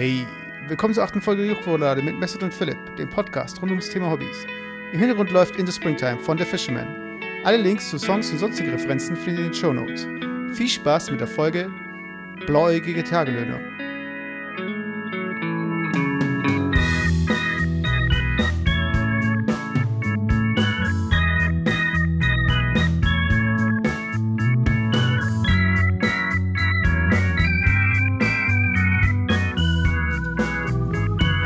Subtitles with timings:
[0.00, 0.24] Hey,
[0.68, 4.46] willkommen zur achten Folge Juchvorlade mit Mesut und Philipp, dem Podcast rund ums Thema Hobbys.
[4.92, 6.86] Im Hintergrund läuft In the Springtime von The Fisherman.
[7.42, 10.06] Alle Links zu Songs und sonstige Referenzen findet ihr in den Show Notes.
[10.56, 11.68] Viel Spaß mit der Folge
[12.46, 13.58] Blauäugige Tagelöhner.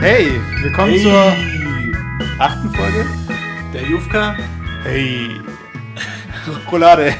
[0.02, 1.02] Hey, willkommen Hey.
[1.02, 1.32] zur
[2.40, 3.06] achten Folge.
[3.72, 4.36] Der Jufka
[4.82, 5.40] Hey,
[6.72, 7.14] Roulade.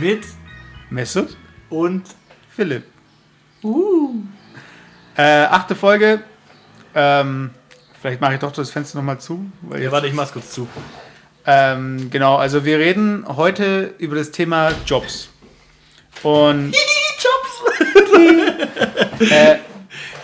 [0.00, 0.22] mit
[0.90, 1.36] Mesut,
[1.70, 2.04] und
[2.54, 2.84] Philipp.
[5.16, 6.22] Äh, achte Folge.
[6.94, 7.50] Ähm,
[8.00, 9.50] vielleicht mache ich doch das Fenster nochmal zu.
[9.62, 10.68] Weil ja, warte, ich mach's kurz zu.
[11.46, 15.30] Ähm, genau, also wir reden heute über das Thema Jobs.
[16.22, 16.74] Und
[17.18, 18.00] Jobs!
[19.30, 19.56] äh,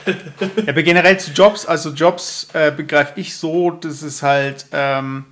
[0.06, 5.24] ja, aber generell zu Jobs, also Jobs äh, begreife ich so, dass es halt, ähm,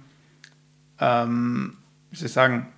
[1.00, 1.76] ähm,
[2.10, 2.68] wie soll ich sagen,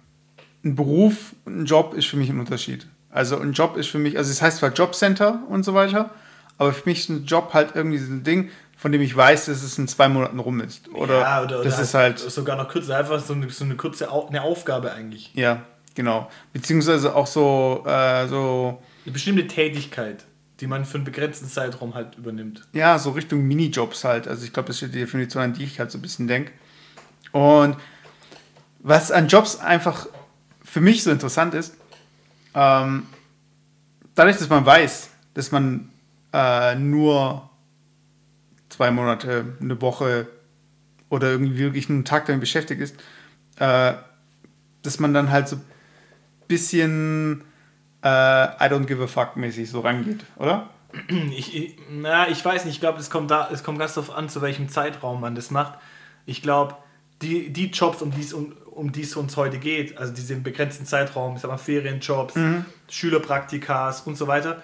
[0.65, 2.87] ein Beruf und ein Job ist für mich ein Unterschied.
[3.11, 6.11] Also ein Job ist für mich, also es heißt zwar Jobcenter und so weiter,
[6.59, 9.47] aber für mich ist ein Job halt irgendwie so ein Ding, von dem ich weiß,
[9.47, 10.89] dass es in zwei Monaten rum ist.
[10.93, 13.77] Oder, ja, oder, oder das ist halt, sogar noch kürzer, einfach so eine, so eine
[13.77, 15.33] kurze Au eine Aufgabe eigentlich.
[15.35, 15.63] ja,
[15.95, 16.31] genau.
[16.53, 20.25] Beziehungsweise auch so, äh, so, Eine bestimmte Tätigkeit,
[20.61, 22.67] die man für einen begrenzten Zeitraum halt übernimmt.
[22.73, 24.27] ja, so Richtung Minijobs halt.
[24.27, 26.53] Also ich glaube, das ist die Definition, an die ich halt so ein bisschen denke.
[27.33, 27.77] Und
[28.81, 30.07] was an Jobs einfach
[30.65, 31.77] für mich so interessant ist,
[32.55, 33.07] ähm,
[34.15, 35.91] dadurch, dass man weiß, dass man
[36.33, 37.51] äh, nur
[38.69, 40.29] zwei Monate, eine Woche
[41.09, 42.97] oder irgendwie wirklich einen Tag damit beschäftigt ist,
[43.59, 43.95] äh,
[44.83, 45.63] dass man dann halt so ein
[46.49, 47.45] bisschen
[48.07, 50.71] äh, I don't give a fuck mäßig so rangeht, oder?
[51.37, 54.17] Ich, ich, na, ich weiß nicht, ich glaube, es kommt da, es kommt ganz darauf
[54.17, 55.79] an, zu welchem Zeitraum man das macht.
[56.25, 56.77] Ich glaube,
[57.21, 60.33] die, die Jobs, um die es um, um die es uns heute geht, also diese
[60.33, 62.35] im begrenzten Zeitraum, ich sag mal Ferienjobs,
[62.89, 64.63] Schülerpraktikas und so weiter,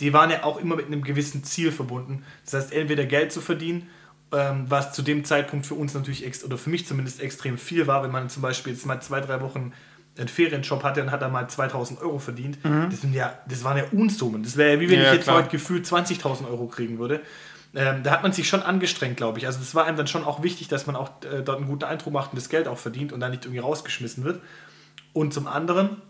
[0.00, 2.24] die waren ja auch immer mit einem gewissen Ziel verbunden.
[2.44, 3.88] Das heißt, entweder Geld zu verdienen,
[4.32, 8.02] ähm, was zu dem Zeitpunkt für uns natürlich, oder für mich zumindest extrem viel war,
[8.02, 9.72] wenn man zum Beispiel jetzt mal zwei, drei Wochen
[10.18, 12.58] einen Ferienjob hatte und hat dann mal 2000 Euro verdient.
[12.90, 14.42] Das, sind ja, das waren ja Unsummen.
[14.42, 15.36] Das wäre ja wie wenn Ja, ich jetzt klar.
[15.38, 17.20] heute gefühlt 20.000 Euro kriegen würde.
[17.74, 19.46] Ähm, da hat man sich schon angestrengt, glaube ich.
[19.46, 21.84] Also es war einem dann schon auch wichtig, dass man auch äh, dort einen guten
[21.84, 24.42] Eindruck macht und das Geld auch verdient und dann nicht irgendwie rausgeschmissen wird.
[25.12, 26.02] Und zum anderen,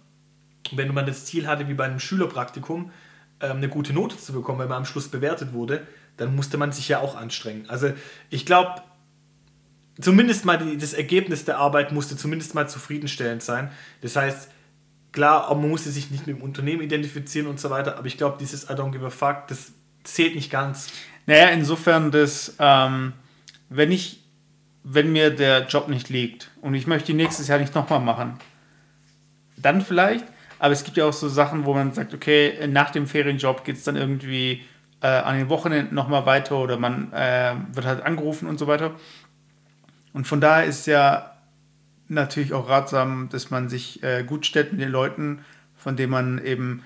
[0.72, 2.90] wenn man das Ziel hatte, wie bei einem Schülerpraktikum,
[3.42, 5.86] ähm, eine gute Note zu bekommen, wenn man am Schluss bewertet wurde,
[6.16, 7.64] dann musste man sich ja auch anstrengen.
[7.68, 7.92] Also
[8.30, 8.82] ich glaube,
[10.00, 13.70] zumindest mal die, das Ergebnis der Arbeit musste zumindest mal zufriedenstellend sein.
[14.00, 14.50] Das heißt,
[15.12, 18.36] klar, man musste sich nicht mit dem Unternehmen identifizieren und so weiter, aber ich glaube,
[18.38, 19.72] dieses I don't give a fuck, das
[20.04, 20.88] zählt nicht ganz.
[21.26, 23.12] Naja, insofern, dass, ähm,
[23.68, 24.22] wenn ich,
[24.82, 28.38] wenn mir der Job nicht liegt und ich möchte ihn nächstes Jahr nicht nochmal machen,
[29.56, 30.24] dann vielleicht,
[30.58, 33.76] aber es gibt ja auch so Sachen, wo man sagt, okay, nach dem Ferienjob geht
[33.76, 34.64] es dann irgendwie
[35.02, 38.92] äh, an den Wochenenden nochmal weiter oder man äh, wird halt angerufen und so weiter.
[40.12, 41.32] Und von daher ist ja
[42.08, 45.44] natürlich auch ratsam, dass man sich äh, gut stellt mit den Leuten,
[45.76, 46.82] von denen man eben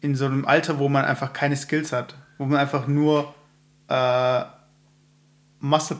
[0.00, 3.34] in so einem Alter, wo man einfach keine Skills hat, wo man einfach nur
[3.88, 4.42] äh,
[5.60, 5.96] Muscle,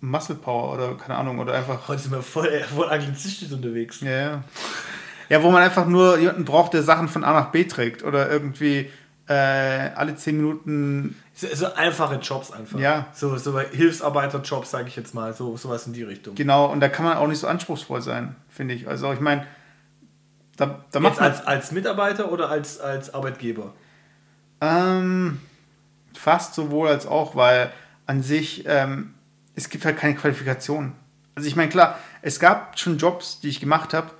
[0.00, 1.86] Muscle Power oder keine Ahnung, oder einfach.
[1.88, 4.00] Heute sind wir voll, voll anglizistisch unterwegs.
[4.00, 4.44] Ja, ja.
[5.28, 8.30] ja, wo man einfach nur jemanden braucht, der Sachen von A nach B trägt oder
[8.30, 8.90] irgendwie
[9.30, 11.16] äh, alle 10 Minuten.
[11.34, 12.80] So, so einfache Jobs einfach.
[12.80, 13.06] Ja.
[13.12, 16.34] So, so Hilfsarbeiterjobs, sage ich jetzt mal, so sowas in die Richtung.
[16.34, 18.88] Genau, und da kann man auch nicht so anspruchsvoll sein, finde ich.
[18.88, 19.46] Also, ich meine,
[20.56, 21.30] da, da macht Jetzt man.
[21.30, 23.72] als, als Mitarbeiter oder als, als Arbeitgeber?
[24.60, 25.40] Ähm,
[26.12, 27.72] fast sowohl als auch, weil
[28.06, 29.14] an sich, ähm,
[29.54, 30.92] es gibt halt keine Qualifikation.
[31.36, 34.10] Also ich meine, klar, es gab schon Jobs, die ich gemacht habe,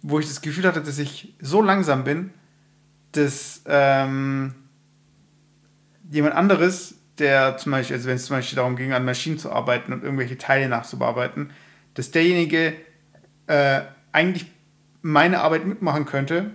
[0.00, 2.32] wo ich das Gefühl hatte, dass ich so langsam bin,
[3.12, 4.54] dass ähm,
[6.10, 9.50] jemand anderes, der zum Beispiel, also wenn es zum Beispiel darum ging, an Maschinen zu
[9.52, 11.50] arbeiten und irgendwelche Teile nachzubearbeiten,
[11.94, 12.74] dass derjenige
[13.46, 13.80] äh,
[14.12, 14.46] eigentlich
[15.02, 16.50] meine Arbeit mitmachen könnte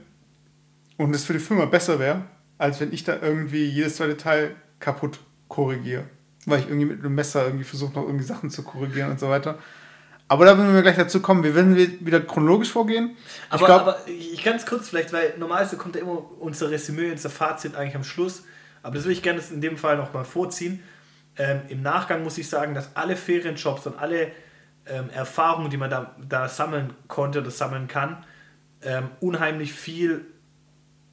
[0.98, 2.24] und es für die Firma besser wäre,
[2.58, 6.06] als wenn ich da irgendwie jedes zweite Teil kaputt korrigiere.
[6.46, 9.30] Weil ich irgendwie mit einem Messer irgendwie versuche, noch irgendwie Sachen zu korrigieren und so
[9.30, 9.58] weiter.
[10.28, 11.44] Aber da werden wir gleich dazu kommen.
[11.44, 13.16] Wir werden wieder chronologisch vorgehen.
[13.50, 17.12] Aber ich glaub, aber ich ganz kurz vielleicht, weil normalerweise kommt ja immer unser Resümee,
[17.12, 18.44] unser Fazit eigentlich am Schluss.
[18.82, 20.82] Aber das will ich gerne in dem Fall noch mal vorziehen.
[21.38, 24.32] Ähm, Im Nachgang muss ich sagen, dass alle Ferienjobs und alle
[24.86, 28.26] ähm, Erfahrungen, die man da, da sammeln konnte oder sammeln kann,
[28.82, 30.26] ähm, unheimlich viel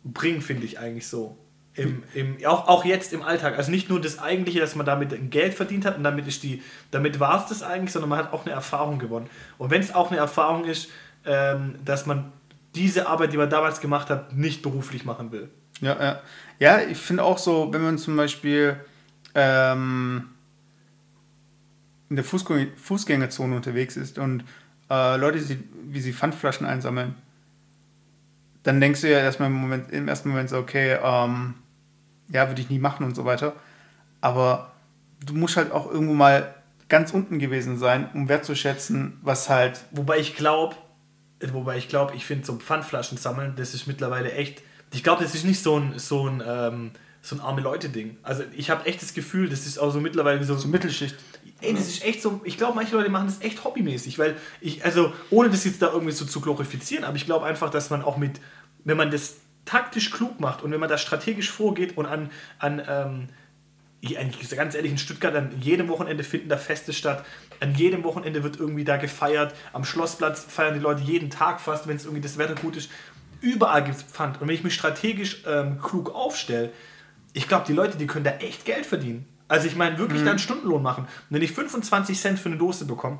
[0.04, 1.38] bringen, finde ich eigentlich so.
[1.75, 3.56] Im, im, auch, auch jetzt im Alltag.
[3.56, 6.62] Also nicht nur das Eigentliche, dass man damit Geld verdient hat und damit ist die,
[6.90, 9.31] damit war es das eigentlich, sondern man hat auch eine Erfahrung gewonnen.
[9.56, 10.88] Und wenn es auch eine Erfahrung ist,
[11.25, 12.32] ähm, dass man
[12.75, 15.49] diese Arbeit, die man damals gemacht hat, nicht beruflich machen will.
[15.81, 16.20] Ja, ja.
[16.58, 18.76] ja ich finde auch so, wenn man zum Beispiel
[19.34, 20.28] ähm,
[22.08, 24.44] in der Fußgänger Fußgängerzone unterwegs ist und
[24.90, 25.40] äh, Leute,
[25.84, 27.14] wie sie Pfandflaschen einsammeln,
[28.62, 31.54] dann denkst du ja erstmal im, Moment, im ersten Moment so, okay, ähm,
[32.32, 33.54] ja, würde ich nie machen und so weiter.
[34.20, 34.72] Aber
[35.24, 36.54] du musst halt auch irgendwo mal
[36.88, 39.80] ganz unten gewesen sein, um wertzuschätzen, was halt.
[39.92, 40.76] Wobei ich glaube,
[41.52, 44.62] wobei ich glaube, ich finde so Pfandflaschen sammeln, das ist mittlerweile echt.
[44.92, 46.90] Ich glaube, das ist nicht so ein, so ein, ähm,
[47.22, 48.18] so ein arme Leute-Ding.
[48.22, 50.56] Also ich habe echt das Gefühl, das ist auch so mittlerweile so.
[50.56, 51.16] So Mittelschicht.
[51.62, 54.84] Ey, das ist echt so, ich glaube, manche Leute machen das echt hobbymäßig, weil ich,
[54.84, 58.02] also ohne das jetzt da irgendwie so zu glorifizieren, aber ich glaube einfach, dass man
[58.02, 58.40] auch mit,
[58.84, 62.82] wenn man das taktisch klug macht und wenn man da strategisch vorgeht und an, an
[62.88, 63.28] ähm,
[64.16, 67.25] eigentlich ganz ehrlich, in Stuttgart an jedem Wochenende finden da Feste statt,
[67.60, 71.86] an jedem Wochenende wird irgendwie da gefeiert, am Schlossplatz feiern die Leute jeden Tag fast,
[71.86, 72.90] wenn es irgendwie das Wetter gut ist.
[73.43, 74.40] Überall gibt es Pfand.
[74.40, 76.72] Und wenn ich mich strategisch ähm, klug aufstelle,
[77.32, 79.26] ich glaube, die Leute, die können da echt Geld verdienen.
[79.50, 80.26] Also ich meine, wirklich mhm.
[80.26, 81.05] dann Stundenlohn machen.
[81.05, 83.19] Und wenn ich 25 Cent für eine Dose bekomme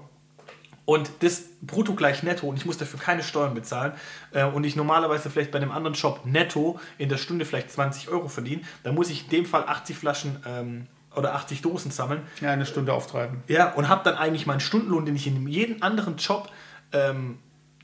[0.85, 3.94] und das brutto gleich netto und ich muss dafür keine Steuern bezahlen
[4.31, 8.11] äh, und ich normalerweise vielleicht bei einem anderen Job netto in der Stunde vielleicht 20
[8.11, 10.87] Euro verdiene, dann muss ich in dem Fall 80 Flaschen ähm,
[11.17, 12.23] oder 80 Dosen sammeln.
[12.41, 13.43] Ja, eine Stunde auftreiben.
[13.49, 16.49] Ja, und habe dann eigentlich meinen Stundenlohn, den ich in jedem anderen Job,
[16.93, 17.38] ähm,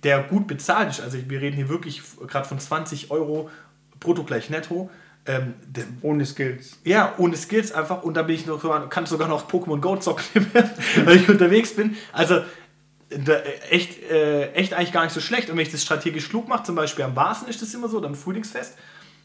[0.04, 3.50] der gut bezahlt ist, also wir reden hier wirklich gerade von 20 Euro
[3.98, 4.88] brutto gleich netto,
[5.26, 5.54] ähm,
[6.02, 6.78] ohne Skills.
[6.84, 8.02] Ja, ohne Skills einfach.
[8.02, 10.46] Und da bin ich noch, kann sogar noch Pokémon Go zocken,
[11.04, 11.96] weil ich unterwegs bin.
[12.12, 12.40] Also
[13.70, 15.50] echt, äh, echt eigentlich gar nicht so schlecht.
[15.50, 18.00] Und wenn ich das strategisch klug mache, zum Beispiel am Basen ist das immer so,
[18.00, 18.76] dann Frühlingsfest,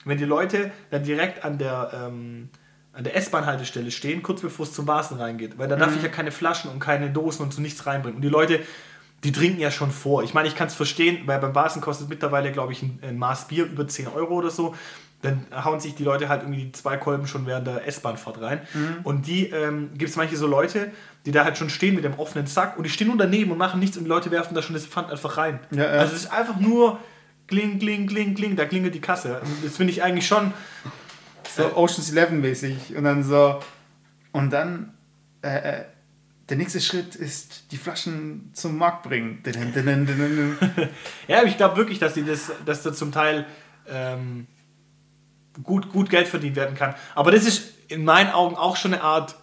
[0.06, 2.50] wenn die Leute dann direkt an der, ähm,
[2.94, 5.58] an der S-Bahn-Haltestelle stehen, kurz bevor es zum Basen reingeht.
[5.58, 5.98] Weil da darf mhm.
[5.98, 8.18] ich ja keine Flaschen und keine Dosen und so nichts reinbringen.
[8.18, 8.60] Und die Leute,
[9.24, 10.24] die trinken ja schon vor.
[10.24, 13.18] Ich meine, ich kann es verstehen, weil beim Basen kostet mittlerweile, glaube ich, ein, ein
[13.18, 14.76] Maß Bier über 10 Euro oder so
[15.22, 18.62] dann hauen sich die Leute halt irgendwie die zwei Kolben schon während der S-Bahnfahrt rein.
[18.74, 18.98] Mhm.
[19.04, 20.92] Und die ähm, gibt es manche so Leute,
[21.26, 23.58] die da halt schon stehen mit dem offenen Sack und die stehen nur daneben und
[23.58, 25.60] machen nichts und die Leute werfen da schon das Pfand einfach rein.
[25.72, 25.90] Ja, ja.
[26.00, 27.00] Also es ist einfach nur
[27.48, 29.36] kling, kling, kling, kling, da klingelt die Kasse.
[29.36, 30.54] Also das finde ich eigentlich schon.
[31.56, 32.96] So äh, Oceans 11 mäßig.
[32.96, 33.60] Und dann so.
[34.32, 34.94] Und dann.
[35.42, 35.84] Äh, äh
[36.50, 39.42] der nächste Schritt ist die Flaschen zum Markt bringen.
[41.30, 43.46] ja, ich glaube wirklich, dass sie das, dass da zum Teil
[43.88, 44.48] ähm,
[45.64, 46.96] gut, gut Geld verdient werden kann.
[47.16, 49.36] Aber das ist in meinen Augen auch schon eine Art,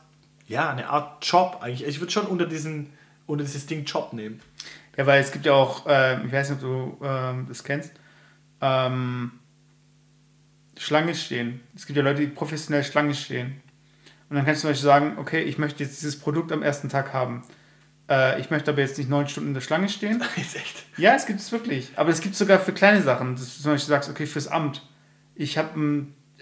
[0.47, 1.87] ja, eine Art Job eigentlich.
[1.87, 2.93] Ich würde schon unter, diesen,
[3.27, 4.41] unter dieses Ding Job nehmen.
[4.97, 7.93] Ja, weil es gibt ja auch, äh, ich weiß nicht, ob du äh, das kennst,
[8.61, 9.33] ähm,
[10.77, 11.61] Schlange stehen.
[11.75, 13.63] Es gibt ja Leute, die professionell Schlange stehen.
[14.29, 16.89] Und dann kannst du zum Beispiel sagen, okay, ich möchte jetzt dieses Produkt am ersten
[16.89, 17.45] Tag haben.
[18.09, 20.23] Äh, ich möchte aber jetzt nicht neun Stunden in der Schlange stehen.
[20.37, 20.85] ist echt?
[20.97, 21.91] Ja, es gibt es wirklich.
[21.97, 23.37] Aber es gibt es sogar für kleine Sachen.
[23.37, 24.83] Dass du zum Beispiel sagst, okay, fürs Amt
[25.39, 25.75] ich, hab,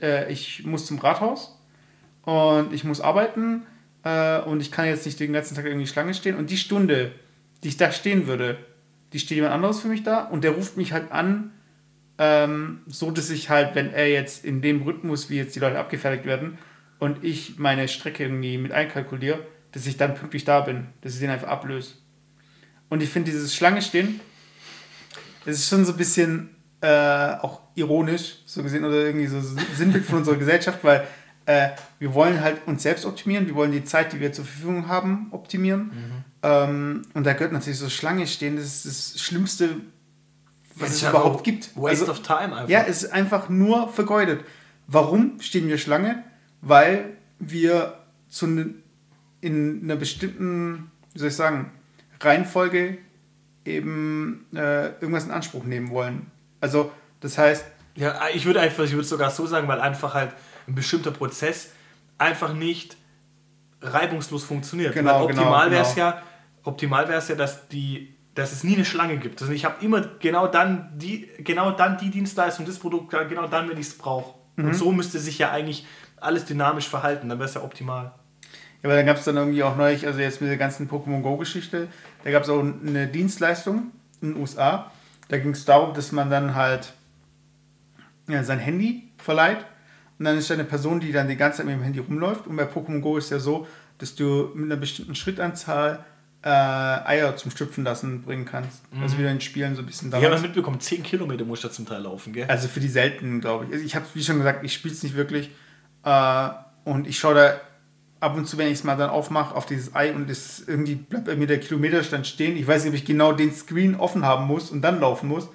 [0.01, 1.61] äh, ich muss zum Rathaus
[2.23, 3.63] und ich muss arbeiten
[4.03, 6.37] äh, und ich kann jetzt nicht den ganzen Tag irgendwie Schlange stehen.
[6.37, 7.13] Und die Stunde,
[7.63, 8.59] die ich da stehen würde,
[9.13, 11.53] die steht jemand anderes für mich da und der ruft mich halt an,
[12.19, 15.79] ähm, so dass ich halt, wenn er jetzt in dem Rhythmus, wie jetzt die Leute
[15.79, 16.59] abgefertigt werden
[16.99, 19.41] und ich meine Strecke irgendwie mit einkalkuliere,
[19.73, 21.95] dass ich dann pünktlich da bin, dass ich den einfach ablöse.
[22.89, 24.21] Und ich finde dieses Schlange stehen,
[25.45, 26.56] das ist schon so ein bisschen
[26.87, 29.41] äh, auch ironisch, so gesehen, oder irgendwie so
[29.75, 31.05] Sinnbild von unserer Gesellschaft, weil
[31.45, 34.87] äh, wir wollen halt uns selbst optimieren, wir wollen die Zeit, die wir zur Verfügung
[34.87, 35.81] haben, optimieren.
[35.81, 36.25] Mhm.
[36.45, 39.81] Ähm, und da gehört natürlich so Schlange stehen, das ist das Schlimmste,
[40.77, 41.71] was es überhaupt gibt.
[41.75, 42.69] Waste also, of time einfach.
[42.69, 44.45] Ja, es ist einfach nur vergeudet.
[44.87, 46.23] Warum stehen wir Schlange?
[46.61, 48.75] Weil wir zu ne,
[49.41, 51.73] in einer bestimmten, wie soll ich sagen,
[52.21, 52.99] Reihenfolge
[53.65, 56.31] eben äh, irgendwas in Anspruch nehmen wollen.
[56.61, 57.65] Also, das heißt.
[57.95, 60.33] Ja, ich würde einfach, ich würde sogar so sagen, weil einfach halt
[60.69, 61.71] ein bestimmter Prozess
[62.19, 62.97] einfach nicht
[63.81, 64.93] reibungslos funktioniert.
[64.95, 66.07] Genau, weil optimal genau, wäre es genau.
[66.09, 66.23] ja,
[66.65, 69.41] optimal wäre es ja, dass die dass es nie eine Schlange gibt.
[69.41, 73.69] Also ich habe immer genau dann die, genau dann die Dienstleistung, das Produkt, genau dann,
[73.69, 74.35] wenn ich es brauche.
[74.57, 74.67] Mhm.
[74.67, 75.87] Und so müsste sich ja eigentlich
[76.19, 78.13] alles dynamisch verhalten, dann wäre es ja optimal.
[78.83, 81.23] Ja, aber dann gab es dann irgendwie auch neulich, also jetzt mit der ganzen Pokémon
[81.23, 81.89] Go-Geschichte,
[82.25, 84.93] da gab es auch eine Dienstleistung in den USA,
[85.29, 86.93] da ging es darum, dass man dann halt
[88.29, 89.65] ja, sein Handy verleiht
[90.19, 92.47] und dann ist da eine Person, die dann die ganze Zeit mit dem Handy rumläuft.
[92.47, 93.67] Und bei Pokémon Go ist ja so,
[93.99, 96.05] dass du mit einer bestimmten Schrittanzahl
[96.43, 98.83] äh, Eier zum Stüpfen lassen bringen kannst.
[99.01, 101.71] Also wieder in Spielen so ein bisschen Ich habe das mitbekommen, 10 Kilometer muss da
[101.71, 102.47] zum Teil laufen, gell?
[102.49, 103.73] Also für die seltenen, glaube ich.
[103.73, 105.51] Also ich habe, wie schon gesagt, ich spiele es nicht wirklich.
[106.05, 106.49] Äh,
[106.85, 107.61] und ich schaue da
[108.21, 110.95] ab und zu, wenn ich es mal dann aufmache, auf dieses Ei und es irgendwie
[110.95, 112.57] bleibt bei mir der Kilometerstand stehen.
[112.57, 115.49] Ich weiß nicht, ob ich genau den Screen offen haben muss und dann laufen muss.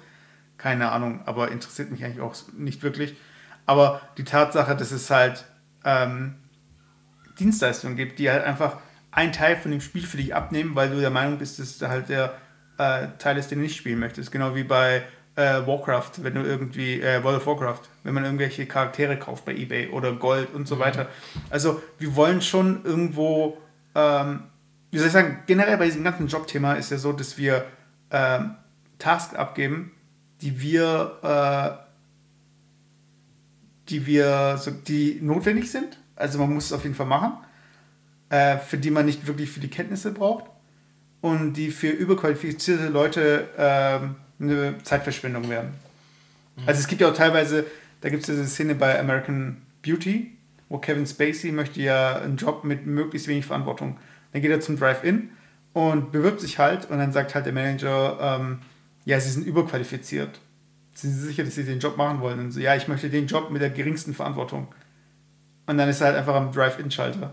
[0.58, 3.16] Keine Ahnung, aber interessiert mich eigentlich auch nicht wirklich.
[3.66, 5.44] Aber die Tatsache, dass es halt
[5.84, 6.36] ähm,
[7.38, 8.78] Dienstleistungen gibt, die halt einfach
[9.10, 11.88] einen Teil von dem Spiel für dich abnehmen, weil du der Meinung bist, dass da
[11.88, 12.34] halt der
[12.78, 14.32] äh, Teil ist, den du nicht spielen möchtest.
[14.32, 15.02] Genau wie bei
[15.36, 19.54] äh, Warcraft, wenn du irgendwie, äh, World of Warcraft, wenn man irgendwelche Charaktere kauft bei
[19.54, 21.08] Ebay oder Gold und so weiter.
[21.50, 23.58] Also wir wollen schon irgendwo,
[23.94, 24.44] ähm,
[24.90, 27.64] wie soll ich sagen, generell bei diesem ganzen Jobthema ist ja so, dass wir
[28.10, 28.56] ähm,
[28.98, 29.92] Tasks abgeben,
[30.42, 31.82] die wir, äh,
[33.88, 35.98] die wir, so, die notwendig sind.
[36.14, 37.32] Also man muss es auf jeden Fall machen,
[38.28, 40.44] äh, für die man nicht wirklich viele Kenntnisse braucht
[41.22, 45.70] und die für überqualifizierte Leute ähm, eine Zeitverschwendung werden.
[46.66, 47.64] Also es gibt ja auch teilweise,
[48.00, 50.32] da gibt es diese Szene bei American Beauty,
[50.68, 53.98] wo Kevin Spacey möchte ja einen Job mit möglichst wenig Verantwortung.
[54.32, 55.30] Dann geht er zum Drive-In
[55.72, 58.58] und bewirbt sich halt und dann sagt halt der Manager, ähm,
[59.04, 60.40] ja, sie sind überqualifiziert.
[60.94, 62.38] Sind Sie sicher, dass Sie den Job machen wollen?
[62.38, 64.68] Und so, ja, ich möchte den Job mit der geringsten Verantwortung.
[65.66, 67.32] Und dann ist er halt einfach am Drive-In-Schalter.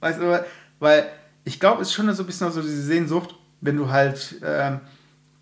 [0.00, 0.44] Weißt du,
[0.80, 1.06] weil
[1.44, 4.80] ich glaube, es ist schon so ein bisschen so diese Sehnsucht, wenn du halt ähm,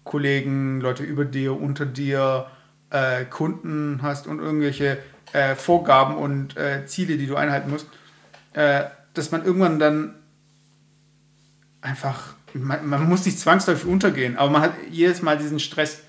[0.05, 2.47] Kollegen, Leute über dir, unter dir,
[2.91, 4.99] äh, Kunden hast und irgendwelche
[5.33, 7.89] äh, Vorgaben und äh, Ziele, die du einhalten musst,
[8.53, 8.85] äh,
[9.15, 10.15] dass man irgendwann dann
[11.81, 16.03] einfach, man, man muss nicht zwangsläufig untergehen, aber man hat jedes Mal diesen Stress,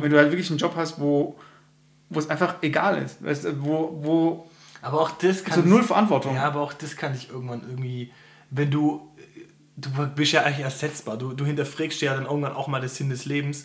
[0.00, 1.38] wenn du halt wirklich einen Job hast, wo,
[2.08, 4.50] wo es einfach egal ist, weißt wo, wo
[4.82, 5.62] Aber auch das kann.
[5.62, 6.34] so null Verantwortung.
[6.34, 8.12] Ja, aber auch das kann ich irgendwann irgendwie,
[8.50, 9.08] wenn du,
[9.80, 11.16] du bist ja eigentlich ersetzbar.
[11.16, 13.64] Du, du hinterfragst ja dann irgendwann auch mal den Sinn des Lebens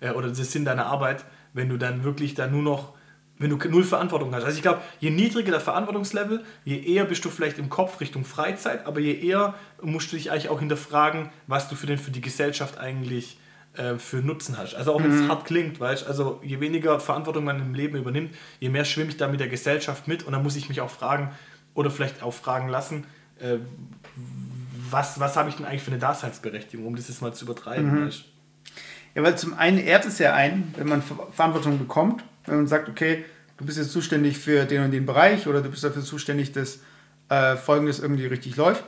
[0.00, 2.94] äh, oder den Sinn deiner Arbeit, wenn du dann wirklich dann nur noch,
[3.38, 4.44] wenn du null Verantwortung hast.
[4.44, 8.24] Also ich glaube, je niedriger der Verantwortungslevel, je eher bist du vielleicht im Kopf Richtung
[8.24, 12.10] Freizeit, aber je eher musst du dich eigentlich auch hinterfragen, was du für, den, für
[12.10, 13.38] die Gesellschaft eigentlich
[13.74, 14.74] äh, für Nutzen hast.
[14.74, 18.34] Also auch wenn es hart klingt, weißt also je weniger Verantwortung man im Leben übernimmt,
[18.60, 20.90] je mehr schwimme ich da mit der Gesellschaft mit und dann muss ich mich auch
[20.90, 21.32] fragen
[21.74, 23.06] oder vielleicht auch fragen lassen,
[23.40, 23.58] äh,
[24.92, 28.06] was, was habe ich denn eigentlich für eine Daseinsberechtigung, um das jetzt mal zu übertreiben.
[28.06, 28.24] Weißt?
[29.14, 32.66] Ja, weil zum einen ehrt es ja ein, wenn man Ver Verantwortung bekommt, wenn man
[32.66, 33.24] sagt, okay,
[33.56, 36.80] du bist jetzt zuständig für den und den Bereich oder du bist dafür zuständig, dass
[37.28, 38.84] äh, Folgendes irgendwie richtig läuft.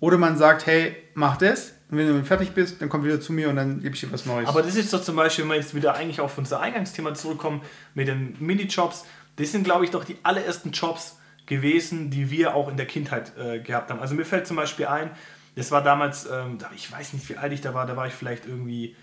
[0.00, 3.20] Oder man sagt, hey, mach das und wenn du dann fertig bist, dann komm wieder
[3.20, 4.48] zu mir und dann gebe ich dir was Neues.
[4.48, 7.62] Aber das ist doch zum Beispiel, wenn wir jetzt wieder eigentlich auf unser Eingangsthema zurückkommen
[7.94, 9.04] mit den Minijobs,
[9.36, 13.32] das sind, glaube ich, doch die allerersten Jobs gewesen, die wir auch in der Kindheit
[13.36, 14.00] äh, gehabt haben.
[14.00, 15.10] Also mir fällt zum Beispiel ein,
[15.54, 18.14] das war damals, ähm, ich weiß nicht, wie alt ich da war, da war ich
[18.14, 18.96] vielleicht irgendwie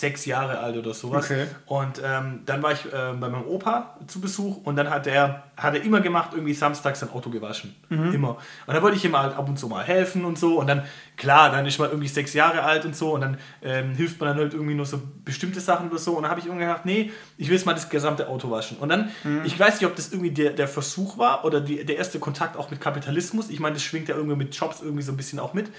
[0.00, 1.26] sechs Jahre alt oder sowas.
[1.26, 1.46] Okay.
[1.66, 5.44] Und ähm, dann war ich ähm, bei meinem Opa zu Besuch und dann hat er,
[5.56, 7.74] hat er immer gemacht, irgendwie samstags sein Auto gewaschen.
[8.14, 8.38] Immer.
[8.66, 10.58] Und da wollte ich ihm halt ab und zu mal helfen und so.
[10.58, 10.84] Und dann,
[11.16, 14.30] klar, dann ist man irgendwie sechs Jahre alt und so und dann ähm, hilft man
[14.30, 16.12] dann halt irgendwie nur so bestimmte Sachen oder so.
[16.12, 18.78] Und dann habe ich irgendwie gedacht, nee, ich will jetzt mal das gesamte Auto waschen.
[18.78, 19.10] Und dann,
[19.44, 22.56] ich weiß nicht, ob das irgendwie der, der Versuch war oder die, der erste Kontakt
[22.56, 23.50] auch mit Kapitalismus.
[23.50, 25.70] Ich meine, das schwingt ja irgendwie mit Jobs irgendwie so ein bisschen auch mit.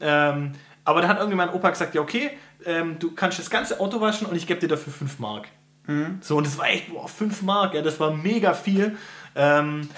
[0.00, 0.52] Ähm,
[0.90, 2.30] aber dann hat irgendwie mein Opa gesagt, ja okay,
[2.64, 5.48] ähm, du kannst das ganze Auto waschen und ich gebe dir dafür 5 Mark.
[6.20, 8.96] So, und das war echt, boah, 5 Mark, ja, das war mega viel.
[9.34, 9.88] Ähm,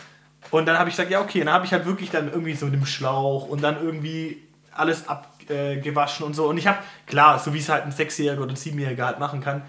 [0.50, 2.54] und dann habe ich gesagt, ja okay, und dann habe ich halt wirklich dann irgendwie
[2.54, 4.42] so mit dem Schlauch und dann irgendwie
[4.75, 6.46] alles abgewaschen äh, und so.
[6.49, 9.40] Und ich habe, klar, so wie es halt ein Sechsjähriger oder ein Siebenjähriger halt machen
[9.40, 9.62] kann,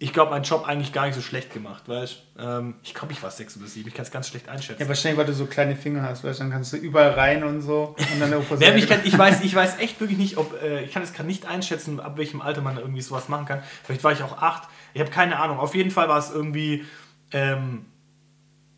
[0.00, 3.22] ich glaube, meinen Job eigentlich gar nicht so schlecht gemacht, weißt ähm, Ich glaube, ich
[3.22, 4.80] war sechs oder sieben, ich kann es ganz schlecht einschätzen.
[4.80, 7.62] ja, wahrscheinlich, weil du so kleine Finger hast, weißt dann kannst du überall rein und
[7.62, 7.96] so.
[8.12, 10.92] Und dann Nee, ich, kann, ich, weiß, ich weiß echt wirklich nicht, ob äh, ich
[10.92, 13.62] kann es gerade nicht einschätzen, ab welchem Alter man irgendwie sowas machen kann.
[13.82, 14.68] Vielleicht war ich auch acht.
[14.94, 15.58] Ich habe keine Ahnung.
[15.58, 16.84] Auf jeden Fall war es irgendwie,
[17.32, 17.86] ähm,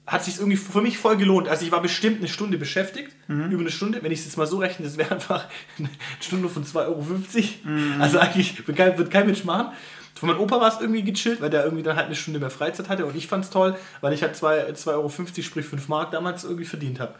[0.06, 1.48] hat sich irgendwie für mich voll gelohnt.
[1.48, 4.02] Also ich war bestimmt eine Stunde beschäftigt, über eine Stunde.
[4.02, 5.46] Wenn ich es jetzt mal so rechne, das wäre einfach
[5.78, 7.04] eine Stunde von 2,50 Euro.
[8.00, 9.72] Also eigentlich wird kein, wird kein Mensch machen.
[10.20, 12.50] Für meinen Opa war es irgendwie gechillt, weil der irgendwie dann halt eine Stunde mehr
[12.50, 15.88] Freizeit hatte und ich fand es toll, weil ich halt 2 2,50 Euro, sprich 5
[15.88, 17.14] Mark damals irgendwie verdient habe.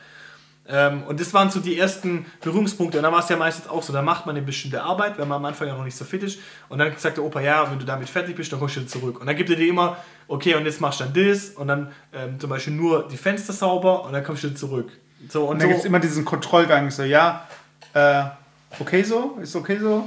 [0.69, 2.99] Ähm, und das waren so die ersten Berührungspunkte.
[2.99, 5.27] Und dann war es ja meistens auch so, da macht man eine bestimmte Arbeit, wenn
[5.27, 6.41] man am Anfang ja noch nicht so fit ist.
[6.69, 9.19] Und dann sagt der Opa, ja, wenn du damit fertig bist, dann kommst du zurück.
[9.19, 9.97] Und dann gibt er dir immer,
[10.29, 13.55] okay, und jetzt machst du dann das und dann ähm, zum Beispiel nur die Fenster
[13.55, 14.91] sauber und dann kommst du zurück.
[15.31, 17.49] So, und Und dann gibt es so, immer diesen Kontrollgang, so, ja,
[17.95, 18.25] äh,
[18.79, 20.07] okay so, ist okay so.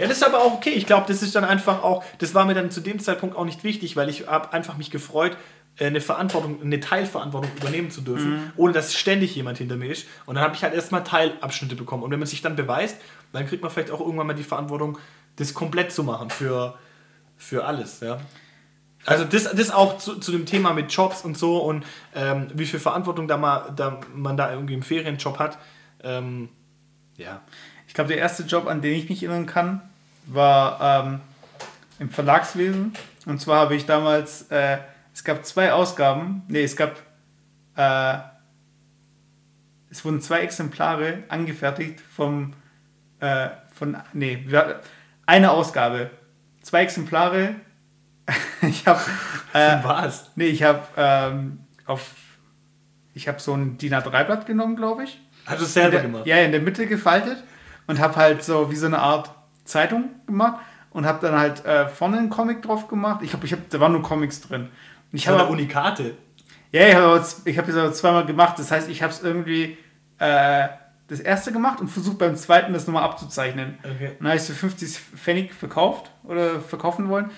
[0.00, 0.70] Ja, das ist aber auch okay.
[0.70, 3.44] Ich glaube, das ist dann einfach auch, das war mir dann zu dem Zeitpunkt auch
[3.44, 5.36] nicht wichtig, weil ich habe einfach mich gefreut,
[5.76, 10.06] äh, eine Verantwortung, eine Teilverantwortung übernehmen zu dürfen, ohne dass ständig jemand hinter mir ist.
[10.24, 12.02] Und dann habe ich halt erstmal Teilabschnitte bekommen.
[12.02, 12.96] Und wenn man sich dann beweist,
[13.34, 14.96] dann kriegt man vielleicht auch irgendwann mal die Verantwortung,
[15.36, 16.78] das komplett zu machen für,
[17.36, 18.00] für alles.
[18.00, 18.20] Ja.
[19.04, 22.64] Also das, das auch zu, zu dem Thema mit Jobs und so und ähm, wie
[22.64, 25.58] viel Verantwortung da, mal, da man da irgendwie im Ferienjob hat.
[26.02, 26.48] Ähm,
[27.18, 27.42] ja.
[27.86, 29.89] Ich glaube, der erste Job, an den ich mich erinnern kann,
[30.34, 31.20] war ähm,
[31.98, 32.92] im Verlagswesen.
[33.26, 34.78] Und zwar habe ich damals, äh,
[35.12, 36.96] es gab zwei Ausgaben, nee, es gab,
[37.76, 38.18] äh,
[39.90, 42.54] es wurden zwei Exemplare angefertigt vom,
[43.20, 44.46] äh, von, nee,
[45.26, 46.10] eine Ausgabe,
[46.62, 47.56] zwei Exemplare.
[48.62, 49.00] ich habe,
[49.52, 50.30] äh, was?
[50.36, 52.14] nee, ich habe ähm, auf,
[53.14, 56.26] ich habe so ein DIN A3-Blatt genommen, glaube ich Hast du es selber der, gemacht?
[56.26, 57.42] Ja, in der Mitte gefaltet
[57.86, 59.30] und habe halt so wie so eine Art
[59.70, 60.60] Zeitung gemacht
[60.90, 63.20] und habe dann halt äh, vorne einen Comic drauf gemacht.
[63.22, 64.68] Ich glaube, ich hab, da waren nur Comics drin.
[65.12, 66.16] Ich habe Unikate.
[66.72, 68.58] ja, ich habe ich habe das aber zweimal gemacht.
[68.58, 69.76] Das heißt, ich habe es irgendwie
[70.18, 70.68] äh,
[71.08, 73.78] das erste gemacht und versucht beim zweiten das nochmal abzuzeichnen.
[73.82, 74.12] Okay.
[74.18, 77.30] Dann habe ich es für 50 Pfennig verkauft oder verkaufen wollen.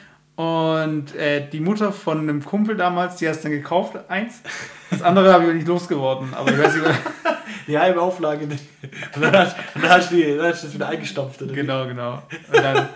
[0.42, 4.40] Und äh, die Mutter von einem Kumpel damals, die hat es dann gekauft, eins.
[4.90, 6.34] Das andere habe ich nicht losgeworden.
[6.34, 6.86] Aber ich weiß nicht,
[7.68, 8.46] Die halbe Auflage.
[8.46, 8.64] nicht.
[9.14, 11.42] Und dann hast, dann hast, du, die, dann hast du das wieder eingestampft.
[11.42, 11.56] Oder wie?
[11.56, 12.22] Genau, genau.
[12.52, 12.88] Und dann,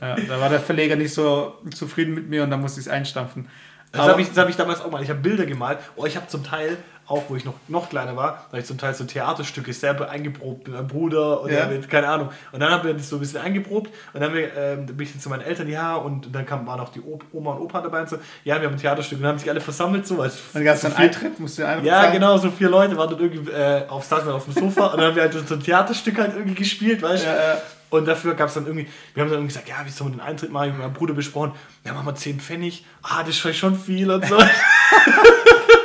[0.00, 2.92] ja, da war der Verleger nicht so zufrieden mit mir und dann musste ich es
[2.92, 3.48] einstampfen.
[3.92, 5.02] Das habe ich, das hab ich damals auch mal.
[5.02, 5.78] Ich habe Bilder gemalt.
[5.96, 6.76] Oh, ich habe zum Teil,
[7.10, 10.08] auch wo ich noch, noch kleiner war, da habe ich zum Teil so Theaterstücke selber
[10.10, 11.66] eingeprobt mit meinem Bruder oder Ja.
[11.66, 12.30] mit, keine Ahnung.
[12.52, 15.28] Und dann haben wir das so ein bisschen eingeprobt und dann ähm, bin ich zu
[15.28, 17.02] meinen Eltern, ja, und dann kam, waren auch die
[17.32, 19.50] Oma und Opa dabei und so, ja, wir haben ein Theaterstück und dann haben sich
[19.50, 22.12] alle versammelt, so als Dann gab es so viel- Eintritt, musst du Eintritt Ja, zahlen.
[22.12, 25.08] genau, so vier Leute waren dann irgendwie äh, auf, saßen auf dem Sofa und dann
[25.08, 27.28] haben wir halt so ein Theaterstück halt irgendwie gespielt, weißt du?
[27.28, 27.58] Ja, ja.
[27.90, 30.18] Und dafür gab es dann irgendwie, wir haben dann irgendwie gesagt, ja, wie soll man
[30.18, 30.66] den Eintritt machen?
[30.66, 31.52] Ich hab mit meinem Bruder besprochen,
[31.84, 32.84] ja, machen wir 10 Pfennig.
[33.02, 34.38] Ah, das ist vielleicht schon viel und so.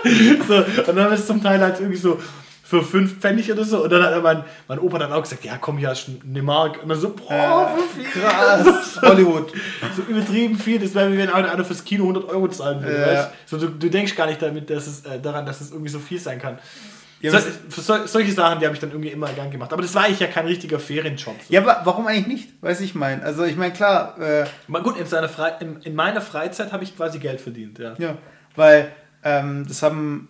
[0.47, 2.19] so und dann haben wir es zum Teil halt irgendwie so
[2.65, 3.83] für 5 Pfennig oder so.
[3.83, 6.41] Und dann hat mein, mein Opa dann auch gesagt, ja, komm, hier hast du eine
[6.41, 6.81] Mark.
[6.81, 8.21] Und dann so, boah, für viel.
[8.21, 9.53] Krass, Hollywood.
[9.95, 12.99] So übertrieben viel, das wäre wie wenn einer fürs Kino 100 Euro zahlen würde.
[12.99, 13.07] Ja.
[13.07, 13.29] weißt?
[13.45, 15.99] So, du, du denkst gar nicht damit, dass es, äh, daran, dass es irgendwie so
[15.99, 16.57] viel sein kann.
[17.21, 19.71] Ja, so, für sol solche Sachen, die habe ich dann irgendwie immer gern gemacht.
[19.71, 21.35] Aber das war eigentlich ja kein richtiger Ferienjob.
[21.47, 21.53] So.
[21.53, 22.63] Ja, aber warum eigentlich nicht?
[22.63, 23.23] Weiß ich mein.
[23.23, 24.45] Also ich meine, klar, äh,
[24.81, 25.05] gut, in,
[25.59, 27.79] in, in meiner Freizeit habe ich quasi Geld verdient.
[27.79, 27.93] Ja.
[27.97, 28.17] ja,
[28.55, 28.91] weil
[29.25, 30.29] ähm, das haben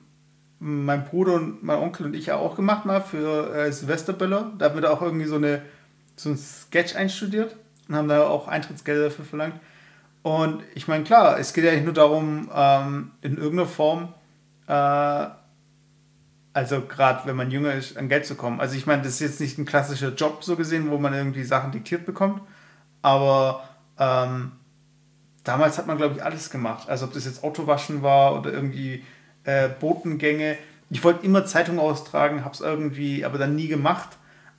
[0.59, 4.53] mein Bruder und mein Onkel und ich ja auch gemacht mal für äh, Silvesterböller.
[4.57, 5.61] Da haben wir da auch irgendwie so, eine,
[6.15, 7.55] so ein Sketch einstudiert
[7.87, 9.59] und haben da auch Eintrittsgelder dafür verlangt.
[10.23, 14.13] Und ich meine, klar, es geht ja nicht nur darum, ähm, in irgendeiner Form,
[14.67, 15.27] äh,
[16.53, 18.61] also gerade wenn man jünger ist, an Geld zu kommen.
[18.61, 21.43] Also ich meine, das ist jetzt nicht ein klassischer Job so gesehen, wo man irgendwie
[21.43, 22.41] Sachen diktiert bekommt,
[23.01, 23.67] aber
[23.99, 24.53] ähm,
[25.45, 26.89] damals hat man, glaube ich, alles gemacht.
[26.89, 29.03] Also ob das jetzt Autowaschen war oder irgendwie
[29.45, 30.57] äh, Botengänge.
[30.89, 34.09] Ich wollte immer Zeitung austragen, habe es irgendwie, aber dann nie gemacht.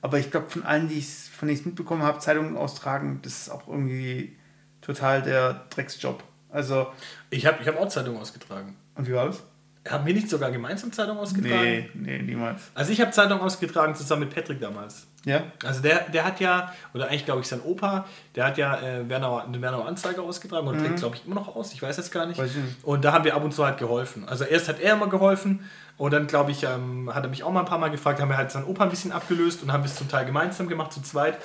[0.01, 3.19] Aber ich glaube, von allen, die ich's, von denen ich es mitbekommen habe, Zeitungen austragen,
[3.23, 4.35] das ist auch irgendwie
[4.81, 6.23] total der Drecksjob.
[6.49, 6.87] Also,
[7.29, 8.75] Ich habe ich hab auch Zeitung ausgetragen.
[8.95, 9.43] und wie war das?
[9.89, 11.63] Haben wir nicht sogar gemeinsam Zeitung ausgetragen?
[11.63, 12.61] Nee, nee, niemals.
[12.73, 15.06] Also ich habe Zeitung ausgetragen zusammen mit Patrick damals.
[15.25, 15.43] Ja?
[15.65, 19.09] Also der, der hat ja, oder eigentlich glaube ich sein Opa, der hat ja äh,
[19.09, 22.11] Wernauer, den Wernauer Anzeiger ausgetragen und trägt glaube ich immer noch aus, ich weiß jetzt
[22.11, 22.39] gar nicht.
[22.83, 24.27] Und da haben wir ab und zu halt geholfen.
[24.27, 27.51] Also erst hat er immer geholfen und dann glaube ich, ähm, hat er mich auch
[27.51, 29.83] mal ein paar Mal gefragt, haben wir halt seinen Opa ein bisschen abgelöst und haben
[29.83, 31.37] es zum Teil gemeinsam gemacht, zu zweit.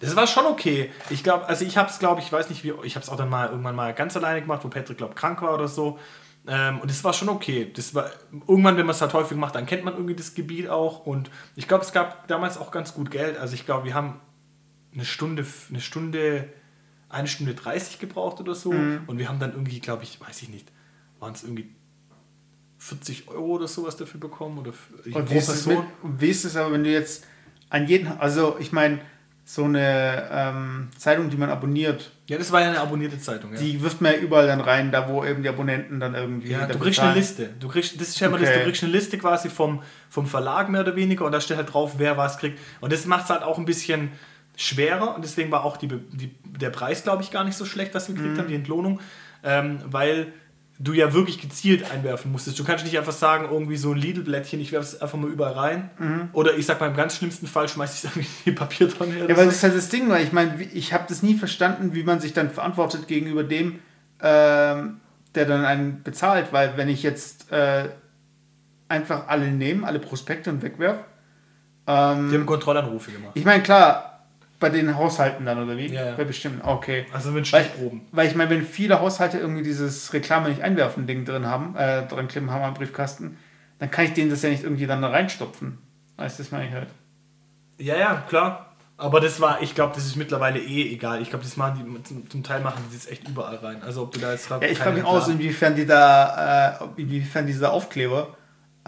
[0.00, 0.90] Das war schon okay.
[1.10, 3.16] Ich glaube, also ich habe es glaube ich, weiß nicht wie, ich habe es auch
[3.16, 5.98] dann mal irgendwann mal ganz alleine gemacht, wo Patrick glaube krank war oder so.
[6.46, 7.70] Ähm, und es war schon okay.
[7.74, 10.68] Das war irgendwann, wenn man es halt häufig macht, dann kennt man irgendwie das Gebiet
[10.68, 11.06] auch.
[11.06, 13.38] Und ich glaube, es gab damals auch ganz gut Geld.
[13.38, 14.20] Also ich glaube, wir haben
[14.92, 16.52] eine Stunde, eine Stunde,
[17.08, 18.70] eine Stunde 30 gebraucht oder so.
[18.70, 20.72] Und wir haben dann irgendwie, glaube ich, weiß ich nicht,
[21.18, 21.74] waren es irgendwie
[22.78, 24.72] 40 Euro oder sowas dafür bekommen oder
[25.12, 27.26] Und wie ist, es mit, wie ist es aber, wenn du jetzt
[27.68, 29.00] an jeden, also ich meine,
[29.52, 33.52] so eine ähm, Zeitung, die man abonniert, Ja, das war ja eine abonnierte Zeitung.
[33.52, 33.58] Ja.
[33.58, 36.50] die wirft man ja überall dann rein, da wo eben die Abonnenten dann irgendwie.
[36.52, 37.18] Ja, du kriegst eine zahlen.
[37.18, 37.50] Liste.
[37.58, 38.58] Du kriegst, das ist ja immer das, Okay.
[38.60, 41.72] du kriegst eine Liste quasi vom, vom Verlag mehr oder weniger und da steht halt
[41.72, 42.60] drauf, wer was kriegt.
[42.80, 44.12] Und das macht es halt auch ein bisschen
[44.56, 47.92] schwerer und deswegen war auch die, die, der Preis, glaube ich, gar nicht so schlecht,
[47.94, 49.00] was wir gekriegt haben, die Entlohnung,
[49.42, 50.32] ähm, weil
[50.82, 52.58] du ja wirklich gezielt einwerfen musstest.
[52.58, 55.52] Du kannst nicht einfach sagen, irgendwie so ein Lidl-Blättchen, ich werfe es einfach mal überall
[55.52, 55.90] rein.
[56.32, 59.18] Oder ich sag mal, im ganz schlimmsten Fall schmeiß ich es irgendwie in die Papiertonne.
[59.18, 59.44] Ja, weil so.
[59.44, 62.18] das ist halt das Ding, weil ich meine, ich habe das nie verstanden, wie man
[62.18, 63.80] sich dann verantwortet gegenüber dem,
[64.22, 65.00] ähm,
[65.34, 67.90] der dann einen bezahlt, weil wenn ich jetzt äh,
[68.88, 70.98] einfach alle nehme, alle Prospekte und wegwerf,
[71.86, 73.32] Die haben Kontrollanrufe gemacht.
[73.34, 74.09] ich meine, klar,
[74.60, 75.86] Bei den Haushalten dann, oder wie?
[75.86, 76.16] Ja, ja.
[76.16, 77.06] Bei bestimmten, okay.
[77.12, 78.02] Also mit Weil, Stichproben.
[78.12, 82.06] weil ich meine, wenn viele Haushalte irgendwie dieses Reklame nicht einwerfen Ding drin haben, äh,
[82.06, 83.38] drin kleben haben am Briefkasten,
[83.78, 85.78] dann kann ich denen das ja nicht irgendwie dann da reinstopfen.
[86.16, 86.88] Weißt du, das meine ich halt.
[87.78, 88.66] Ja, ja, klar.
[88.98, 91.22] Aber das war, ich glaube, das ist mittlerweile eh egal.
[91.22, 93.82] Ich glaube, das machen die zum, zum Teil machen die das echt überall rein.
[93.82, 97.46] Also ob du da jetzt Ja, ich frage mich aus, inwiefern die da, äh, inwiefern
[97.46, 98.36] dieser Aufkleber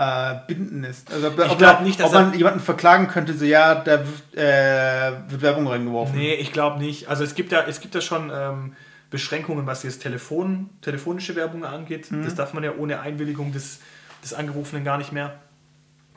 [0.02, 1.12] äh, binden ist.
[1.12, 4.00] Also ob, ob, glaub da- nicht, dass ob man jemanden verklagen könnte, so ja, da
[4.00, 6.16] wird, äh, wird Werbung reingeworfen.
[6.16, 7.08] Nee, ich glaube nicht.
[7.08, 8.74] Also es gibt ja, es gibt ja schon ähm,
[9.10, 12.10] Beschränkungen, was jetzt Telefon, telefonische Werbung angeht.
[12.10, 12.24] Mhm.
[12.24, 13.80] Das darf man ja ohne Einwilligung des,
[14.22, 15.34] des Angerufenen gar nicht mehr.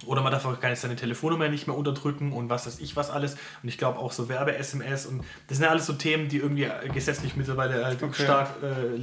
[0.05, 2.95] Oder man darf auch gar nicht seine Telefonnummer nicht mehr unterdrücken und was weiß ich
[2.97, 3.35] was alles.
[3.63, 6.67] Und ich glaube auch so Werbe-SMS und das sind ja alles so Themen, die irgendwie
[6.93, 8.23] gesetzlich mittlerweile halt Okay.
[8.23, 8.95] stark äh,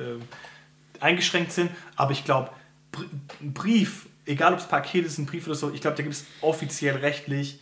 [0.00, 0.18] äh,
[0.98, 1.70] eingeschränkt sind.
[1.96, 2.50] Aber ich glaube,
[3.40, 6.24] Brief, egal ob es Paket ist, ein Brief oder so, ich glaube, da gibt es
[6.40, 7.60] offiziell rechtlich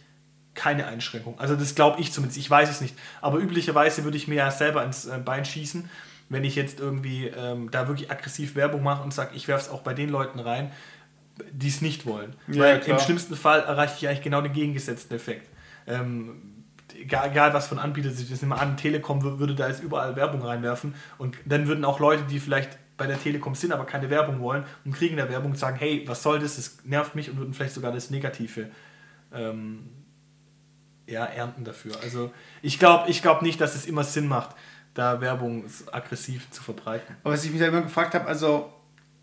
[0.55, 1.39] keine Einschränkung.
[1.39, 2.97] Also das glaube ich zumindest, ich weiß es nicht.
[3.21, 5.89] Aber üblicherweise würde ich mir ja selber ins äh, Bein schießen,
[6.31, 9.71] wenn ich jetzt irgendwie ähm, da wirklich aggressiv Werbung mache und sage, ich werfe es
[9.71, 10.73] auch bei den Leuten rein,
[11.53, 12.35] die es nicht wollen.
[12.49, 12.99] Ja, Weil klar.
[12.99, 15.49] im schlimmsten Fall erreiche ich eigentlich genau den gegengesetzten Effekt.
[15.87, 16.65] Ähm,
[17.01, 20.17] egal, egal was von Anbieter sich das immer an, Telekom wür- würde da jetzt überall
[20.17, 24.11] Werbung reinwerfen und dann würden auch Leute, die vielleicht bei der Telekom sind, aber keine
[24.11, 27.39] Werbung wollen und kriegen der Werbung sagen, hey, was soll das, das nervt mich und
[27.39, 28.69] würden vielleicht sogar das Negative
[29.33, 29.89] ähm,
[31.07, 31.93] ja, ernten dafür.
[32.03, 34.55] Also ich glaube ich glaub nicht, dass es immer Sinn macht,
[34.95, 37.17] da Werbung aggressiv zu verbreiten.
[37.23, 38.73] Aber was ich mich da immer gefragt habe, also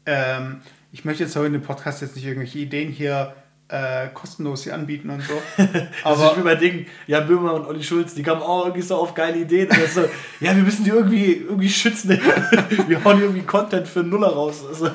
[0.06, 0.62] ähm,
[0.92, 3.36] ich möchte jetzt heute in dem Podcast jetzt nicht irgendwelche Ideen hier
[3.68, 5.42] äh, kostenlos hier anbieten und so.
[5.58, 8.84] Das ist Aber wie bei Dingen, Jan Böhmer und Olli Schulz, die kamen auch irgendwie
[8.84, 9.70] so auf geile Ideen.
[9.70, 10.02] Und so,
[10.40, 12.10] ja, wir müssen die irgendwie, irgendwie schützen.
[12.88, 14.64] wir hauen irgendwie Content für Nuller raus.
[14.68, 14.92] Also,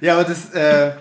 [0.00, 0.92] ja, aber das, äh,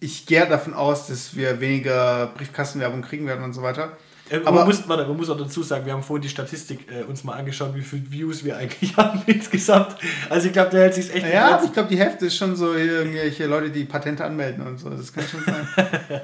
[0.00, 3.96] ich gehe davon aus, dass wir weniger Briefkastenwerbung kriegen werden und so weiter.
[4.28, 6.90] Äh, Aber- man, muss, warte, man muss auch dazu sagen, wir haben vorhin die Statistik
[6.90, 9.96] äh, uns mal angeschaut, wie viele Views wir eigentlich haben insgesamt.
[10.28, 12.74] Also ich glaube, der hält sich echt Ja, ich glaube, die Hälfte ist schon so
[12.74, 14.90] irgendwelche Leute, die Patente anmelden und so.
[14.90, 15.66] Das kann schon sein.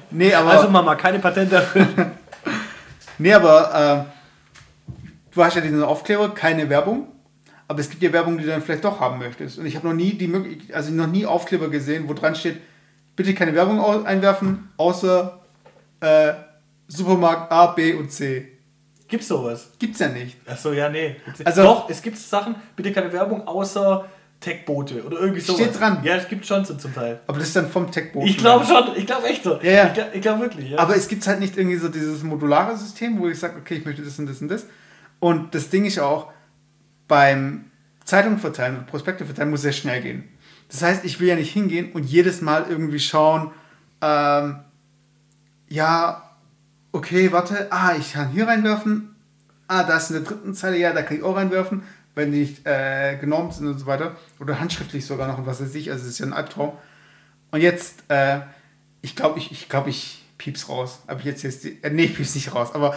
[0.11, 1.65] nee, aber, Also Mama, keine Patente.
[3.19, 4.93] nee, aber äh,
[5.35, 7.07] du hast ja diesen Aufkleber, keine Werbung.
[7.69, 9.59] Aber es gibt ja Werbung, die du dann vielleicht doch haben möchtest.
[9.59, 12.61] Und ich habe noch nie die Möglichkeit, also noch nie Aufkleber gesehen, wo dran steht,
[13.17, 15.41] bitte keine Werbung einwerfen, außer
[16.01, 16.33] äh,
[16.97, 18.49] Supermarkt A, B und C.
[19.09, 19.71] Gibt's sowas?
[19.79, 20.37] Gibt's ja nicht.
[20.49, 21.17] Achso, ja, nee.
[21.45, 24.07] Also- Doch, es gibt Sachen, bitte keine Werbung, außer
[24.41, 25.61] Tech-Boote oder irgendwie sowas.
[25.61, 26.01] Steht dran.
[26.03, 27.21] Ja, es gibt schon so zum Teil.
[27.27, 28.27] Aber das ist dann vom Techboot.
[28.27, 29.61] Ich glaube schon, ich glaube echt so.
[29.63, 29.87] Ja, ja.
[29.87, 30.79] Ich glaube glaub wirklich, ja.
[30.79, 33.85] Aber es gibt halt nicht irgendwie so dieses modulare System, wo ich sage, okay, ich
[33.85, 34.67] möchte das und das und das.
[35.21, 36.33] Und das Ding ist auch,
[37.07, 37.67] beim
[38.05, 40.29] Zeitung verteilen, Prospekte verteilen, muss sehr schnell gehen.
[40.69, 43.53] Das heißt, ich will ja nicht hingehen und jedes Mal irgendwie schauen,
[44.01, 44.61] ähm,
[45.69, 46.23] ja,
[46.93, 49.17] okay, warte, ah, ich kann hier reinwerfen,
[49.67, 51.83] ah, da ist in der dritten Zeile, ja, da kann ich auch reinwerfen,
[52.15, 54.17] wenn die nicht äh, genormt sind und so weiter.
[54.39, 56.73] Oder handschriftlich sogar noch und was weiß ich, also es ist ja ein Albtraum.
[57.51, 58.41] Und jetzt, äh,
[59.01, 61.01] ich glaube, ich, ich, glaub, ich pieps raus.
[61.07, 62.97] Aber ich jetzt jetzt, äh, nee, ich pieps nicht raus, aber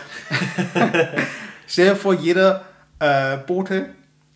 [1.67, 2.65] stell dir vor, jeder
[2.99, 3.89] äh, Bote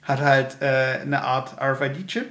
[0.04, 2.28] hat halt äh, eine Art RFID-Chip.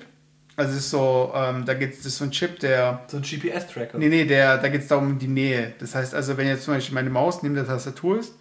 [0.59, 3.97] Also es ist so, ähm, da geht es, so ein Chip, der, so ein GPS-Tracker.
[3.97, 5.73] nee, nee, der, da geht es darum um die Nähe.
[5.79, 8.35] Das heißt also, wenn jetzt zum Beispiel meine Maus neben der Tastatur ist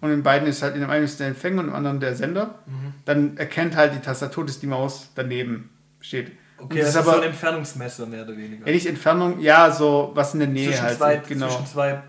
[0.00, 2.14] und in beiden ist halt, in dem einen ist der Empfänger und im anderen der
[2.14, 2.60] Sender,
[3.06, 6.30] dann erkennt halt die Tastatur, dass die Maus daneben steht.
[6.58, 8.70] Okay, das das ist ist so ein aber Entfernungsmesser mehr oder weniger.
[8.70, 10.96] nicht Entfernung, ja, so was in der Nähe zwischen, halt.
[10.96, 11.48] zwei, genau.
[11.48, 12.02] zwischen zwei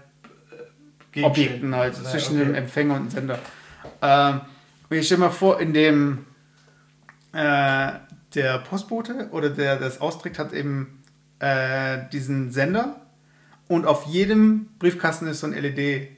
[1.15, 1.23] äh.
[1.23, 2.45] Objekten halt, Ja, zwischen okay.
[2.45, 3.39] dem Empfänger und dem Sender.
[4.03, 4.41] Ähm,
[4.91, 6.25] und ich stelle mal vor, in dem
[7.33, 7.91] äh,
[8.35, 11.03] der Postbote oder der das austrägt, hat eben
[11.39, 13.01] äh, diesen Sender
[13.67, 16.09] und auf jedem Briefkasten ist so ein LED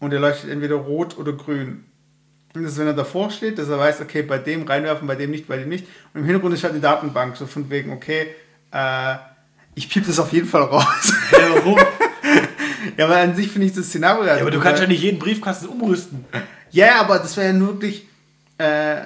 [0.00, 1.84] und der leuchtet entweder rot oder grün.
[2.54, 5.14] Und das ist, wenn er davor steht, dass er weiß, okay, bei dem reinwerfen, bei
[5.14, 5.86] dem nicht, bei dem nicht.
[6.12, 8.26] Und im Hintergrund ist halt eine Datenbank, so von wegen, okay,
[8.72, 9.14] äh,
[9.74, 11.14] ich piep das auf jeden Fall raus.
[11.32, 11.78] Ja, warum?
[12.98, 15.18] ja, aber an sich finde ich das Szenario ja, aber du kannst ja nicht jeden
[15.18, 16.26] Briefkasten umrüsten.
[16.70, 18.06] Ja, aber das wäre ja nur wirklich.
[18.58, 19.02] Äh,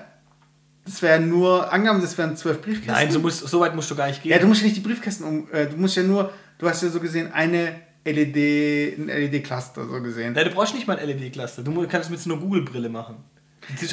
[0.87, 1.71] das wäre nur.
[1.73, 2.95] Angenommen, das wären zwölf Briefkästen.
[2.95, 4.33] Nein, so, musst, so weit musst du gar nicht gehen.
[4.33, 5.49] ja, du musst ja nicht die Briefkästen um.
[5.53, 6.33] Äh, du musst ja nur.
[6.59, 10.33] Du hast ja so gesehen eine LED, ein LED-Cluster so gesehen.
[10.33, 11.63] Nein, du brauchst nicht mal ein LED-Cluster.
[11.63, 13.17] Du kannst mit so einer Google-Brille machen.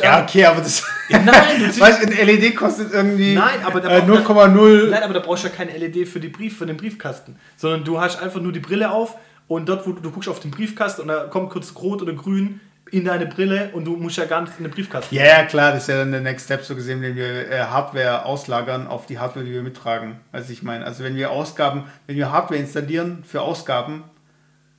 [0.02, 0.84] Ja, okay, aber das.
[1.10, 3.34] Ja, nein, du weißt, du, ein LED kostet irgendwie.
[3.34, 4.90] Nein, aber da äh, braucht- 0,0.
[4.90, 7.36] Nein, aber da brauchst du ja keine LED für, die Brief, für den Briefkasten.
[7.58, 10.40] Sondern du hast einfach nur die Brille auf und dort, wo du, du guckst auf
[10.40, 12.62] den Briefkasten und da kommt kurz rot oder grün
[12.94, 15.16] in deine Brille und du musst ja gar nicht in den Briefkasten.
[15.16, 17.60] Ja, ja, klar, das ist ja dann der Next Step so gesehen, wenn wir äh,
[17.64, 20.18] Hardware auslagern auf die Hardware, die wir mittragen.
[20.32, 24.04] Also ich meine, also wenn wir Ausgaben, wenn wir Hardware installieren für Ausgaben,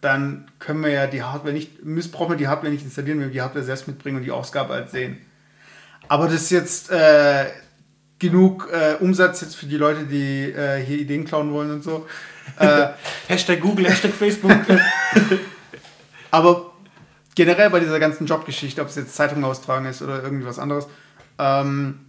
[0.01, 3.27] dann können wir ja die Hardware nicht, müssen, brauchen wir die Hardware nicht installieren, wenn
[3.27, 5.19] wir die Hardware selbst mitbringen und die Ausgabe halt sehen.
[6.07, 7.47] Aber das ist jetzt äh,
[8.21, 12.07] genug äh, Umsatz jetzt für die Leute, die äh, hier Ideen klauen wollen und so.
[12.61, 12.89] Äh,
[13.29, 14.53] Hashtag Google, Hashtag Facebook.
[16.31, 16.74] aber
[17.35, 20.87] generell bei dieser ganzen Jobgeschichte, ob es jetzt Zeitung austragen ist oder irgendwas anderes,
[21.39, 22.01] ähm,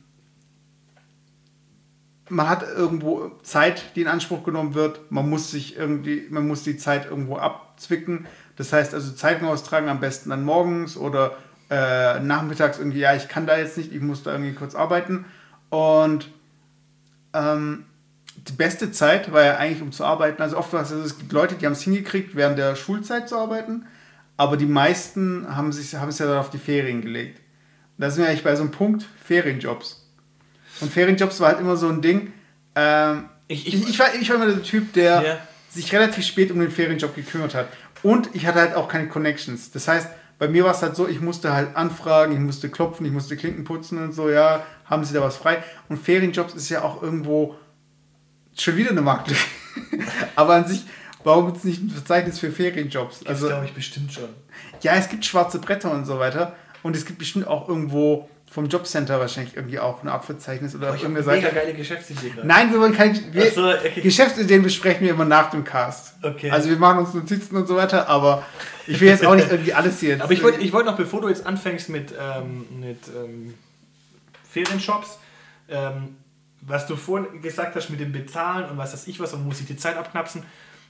[2.30, 5.12] man hat irgendwo Zeit, die in Anspruch genommen wird.
[5.12, 8.26] Man muss sich irgendwie, man muss die Zeit irgendwo abzwicken.
[8.56, 11.38] Das heißt also Zeitung austragen am besten dann morgens oder
[11.70, 15.26] äh, nachmittags irgendwie, ja, ich kann da jetzt nicht, ich muss da irgendwie kurz arbeiten.
[15.70, 16.32] Und
[17.34, 17.86] ähm,
[18.48, 20.42] die beste Zeit war ja eigentlich, um zu arbeiten.
[20.42, 23.30] Also oft war es, also es gibt Leute, die haben es hingekriegt, während der Schulzeit
[23.30, 23.86] zu arbeiten,
[24.38, 27.40] aber die meisten haben, sich, haben es ja dann auf die Ferien gelegt.
[27.98, 30.06] Und da sind wir eigentlich bei so einem Punkt, Ferienjobs.
[30.82, 32.34] Und Ferienjobs war halt immer so ein Ding.
[32.76, 35.38] Ähm, ich, ich, ich, war, ich war immer der Typ, der yeah.
[35.70, 37.70] sich relativ spät um den Ferienjob gekümmert hat.
[38.04, 39.72] Und ich hatte halt auch keine Connections.
[39.72, 43.06] Das heißt, bei mir war es halt so, ich musste halt anfragen, ich musste klopfen,
[43.06, 45.64] ich musste Klinken putzen und so, ja, haben Sie da was frei?
[45.88, 47.56] Und Ferienjobs ist ja auch irgendwo
[48.58, 49.40] schon wieder eine Marktlücke.
[50.36, 50.86] Aber an sich,
[51.26, 53.20] warum gibt es nicht ein Verzeichnis für Ferienjobs?
[53.20, 54.30] Das also, glaube ich bestimmt schon.
[54.82, 56.56] Ja, es gibt schwarze Bretter und so weiter.
[56.84, 60.92] Und es gibt bestimmt auch irgendwo vom Jobcenter wahrscheinlich irgendwie auch eine Art Verzeichnis oder
[60.92, 61.48] oh, irgendeine Seite.
[61.48, 62.36] Mega geile Geschäftsideen.
[62.44, 64.00] Nein, wir wollen keine wir, so, okay.
[64.02, 66.14] Geschäftsideen besprechen wir immer nach dem Cast.
[66.24, 66.50] Okay.
[66.52, 68.46] Also wir machen uns Notizen und so weiter, aber
[68.88, 70.10] ich will jetzt auch nicht irgendwie alles hier.
[70.12, 73.56] Jetzt aber ich wollte ich wollt noch, bevor du jetzt anfängst mit, ähm, mit ähm,
[74.50, 75.18] Ferienshops,
[75.68, 76.16] ähm,
[76.62, 79.60] was du vorhin gesagt hast mit dem Bezahlen und was weiß ich was und muss
[79.60, 80.44] ich die Zeit abknapsen,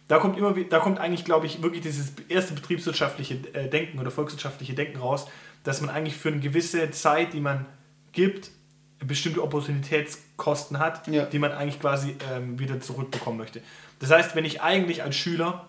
[0.08, 4.12] da kommt immer, da kommt eigentlich, glaube ich, wirklich dieses erste betriebswirtschaftliche äh, Denken oder
[4.12, 5.28] volkswirtschaftliche Denken raus,
[5.64, 7.66] dass man eigentlich für eine gewisse Zeit, die man
[8.12, 8.52] gibt,
[9.00, 11.26] bestimmte Opportunitätskosten hat, ja.
[11.26, 13.62] die man eigentlich quasi ähm, wieder zurückbekommen möchte.
[14.00, 15.68] Das heißt, wenn ich eigentlich als Schüler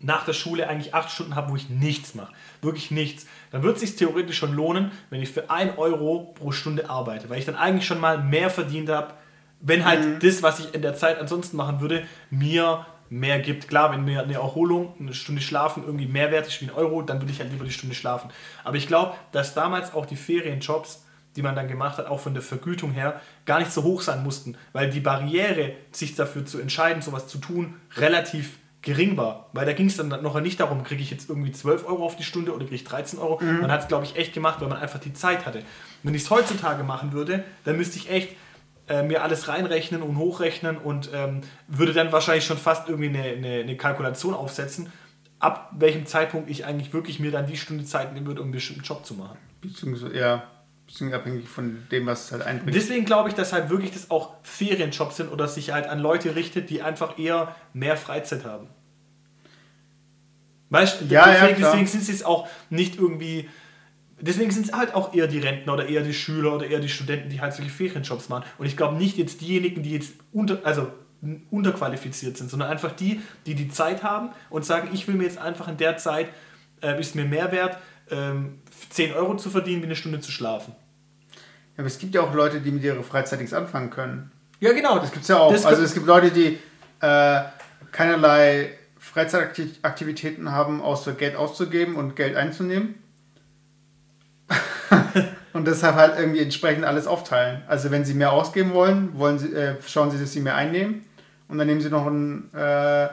[0.00, 3.76] nach der Schule eigentlich acht Stunden habe, wo ich nichts mache, wirklich nichts, dann wird
[3.76, 7.44] es sich theoretisch schon lohnen, wenn ich für ein Euro pro Stunde arbeite, weil ich
[7.44, 9.14] dann eigentlich schon mal mehr verdient habe,
[9.60, 10.18] wenn halt mhm.
[10.18, 13.68] das, was ich in der Zeit ansonsten machen würde, mir mehr gibt.
[13.68, 17.02] Klar, wenn mir eine Erholung, eine Stunde Schlafen irgendwie mehr wert ist wie ein Euro,
[17.02, 18.30] dann würde ich halt lieber die Stunde schlafen.
[18.64, 21.04] Aber ich glaube, dass damals auch die Ferienjobs,
[21.36, 24.22] die man dann gemacht hat, auch von der Vergütung her, gar nicht so hoch sein
[24.22, 29.50] mussten, weil die Barriere, sich dafür zu entscheiden, sowas zu tun, relativ gering war.
[29.52, 32.16] Weil da ging es dann noch nicht darum, kriege ich jetzt irgendwie 12 Euro auf
[32.16, 33.42] die Stunde oder kriege ich 13 Euro.
[33.42, 33.60] Mhm.
[33.60, 35.62] Man hat es, glaube ich, echt gemacht, weil man einfach die Zeit hatte.
[36.02, 38.36] Wenn ich es heutzutage machen würde, dann müsste ich echt
[38.88, 43.22] äh, mir alles reinrechnen und hochrechnen und ähm, würde dann wahrscheinlich schon fast irgendwie eine,
[43.22, 44.92] eine, eine, Kalkulation aufsetzen,
[45.38, 48.52] ab welchem Zeitpunkt ich eigentlich wirklich mir dann die Stunde Zeit nehmen würde, um einen
[48.52, 49.38] bestimmten Job zu machen.
[49.60, 50.44] Beziehungsweise, ja,
[50.86, 52.74] beziehungsweise abhängig von dem, was es halt einbringt.
[52.74, 56.34] Deswegen glaube ich, dass halt wirklich das auch Ferienjobs sind oder sich halt an Leute
[56.34, 58.68] richtet, die einfach eher mehr Freizeit haben.
[60.70, 63.48] Weißt du, ja, deswegen, ja, deswegen sind sie es auch nicht irgendwie
[64.26, 66.88] deswegen sind es halt auch eher die Rentner oder eher die Schüler oder eher die
[66.88, 68.44] Studenten, die halt solche Ferienjobs machen.
[68.58, 70.88] Und ich glaube nicht jetzt diejenigen, die jetzt unter, also
[71.50, 75.38] unterqualifiziert sind, sondern einfach die, die die Zeit haben und sagen, ich will mir jetzt
[75.38, 76.28] einfach in der Zeit,
[76.82, 77.78] äh, ist mir mehr wert,
[78.10, 78.58] ähm,
[78.90, 80.74] 10 Euro zu verdienen, wie eine Stunde zu schlafen.
[81.76, 84.32] Ja, aber es gibt ja auch Leute, die mit ihrer Freizeit nichts anfangen können.
[84.60, 84.98] Ja, genau.
[84.98, 85.52] Das gibt es ja auch.
[85.52, 86.58] Das also es gibt Leute, die
[87.00, 87.42] äh,
[87.92, 93.01] keinerlei Freizeitaktivitäten haben, außer Geld auszugeben und Geld einzunehmen.
[95.52, 97.62] und deshalb halt irgendwie entsprechend alles aufteilen.
[97.66, 101.04] Also wenn sie mehr ausgeben wollen, wollen sie, äh, schauen sie, dass sie mehr einnehmen
[101.48, 103.08] und dann nehmen sie noch ein, äh,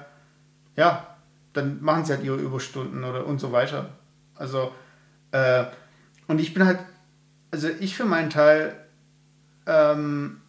[0.76, 1.16] ja,
[1.54, 3.90] dann machen sie halt ihre Überstunden oder und so weiter.
[4.36, 4.72] Also,
[5.32, 5.66] äh,
[6.28, 6.80] und ich bin halt,
[7.52, 8.76] also ich für meinen Teil,
[9.66, 10.42] ähm,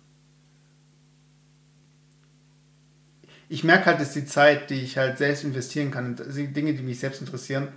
[3.49, 7.01] ich merke halt, dass die Zeit, die ich halt selbst investieren kann, Dinge, die mich
[7.01, 7.69] selbst interessieren,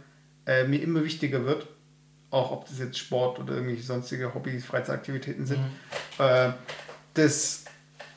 [0.46, 1.68] äh, mir immer wichtiger wird
[2.34, 6.26] auch ob das jetzt Sport oder irgendwelche sonstige Hobbys, Freizeitaktivitäten sind, mhm.
[6.26, 6.50] äh,
[7.14, 7.66] dass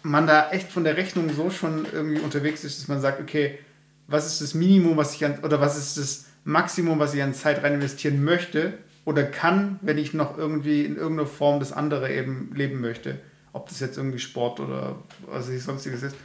[0.02, 3.58] man da echt von der Rechnung so schon irgendwie unterwegs ist, dass man sagt, okay,
[4.06, 7.34] was ist das Minimum, was ich an, oder was ist das Maximum, was ich an
[7.34, 8.74] Zeit rein investieren möchte
[9.04, 13.18] oder kann, wenn ich noch irgendwie in irgendeiner Form das andere eben leben möchte.
[13.52, 16.16] Ob das jetzt irgendwie Sport oder was ich sonstiges ist.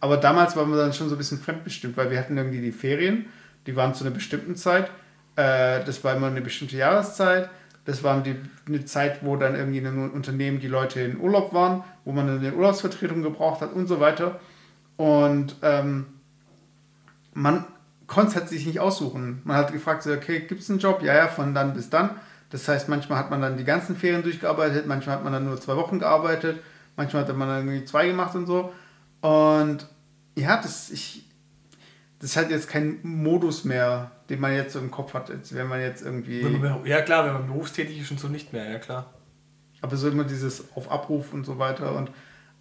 [0.00, 2.72] Aber damals waren wir dann schon so ein bisschen fremdbestimmt, weil wir hatten irgendwie die
[2.72, 3.26] Ferien,
[3.66, 4.90] die waren zu einer bestimmten Zeit
[5.36, 7.50] äh, das war immer eine bestimmte Jahreszeit.
[7.84, 11.52] Das war die, eine Zeit, wo dann irgendwie in einem Unternehmen die Leute in Urlaub
[11.52, 14.38] waren, wo man eine Urlaubsvertretung gebraucht hat und so weiter.
[14.96, 16.06] Und ähm,
[17.32, 17.64] man
[18.06, 19.40] konnte es halt sich nicht aussuchen.
[19.44, 21.02] Man hat gefragt, so, okay, gibt es einen Job?
[21.02, 22.10] Ja, ja, von dann bis dann.
[22.50, 25.60] Das heißt, manchmal hat man dann die ganzen Ferien durchgearbeitet, manchmal hat man dann nur
[25.60, 26.60] zwei Wochen gearbeitet,
[26.96, 28.72] manchmal hat man dann irgendwie zwei gemacht und so.
[29.20, 29.86] Und
[30.34, 31.24] ja, das, ich,
[32.20, 35.66] das halt jetzt kein Modus mehr, den man jetzt so im Kopf hat, als wenn
[35.66, 36.42] man jetzt irgendwie.
[36.84, 39.12] Ja klar, wenn man berufstätig ist und so nicht mehr, ja klar.
[39.80, 41.96] Aber so immer dieses auf Abruf und so weiter.
[41.96, 42.10] Und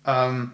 [0.06, 0.54] ähm,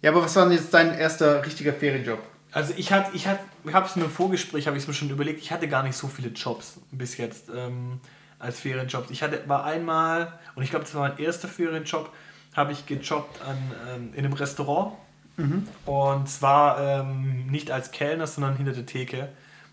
[0.00, 2.18] ja, aber was war denn jetzt dein erster richtiger Ferienjob?
[2.52, 4.94] Also ich hatte, ich hatte, ich habe es mir im Vorgespräch, habe ich es mir
[4.94, 8.00] schon überlegt, ich hatte gar nicht so viele Jobs bis jetzt ähm,
[8.38, 9.10] als Ferienjobs.
[9.10, 12.10] Ich hatte, war einmal, und ich glaube, das war mein erster Ferienjob,
[12.54, 13.58] habe ich gejobbt an,
[13.94, 14.94] ähm, in einem Restaurant.
[15.36, 15.66] Mhm.
[15.84, 19.28] Und zwar ähm, nicht als Kellner, sondern hinter der Theke.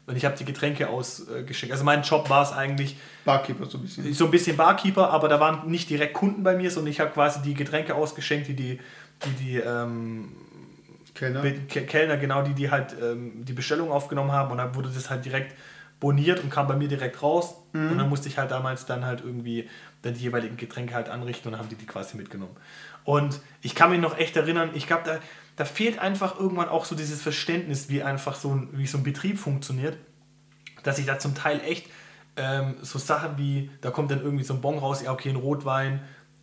[0.06, 1.72] Und ich habe die Getränke ausgeschickt.
[1.72, 2.98] Also mein Job war es eigentlich.
[3.24, 4.14] Barkeeper so ein bisschen.
[4.14, 7.12] So ein bisschen Barkeeper, aber da waren nicht direkt Kunden bei mir, sondern ich habe
[7.12, 8.80] quasi die Getränke ausgeschenkt, die die,
[9.26, 10.34] die, die ähm,
[11.14, 11.42] Kellner.
[11.70, 15.24] Kellner, genau, die, die halt ähm, die Bestellung aufgenommen haben und dann wurde das halt
[15.24, 15.56] direkt
[16.02, 17.56] boniert und kam bei mir direkt raus.
[17.72, 17.92] Mhm.
[17.92, 19.70] Und dann musste ich halt damals dann halt irgendwie
[20.02, 22.58] dann die jeweiligen Getränke halt anrichten und dann haben die die quasi mitgenommen.
[23.06, 25.20] Und ich kann mich noch echt erinnern, ich glaube, da,
[25.56, 29.04] da fehlt einfach irgendwann auch so dieses Verständnis, wie einfach so ein, wie so ein
[29.04, 29.98] Betrieb funktioniert,
[30.84, 31.88] dass ich da zum Teil echt
[32.36, 35.36] ähm, so Sachen wie, da kommt dann irgendwie so ein Bon raus, ja okay, ein
[35.36, 36.02] Rotwein,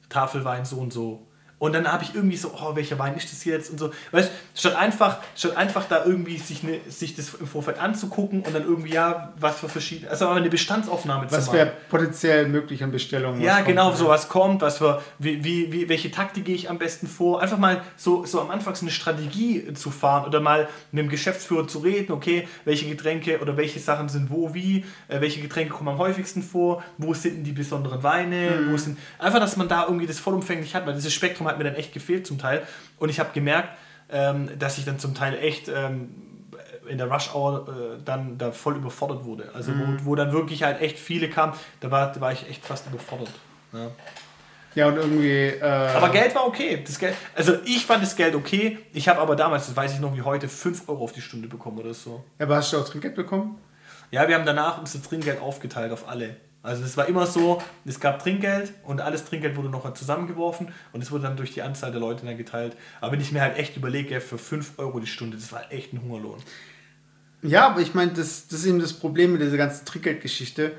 [0.09, 1.27] Tafelwein so und so.
[1.61, 3.90] Und dann habe ich irgendwie so, oh, welcher Wein ist das jetzt und so.
[4.12, 8.40] Weißt du, statt einfach, statt einfach da irgendwie sich, ne, sich das im Vorfeld anzugucken
[8.40, 11.46] und dann irgendwie, ja, was für verschiedene, also eine Bestandsaufnahme was zu machen.
[11.49, 13.42] Was wäre potenziell möglich an Bestellungen?
[13.42, 16.70] Ja, genau, kommt, so was kommt, was für, wie, wie, wie, welche Taktik gehe ich
[16.70, 17.42] am besten vor.
[17.42, 21.11] Einfach mal so, so am Anfang so eine Strategie zu fahren oder mal mit dem
[21.11, 25.75] Geschäftsführer zu reden, okay, welche Getränke oder welche Sachen sind wo, wie, äh, welche Getränke
[25.75, 28.73] kommen am häufigsten vor, wo sind denn die besonderen Weine, mhm.
[28.73, 31.64] wo sind, einfach, dass man da irgendwie das vollumfänglich hat, weil dieses Spektrum hat mir
[31.64, 32.62] dann echt gefehlt zum Teil.
[32.98, 33.76] Und ich habe gemerkt,
[34.10, 36.10] ähm, dass ich dann zum Teil echt ähm,
[36.88, 39.50] in der Rush Hour äh, dann da voll überfordert wurde.
[39.54, 40.00] Also mhm.
[40.00, 42.86] wo, wo dann wirklich halt echt viele kamen, da war, da war ich echt fast
[42.86, 43.30] überfordert.
[43.72, 43.90] Ja.
[44.74, 45.46] Ja, und irgendwie.
[45.46, 46.82] Äh aber Geld war okay.
[46.86, 48.78] Das Geld, also ich fand das Geld okay.
[48.92, 51.48] Ich habe aber damals, das weiß ich noch wie heute, 5 Euro auf die Stunde
[51.48, 52.24] bekommen oder so.
[52.38, 53.58] Ja, aber hast du auch Trinkgeld bekommen?
[54.12, 56.36] Ja, wir haben danach unser Trinkgeld aufgeteilt auf alle.
[56.62, 61.03] Also es war immer so, es gab Trinkgeld und alles Trinkgeld wurde noch zusammengeworfen und
[61.03, 62.77] es wurde dann durch die Anzahl der Leute dann geteilt.
[63.01, 65.92] Aber wenn ich mir halt echt überlege, für 5 Euro die Stunde, das war echt
[65.92, 66.38] ein Hungerlohn.
[67.42, 70.73] Ja, aber ich meine, das, das ist eben das Problem mit dieser ganzen Trinkgeldgeschichte.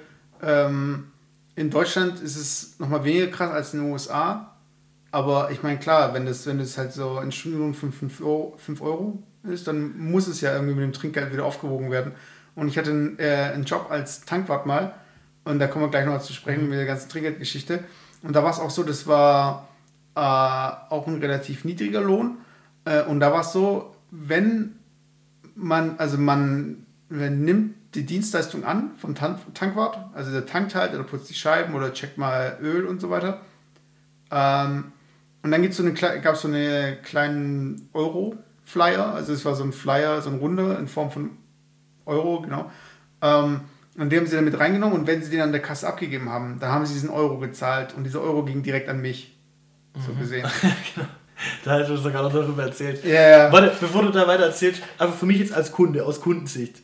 [0.43, 1.11] Ähm,
[1.55, 4.55] in Deutschland ist es nochmal weniger krass als in den USA.
[5.09, 8.55] Aber ich meine, klar, wenn das, wenn das halt so ein Stundenlohn von 5 Euro,
[8.57, 12.13] 5 Euro ist, dann muss es ja irgendwie mit dem Trinkgeld wieder aufgewogen werden.
[12.55, 14.93] Und ich hatte einen, äh, einen Job als Tankwart mal
[15.43, 17.83] und da kommen wir gleich noch zu sprechen mit der ganzen Trinkgeldgeschichte.
[18.21, 19.67] Und da war es auch so, das war
[20.15, 22.37] äh, auch ein relativ niedriger Lohn.
[22.85, 24.75] Äh, und da war es so, wenn
[25.55, 30.93] man, also man, man nimmt die Dienstleistung an vom Tan Tankwart, also der tankt halt
[30.93, 33.41] oder putzt die Scheiben oder checkt mal Öl und so weiter.
[34.31, 34.93] Ähm,
[35.43, 40.21] und dann so gab es so einen kleinen Euro-Flyer, also es war so ein Flyer,
[40.21, 41.31] so ein Runde in Form von
[42.05, 42.71] Euro, genau.
[43.21, 43.61] Ähm,
[44.01, 46.29] und die haben sie dann mit reingenommen und wenn sie den an der Kasse abgegeben
[46.29, 49.37] haben, dann haben sie diesen Euro gezahlt und dieser Euro ging direkt an mich.
[49.95, 50.19] So mhm.
[50.19, 50.47] gesehen.
[50.95, 51.07] genau.
[51.63, 53.03] Da hast du sogar noch darüber erzählt.
[53.03, 53.51] Ja, ja.
[53.51, 56.77] Warte, bevor du da weiter erzählst, aber für mich jetzt als Kunde, aus Kundensicht.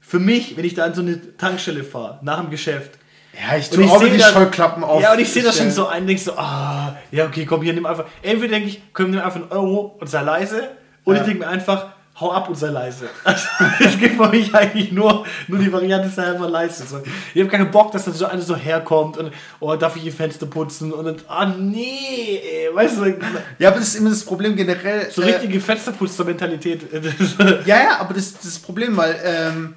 [0.00, 2.98] Für mich, wenn ich da an so eine Tankstelle fahre, nach dem Geschäft.
[3.32, 5.00] Ja, ich tue auch die Scheuklappen auf.
[5.00, 7.72] Ja, und ich sehe das schon so ein, denke so, ah, ja, okay, komm, hier,
[7.72, 8.06] nimm einfach.
[8.22, 10.70] Entweder denke ich, komm, nimm einfach einen Euro und sei leise.
[11.04, 11.22] Oder ja.
[11.22, 13.08] ich denke mir einfach, hau ab und sei leise.
[13.24, 13.46] Also,
[13.80, 16.86] es gibt für mich eigentlich nur, nur die Variante, sei einfach leise.
[16.86, 17.00] So,
[17.34, 20.12] ich habe keinen Bock, dass dann so einer so herkommt und, oh, darf ich ihr
[20.12, 20.92] Fenster putzen?
[20.92, 23.18] Und dann, ah, nee, ey, weißt du.
[23.58, 25.10] Ja, aber das ist immer das Problem generell.
[25.10, 26.82] So richtige äh, Fensterputzer-Mentalität.
[27.66, 29.74] ja, ja, aber das, das ist das Problem, weil ähm,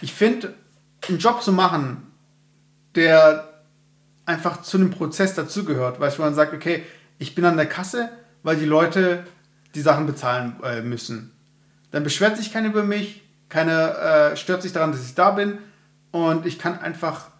[0.00, 0.54] ich finde,
[1.08, 2.06] einen Job zu machen,
[2.94, 3.48] der
[4.26, 6.84] einfach zu einem Prozess dazugehört, weißt du, man sagt, okay,
[7.18, 8.10] ich bin an der Kasse,
[8.42, 9.24] weil die Leute
[9.74, 11.32] die Sachen bezahlen äh, müssen.
[11.90, 15.58] Dann beschwert sich keiner über mich, keiner äh, stört sich daran, dass ich da bin
[16.12, 17.30] und ich kann einfach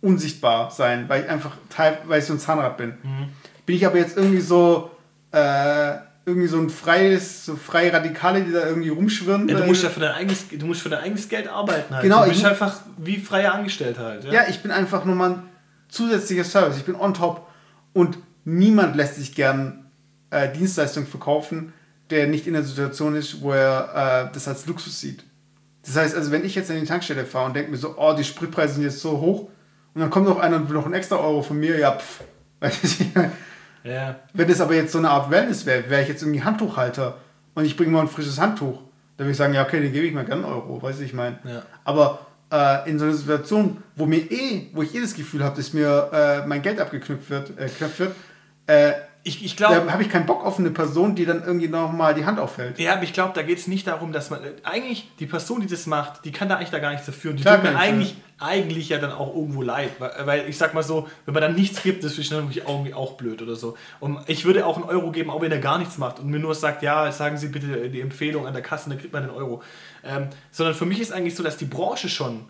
[0.00, 2.94] unsichtbar sein, weil ich einfach Teil, weil ich so ein Zahnrad bin.
[3.02, 3.28] Mhm.
[3.66, 4.90] Bin ich aber jetzt irgendwie so
[5.30, 9.48] äh, irgendwie so ein freies, so freie Radikale, die da irgendwie rumschwirren.
[9.48, 12.02] Ja, du musst ja für dein eigenes, du musst für dein eigenes Geld arbeiten halt.
[12.02, 14.24] Genau, du bist einfach wie freier Angestellter halt.
[14.24, 14.32] Ja?
[14.32, 15.42] ja, ich bin einfach nur mal ein
[15.88, 16.76] zusätzlicher Service.
[16.76, 17.48] Ich bin on top
[17.92, 19.90] und niemand lässt sich gern
[20.30, 21.72] äh, Dienstleistungen verkaufen,
[22.12, 25.24] der nicht in der Situation ist, wo er äh, das als Luxus sieht.
[25.84, 28.12] Das heißt, also wenn ich jetzt in die Tankstelle fahre und denke mir so, oh,
[28.12, 29.48] die Spritpreise sind jetzt so hoch
[29.94, 32.22] und dann kommt noch einer und will noch einen extra Euro von mir, ja, pff.
[33.84, 34.16] ja.
[34.32, 37.16] Wenn das aber jetzt so eine Art Wellness wäre, wäre ich jetzt irgendwie Handtuchhalter
[37.54, 38.78] und ich bringe mal ein frisches Handtuch,
[39.16, 41.14] dann würde ich sagen, ja, okay, den gebe ich mal gerne einen Euro, weiß ich
[41.14, 41.38] mein.
[41.44, 41.62] Ja.
[41.84, 45.56] Aber äh, in so einer Situation, wo mir eh, wo ich eh das Gefühl habe,
[45.56, 47.68] dass mir äh, mein Geld abgeknüpft wird, äh,
[47.98, 48.14] wird
[48.66, 48.92] äh,
[49.24, 49.76] ich, ich glaube.
[49.86, 52.78] Da habe ich keinen Bock auf eine Person, die dann irgendwie nochmal die Hand auffällt.
[52.78, 54.40] Ja, aber ich glaube, da geht es nicht darum, dass man.
[54.64, 57.30] Eigentlich, die Person, die das macht, die kann da eigentlich da gar nichts dafür.
[57.30, 59.90] Und die Klar tut mir kann ich, eigentlich, eigentlich ja dann auch irgendwo leid.
[60.00, 62.60] Weil, weil ich sag mal so, wenn man dann nichts gibt, das ist dann irgendwie
[62.60, 63.76] irgendwie auch blöd oder so.
[64.00, 66.40] Und ich würde auch einen Euro geben, auch wenn er gar nichts macht und mir
[66.40, 69.32] nur sagt, ja, sagen Sie bitte die Empfehlung an der Kasse, dann kriegt man einen
[69.32, 69.62] Euro.
[70.04, 72.46] Ähm, sondern für mich ist eigentlich so, dass die Branche schon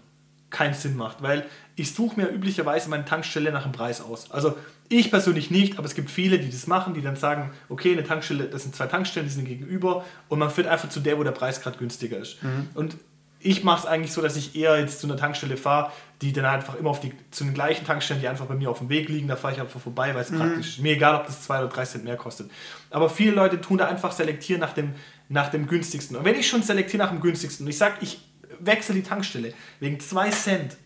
[0.49, 1.45] keinen Sinn macht, weil
[1.77, 4.31] ich suche mir üblicherweise meine Tankstelle nach dem Preis aus.
[4.31, 4.57] Also
[4.99, 8.05] ich persönlich nicht, aber es gibt viele, die das machen, die dann sagen, okay, eine
[8.05, 11.25] Tankstelle, das sind zwei Tankstellen, die sind gegenüber und man führt einfach zu der, wo
[11.25, 12.43] der Preis gerade günstiger ist.
[12.43, 12.69] Mhm.
[12.75, 12.97] Und
[13.45, 15.91] ich mache es eigentlich so, dass ich eher jetzt zu einer Tankstelle fahre,
[16.21, 18.79] die dann einfach immer auf die, zu den gleichen Tankstellen, die einfach bei mir auf
[18.79, 20.39] dem Weg liegen, da fahre ich einfach vorbei, weil es Mhm.
[20.39, 20.79] praktisch ist.
[20.79, 22.49] Mir egal, ob das zwei oder drei Cent mehr kostet.
[22.91, 24.95] Aber viele Leute tun da einfach selektieren nach dem,
[25.29, 26.17] nach dem günstigsten.
[26.17, 28.21] Und wenn ich schon selektiere nach dem günstigsten und ich sage, ich
[28.61, 30.77] wechsle die Tankstelle wegen zwei Cent,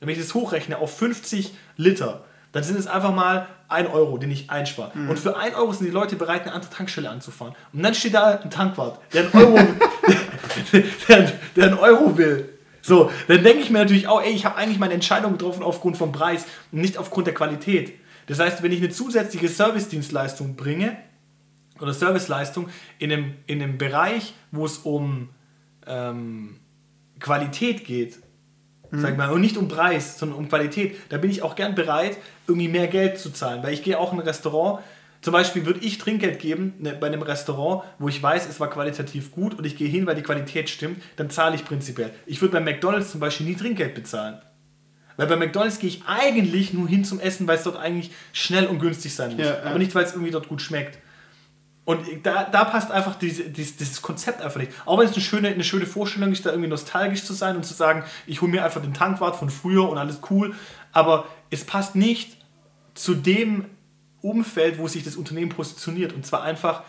[0.00, 4.30] wenn ich das hochrechne auf 50 Liter, dann sind es einfach mal 1 Euro, den
[4.30, 4.92] ich einspare.
[4.94, 7.54] Und für 1 Euro sind die Leute bereit, eine andere Tankstelle anzufahren.
[7.72, 9.58] Und dann steht da ein Tankwart, der einen Euro,
[11.08, 12.56] der, der einen Euro will.
[12.82, 15.96] So, dann denke ich mir natürlich auch, ey, ich habe eigentlich meine Entscheidung getroffen aufgrund
[15.96, 17.94] vom Preis und nicht aufgrund der Qualität.
[18.26, 20.96] Das heißt, wenn ich eine zusätzliche Servicedienstleistung bringe
[21.80, 22.68] oder Serviceleistung
[22.98, 25.30] in einem, in einem Bereich, wo es um
[25.86, 26.60] ähm,
[27.18, 28.18] Qualität geht,
[28.92, 31.74] sag ich mal, und nicht um Preis, sondern um Qualität, da bin ich auch gern
[31.74, 32.16] bereit,
[32.46, 33.62] irgendwie mehr Geld zu zahlen.
[33.62, 34.82] Weil ich gehe auch in ein Restaurant,
[35.20, 38.70] zum Beispiel würde ich Trinkgeld geben ne, bei einem Restaurant, wo ich weiß, es war
[38.70, 42.10] qualitativ gut und ich gehe hin, weil die Qualität stimmt, dann zahle ich prinzipiell.
[42.26, 44.38] Ich würde bei McDonalds zum Beispiel nie Trinkgeld bezahlen.
[45.16, 48.66] Weil bei McDonalds gehe ich eigentlich nur hin zum Essen, weil es dort eigentlich schnell
[48.66, 49.46] und günstig sein muss.
[49.46, 49.62] Ja, ja.
[49.64, 50.98] Aber nicht, weil es irgendwie dort gut schmeckt.
[51.86, 54.72] Und da, da passt einfach diese, dieses, dieses Konzept einfach nicht.
[54.86, 57.64] Auch wenn es eine schöne, eine schöne Vorstellung ist, da irgendwie nostalgisch zu sein und
[57.64, 60.54] zu sagen, ich hole mir einfach den Tankwart von früher und alles cool.
[60.90, 62.38] Aber es passt nicht
[62.94, 63.66] zu dem
[64.20, 66.12] Umfeld, wo sich das Unternehmen positioniert.
[66.12, 66.82] Und zwar einfach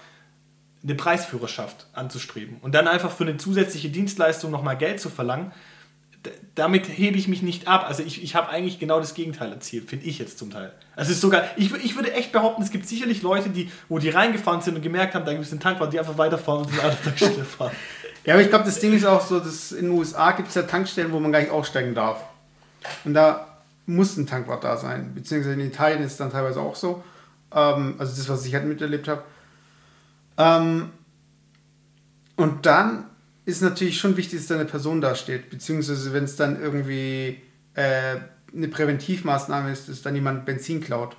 [0.81, 2.57] eine Preisführerschaft anzustreben.
[2.61, 5.51] Und dann einfach für eine zusätzliche Dienstleistung nochmal Geld zu verlangen,
[6.55, 7.85] damit hebe ich mich nicht ab.
[7.87, 10.71] Also ich, ich habe eigentlich genau das Gegenteil erzielt, finde ich jetzt zum Teil.
[10.95, 13.99] Also es ist sogar, ich, ich würde echt behaupten, es gibt sicherlich Leute, die, wo
[13.99, 16.71] die reingefahren sind und gemerkt haben, da gibt es einen Tankwart, die einfach weiterfahren und
[16.71, 17.71] einer anderen Tankstelle fahren.
[18.25, 20.55] Ja, aber ich glaube, das Ding ist auch so, dass in den USA gibt es
[20.55, 22.23] ja Tankstellen, wo man gar nicht aussteigen darf.
[23.05, 23.47] Und da
[23.85, 25.13] muss ein Tankwart da sein.
[25.15, 27.03] Beziehungsweise in Italien ist es dann teilweise auch so.
[27.53, 29.23] Ähm, also das, was ich halt miterlebt habe.
[30.37, 30.89] Ähm,
[32.35, 33.05] und dann
[33.47, 35.49] ist natürlich schon wichtig, dass da eine Person da steht.
[35.49, 37.41] Beziehungsweise wenn es dann irgendwie
[37.75, 38.17] äh,
[38.53, 41.15] eine Präventivmaßnahme ist, dass dann jemand Benzin klaut.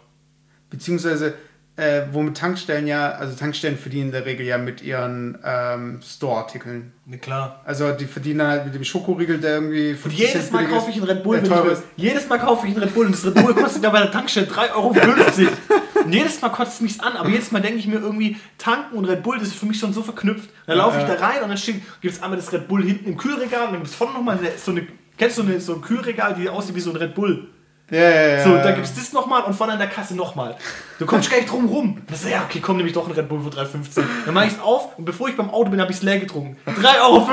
[0.68, 1.32] Beziehungsweise
[1.76, 6.92] äh, womit Tankstellen ja, also Tankstellen verdienen in der Regel ja mit ihren ähm, Store-Artikeln.
[7.06, 7.62] Na klar.
[7.64, 10.90] Also die verdienen dann halt mit dem Schokoriegel, der irgendwie Und 50 jedes Mal kaufe
[10.90, 11.82] ich einen Red Bull, der wenn ich will.
[11.96, 14.10] Jedes Mal kaufe ich einen Red Bull und das Red Bull kostet ja bei der
[14.10, 14.94] Tankstelle 3,50 Euro.
[16.08, 18.96] Und jedes Mal kotzt es mich an, aber jedes Mal denke ich mir irgendwie, tanken
[18.96, 20.48] und Red Bull, das ist für mich schon so verknüpft.
[20.66, 21.58] Dann laufe ich da rein und dann
[22.00, 24.38] gibt es einmal das Red Bull hinten im Kühlregal und dann gibt es vorne nochmal
[24.56, 24.86] so eine,
[25.18, 27.48] kennst du eine, so ein Kühlregal, die aussieht wie so ein Red Bull?
[27.90, 28.44] Ja, ja, ja.
[28.44, 30.56] So, dann gibt es das nochmal und vorne an der Kasse nochmal.
[30.98, 32.02] Du kommst gar nicht drum rum.
[32.06, 34.02] Das ist, ja, okay, komm, nehme ich doch einen Red Bull für 3,50.
[34.26, 36.18] Dann mache ich es auf und bevor ich beim Auto bin, habe ich es leer
[36.18, 36.56] getrunken.
[36.66, 37.26] 3,50 Euro.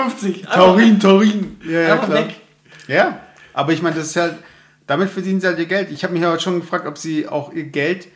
[0.53, 1.57] Taurin, Taurin.
[1.65, 2.19] Ja, ja, Einfach klar.
[2.19, 2.35] weg.
[2.87, 3.19] Ja,
[3.53, 4.35] aber ich meine, das ist halt,
[4.87, 5.91] damit verdienen sie halt ihr Geld.
[5.91, 8.07] Ich habe mich aber schon gefragt, ob sie auch ihr Geld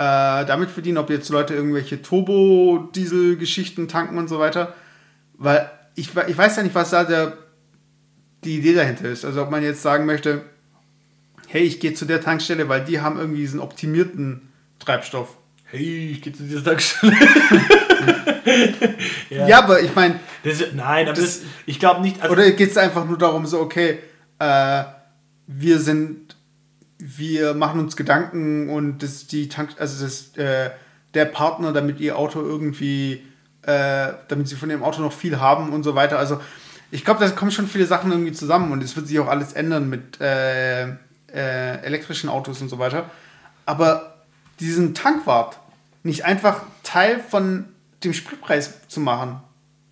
[0.00, 4.72] äh, damit verdienen, ob jetzt Leute irgendwelche Turbo-Diesel-Geschichten tanken und so weiter.
[5.34, 7.36] Weil ich, ich weiß ja nicht, was da der,
[8.42, 9.26] die Idee dahinter ist.
[9.26, 10.40] Also ob man jetzt sagen möchte,
[11.48, 14.48] hey, ich gehe zu der Tankstelle, weil die haben irgendwie diesen optimierten
[14.78, 15.36] Treibstoff.
[15.64, 17.14] Hey, ich gehe zu dieser Tankstelle.
[19.28, 22.20] Ja, aber ich meine, Das, nein, aber das, ich glaube nicht.
[22.22, 23.98] Also, Oder geht es einfach nur darum, so, okay,
[24.38, 24.82] äh,
[25.46, 26.36] wir sind,
[27.00, 30.70] wir machen uns Gedanken und das die Tank, also das, äh,
[31.14, 33.22] der Partner, damit ihr Auto irgendwie,
[33.62, 36.18] äh, damit sie von dem Auto noch viel haben und so weiter.
[36.18, 36.40] Also
[36.90, 39.52] ich glaube, da kommen schon viele Sachen irgendwie zusammen und es wird sich auch alles
[39.52, 43.10] ändern mit äh, äh, elektrischen Autos und so weiter.
[43.66, 44.24] Aber
[44.58, 45.58] diesen Tankwart
[46.02, 47.66] nicht einfach Teil von
[48.02, 49.40] dem Spritpreis zu machen,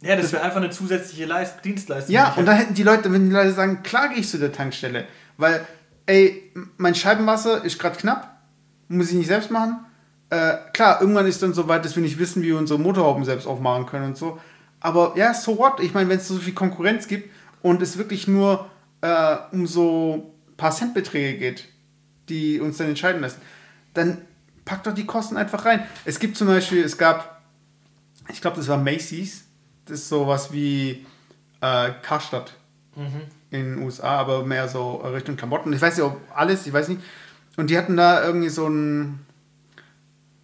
[0.01, 2.15] ja, das wäre einfach eine zusätzliche Leist Dienstleistung.
[2.15, 4.53] ja, und dann hätten die Leute, wenn die Leute sagen, klar gehe ich zu der
[4.53, 5.07] Tankstelle,
[5.37, 5.67] weil,
[6.09, 8.41] ey, mein Scheibenwasser ist gerade knapp,
[8.89, 9.85] muss ich nicht selbst machen.
[10.31, 13.25] Äh, klar, irgendwann ist dann so weit, dass wir nicht wissen, wie wir unsere Motorhauben
[13.25, 14.41] selbst aufmachen können und so.
[14.81, 15.81] Aber ja, so what?
[15.81, 17.31] Ich meine, wenn es so viel Konkurrenz gibt
[17.63, 18.71] und es wirklich nur
[19.03, 21.69] äh, um so ein paar Centbeträge geht,
[22.29, 23.43] die uns dann entscheiden lassen,
[23.93, 24.23] dann
[24.65, 25.87] packt doch die Kosten einfach rein.
[26.07, 27.43] Es gibt zum Beispiel, es gab,
[28.31, 29.45] ich glaube, das war Macy's,
[29.85, 31.07] das ist sowas wie
[31.61, 32.55] äh, Karstadt
[33.51, 35.73] in den USA, aber mehr so Richtung Klamotten.
[35.73, 37.01] Ich weiß nicht, ob alles, ich weiß nicht.
[37.57, 39.21] Und die hatten da irgendwie so ein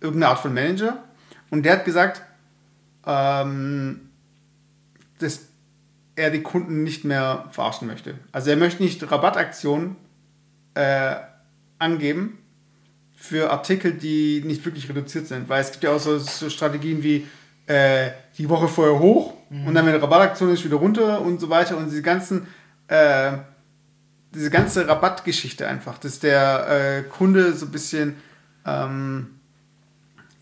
[0.00, 1.02] irgendeine Art von Manager.
[1.50, 2.22] Und der hat gesagt,
[3.06, 4.10] ähm,
[5.18, 5.40] dass
[6.16, 8.14] er die Kunden nicht mehr verarschen möchte.
[8.32, 9.96] Also er möchte nicht Rabattaktionen
[10.74, 11.16] äh,
[11.78, 12.38] angeben
[13.16, 15.48] für Artikel, die nicht wirklich reduziert sind.
[15.48, 17.26] Weil es gibt ja auch so, so Strategien wie
[17.66, 19.66] äh, die Woche vorher hoch mhm.
[19.66, 21.76] und dann, wenn eine Rabattaktion ist, wieder runter und so weiter.
[21.76, 22.46] Und diese ganzen,
[22.88, 23.32] äh,
[24.34, 28.16] diese ganze Rabattgeschichte einfach, dass der äh, Kunde so ein bisschen
[28.66, 29.34] ähm,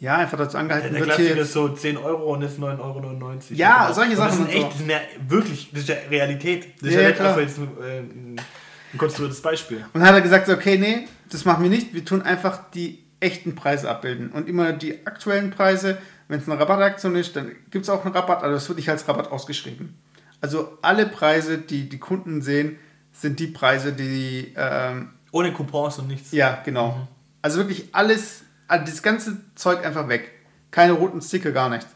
[0.03, 1.17] ja, einfach dazu angehalten ja, der wird.
[1.17, 3.39] Klassiker ist so 10 Euro und ist 9,99 Euro.
[3.51, 3.95] Ja, genau.
[3.95, 4.29] solche Sachen.
[4.29, 6.75] Das, sind echt, das sind ja wirklich, das ist ja Realität.
[6.81, 9.79] Das ist Ja, ja, nicht einfach jetzt ein, äh, ein konstruiertes Beispiel.
[9.93, 11.95] Und dann hat er gesagt, okay, nee, das machen wir nicht.
[11.95, 14.31] Wir tun einfach die echten Preise abbilden.
[14.33, 18.13] Und immer die aktuellen Preise, wenn es eine Rabattaktion ist, dann gibt es auch einen
[18.13, 19.95] Rabatt, aber das wird nicht als Rabatt ausgeschrieben.
[20.43, 22.79] Also alle Preise, die die Kunden sehen,
[23.13, 26.33] sind die Preise, die, ähm, Ohne Coupons und nichts.
[26.33, 27.09] ja, genau.
[27.41, 30.31] Also wirklich alles, also das ganze Zeug einfach weg.
[30.71, 31.87] Keine roten Sticker, gar nichts.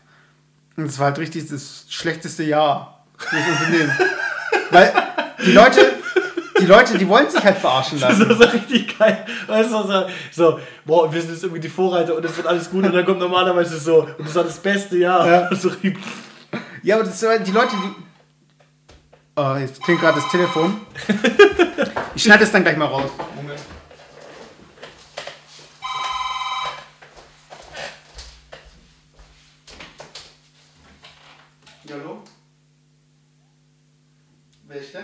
[0.76, 3.92] Und es war halt richtig das schlechteste Jahr für das Unternehmen.
[4.70, 4.92] Weil
[5.44, 5.80] die Leute,
[6.61, 8.30] die Leute, die wollen sich halt verarschen Das lassen.
[8.30, 9.24] ist so richtig geil.
[9.47, 12.70] Weißt du, so, so, boah, wir sind jetzt irgendwie die Vorreiter und es wird alles
[12.70, 15.26] gut und dann kommt normalerweise so, und das war das beste Jahr.
[15.26, 15.51] Ja.
[15.57, 15.70] So,
[16.82, 18.05] Ja, aber das, die Leute, die.
[19.39, 20.80] Oh, jetzt klingt gerade das Telefon.
[22.14, 23.11] Ich schneide es dann gleich mal raus.
[31.91, 32.22] Hallo?
[34.66, 34.97] Wer ist?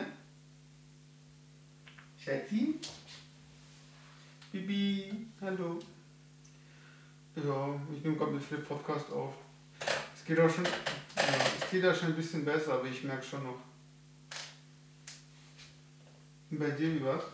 [4.50, 5.78] Bibi, hallo.
[7.36, 9.34] Ja, ich nehme gerade mit Flip Podcast auf.
[10.16, 10.72] Es geht auch schon, ja,
[11.60, 13.71] es geht auch schon ein bisschen besser, aber ich merke schon noch.
[16.52, 17.24] Und bei dir wie war's?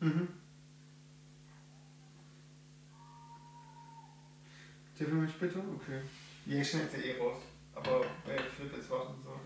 [0.00, 0.26] Mhm.
[4.96, 5.58] Telefon mich bitte?
[5.58, 6.00] Okay.
[6.46, 7.42] Ja, ich schneide ja eh raus.
[7.74, 9.38] Aber ey, ich will jetzt warten so.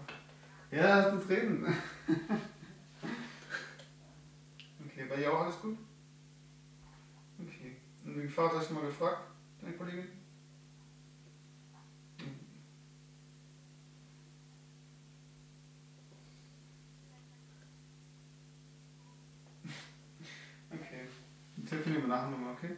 [0.71, 1.67] Ja, lass uns reden.
[4.85, 5.75] okay, bei dir auch alles gut?
[7.41, 7.75] Okay.
[8.05, 9.27] Und den Vater hast du mal gefragt,
[9.61, 10.07] deine Kollegin?
[20.71, 21.09] Okay.
[21.57, 22.77] Dann telefonieren wir nachher nochmal, okay?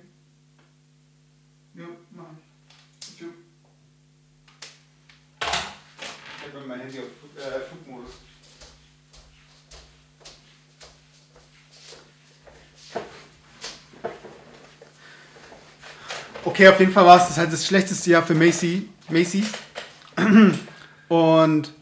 [1.74, 3.16] Jo, mach ich.
[3.16, 3.28] Tschüss.
[5.40, 7.04] Ich habe mein Handy auf
[7.36, 8.10] äh, Flugmodus.
[16.42, 19.52] Okay, auf jeden Fall war es das halt das schlechteste Jahr für Macy, Macy's.
[21.08, 21.72] Und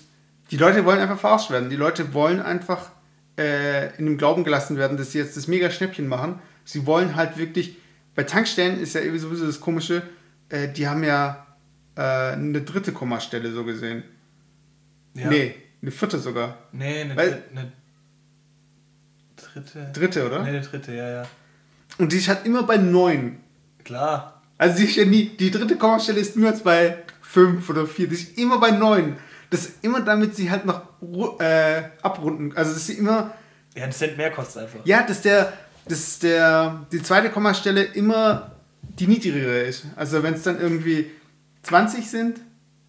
[0.50, 1.70] die Leute wollen einfach verarscht werden.
[1.70, 2.90] Die Leute wollen einfach
[3.38, 6.40] äh, in dem Glauben gelassen werden, dass sie jetzt das mega Schnäppchen machen.
[6.68, 7.76] Sie wollen halt wirklich,
[8.14, 10.02] bei Tankstellen ist ja irgendwie sowieso das Komische,
[10.50, 11.46] äh, die haben ja
[11.96, 14.02] äh, eine dritte Kommastelle so gesehen.
[15.14, 15.30] Ja.
[15.30, 16.58] Nee, eine vierte sogar.
[16.72, 17.72] Nee, eine, Weil- eine
[19.36, 19.90] dritte.
[19.94, 20.42] Dritte, oder?
[20.42, 21.22] Nee, eine dritte, ja, ja.
[21.96, 23.38] Und die ist halt immer bei neun.
[23.82, 24.42] Klar.
[24.58, 28.08] Also die, ist ja nie, die dritte Kommastelle ist niemals bei fünf oder vier.
[28.08, 29.16] Die ist immer bei neun.
[29.48, 30.82] Das ist immer damit sie halt noch
[31.40, 32.54] äh, abrunden.
[32.54, 33.32] Also dass sie immer
[33.74, 34.80] Ja, ein Cent mehr kostet einfach.
[34.84, 35.52] Ja, dass der,
[35.88, 39.84] dass der, die zweite Kommastelle immer die niedrigere ist.
[39.96, 41.10] Also wenn es dann irgendwie
[41.62, 42.40] 20 sind,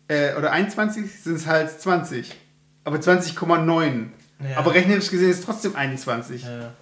[0.08, 2.36] äh, oder 21, sind es halt 20.
[2.84, 4.08] Aber 20,9.
[4.40, 4.58] Ja.
[4.58, 6.44] Aber rechnerisch gesehen ist es trotzdem 21.
[6.44, 6.74] Ja.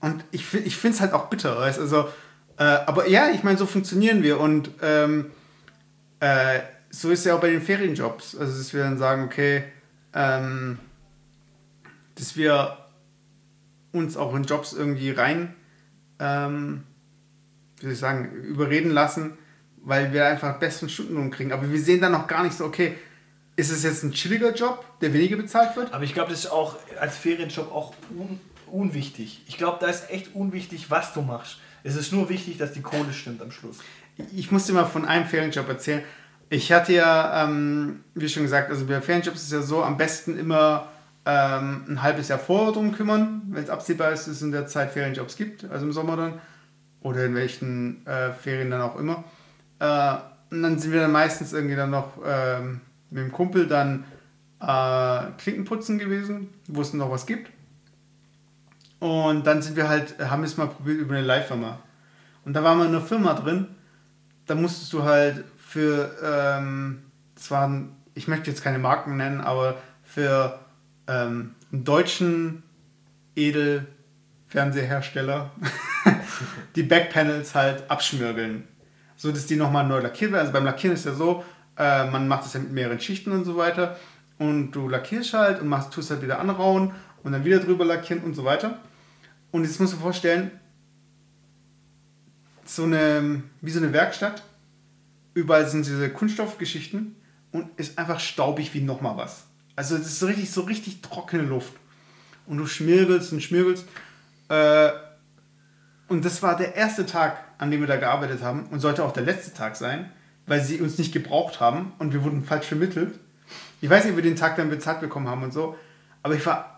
[0.00, 1.58] Und ich, ich finde es halt auch bitter.
[1.58, 1.78] Weißt?
[1.78, 2.08] Also,
[2.58, 4.38] äh, aber ja, ich meine, so funktionieren wir.
[4.38, 5.30] Und ähm,
[6.20, 6.60] äh,
[6.90, 8.36] so ist ja auch bei den Ferienjobs.
[8.36, 9.64] Also, dass wir dann sagen, okay,
[10.14, 10.78] ähm,
[12.14, 12.76] dass wir
[13.92, 15.54] uns auch in Jobs irgendwie rein,
[16.18, 16.84] ähm,
[17.76, 19.38] wie soll ich sagen, überreden lassen,
[19.76, 21.52] weil wir einfach besten Stundenlohn kriegen.
[21.52, 22.94] Aber wir sehen dann noch gar nicht so, okay,
[23.56, 25.92] ist es jetzt ein chilliger Job, der weniger bezahlt wird?
[25.92, 28.40] Aber ich glaube, das ist auch als Ferienjob auch un
[28.72, 29.42] unwichtig.
[29.46, 31.58] Ich glaube, da ist echt unwichtig, was du machst.
[31.84, 33.78] Es ist nur wichtig, dass die Kohle stimmt am Schluss.
[34.34, 36.02] Ich muss dir mal von einem Ferienjob erzählen.
[36.48, 39.98] Ich hatte ja, ähm, wie schon gesagt, also bei Ferienjobs ist es ja so, am
[39.98, 40.91] besten immer
[41.24, 44.66] ähm, ein halbes Jahr vorher drum kümmern, wenn es absehbar ist, dass es in der
[44.66, 46.40] Zeit Ferienjobs gibt, also im Sommer dann.
[47.00, 49.24] Oder in welchen äh, Ferien dann auch immer.
[49.80, 50.14] Äh,
[50.50, 54.04] und dann sind wir dann meistens irgendwie dann noch ähm, mit dem Kumpel dann
[54.60, 57.50] äh, Klinkenputzen gewesen, wo es noch was gibt.
[59.00, 61.80] Und dann sind wir halt, haben es mal probiert über eine Live-Firma.
[62.44, 63.66] Und da wir in einer Firma drin,
[64.46, 67.02] da musstest du halt für, ähm,
[67.34, 70.60] das waren, ich möchte jetzt keine Marken nennen, aber für
[71.06, 72.64] ähm, einen deutschen
[73.36, 75.52] Edelfernsehersteller
[76.76, 78.66] die Backpanels halt abschmirgeln.
[79.16, 80.40] So dass die nochmal neu lackiert werden.
[80.40, 81.44] Also beim Lackieren ist ja so,
[81.78, 83.96] äh, man macht es ja mit mehreren Schichten und so weiter.
[84.38, 86.92] Und du lackierst halt und machst, tust halt wieder anrauen
[87.22, 88.78] und dann wieder drüber lackieren und so weiter.
[89.52, 90.50] Und jetzt musst du dir vorstellen,
[92.64, 94.42] so eine, wie so eine Werkstatt.
[95.34, 97.16] Überall sind diese Kunststoffgeschichten
[97.52, 99.46] und ist einfach staubig wie nochmal was.
[99.76, 101.72] Also das ist so richtig, so richtig trockene Luft.
[102.46, 103.86] Und du schmirgelst und schmirgelst.
[104.48, 104.90] Äh,
[106.08, 109.12] und das war der erste Tag, an dem wir da gearbeitet haben und sollte auch
[109.12, 110.10] der letzte Tag sein,
[110.46, 113.18] weil sie uns nicht gebraucht haben und wir wurden falsch vermittelt.
[113.80, 115.76] Ich weiß nicht, ob wir den Tag dann bezahlt bekommen haben und so,
[116.22, 116.72] aber ich war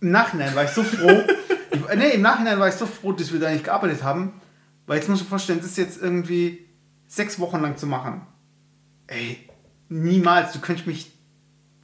[0.00, 1.22] im Nachhinein war ich so froh.
[1.70, 4.40] ich, nee, im Nachhinein war ich so froh, dass wir da nicht gearbeitet haben,
[4.86, 6.66] weil jetzt musst du vorstellen, das ist jetzt irgendwie
[7.06, 8.26] sechs Wochen lang zu machen.
[9.06, 9.48] Ey,
[9.88, 11.12] niemals, du könntest mich,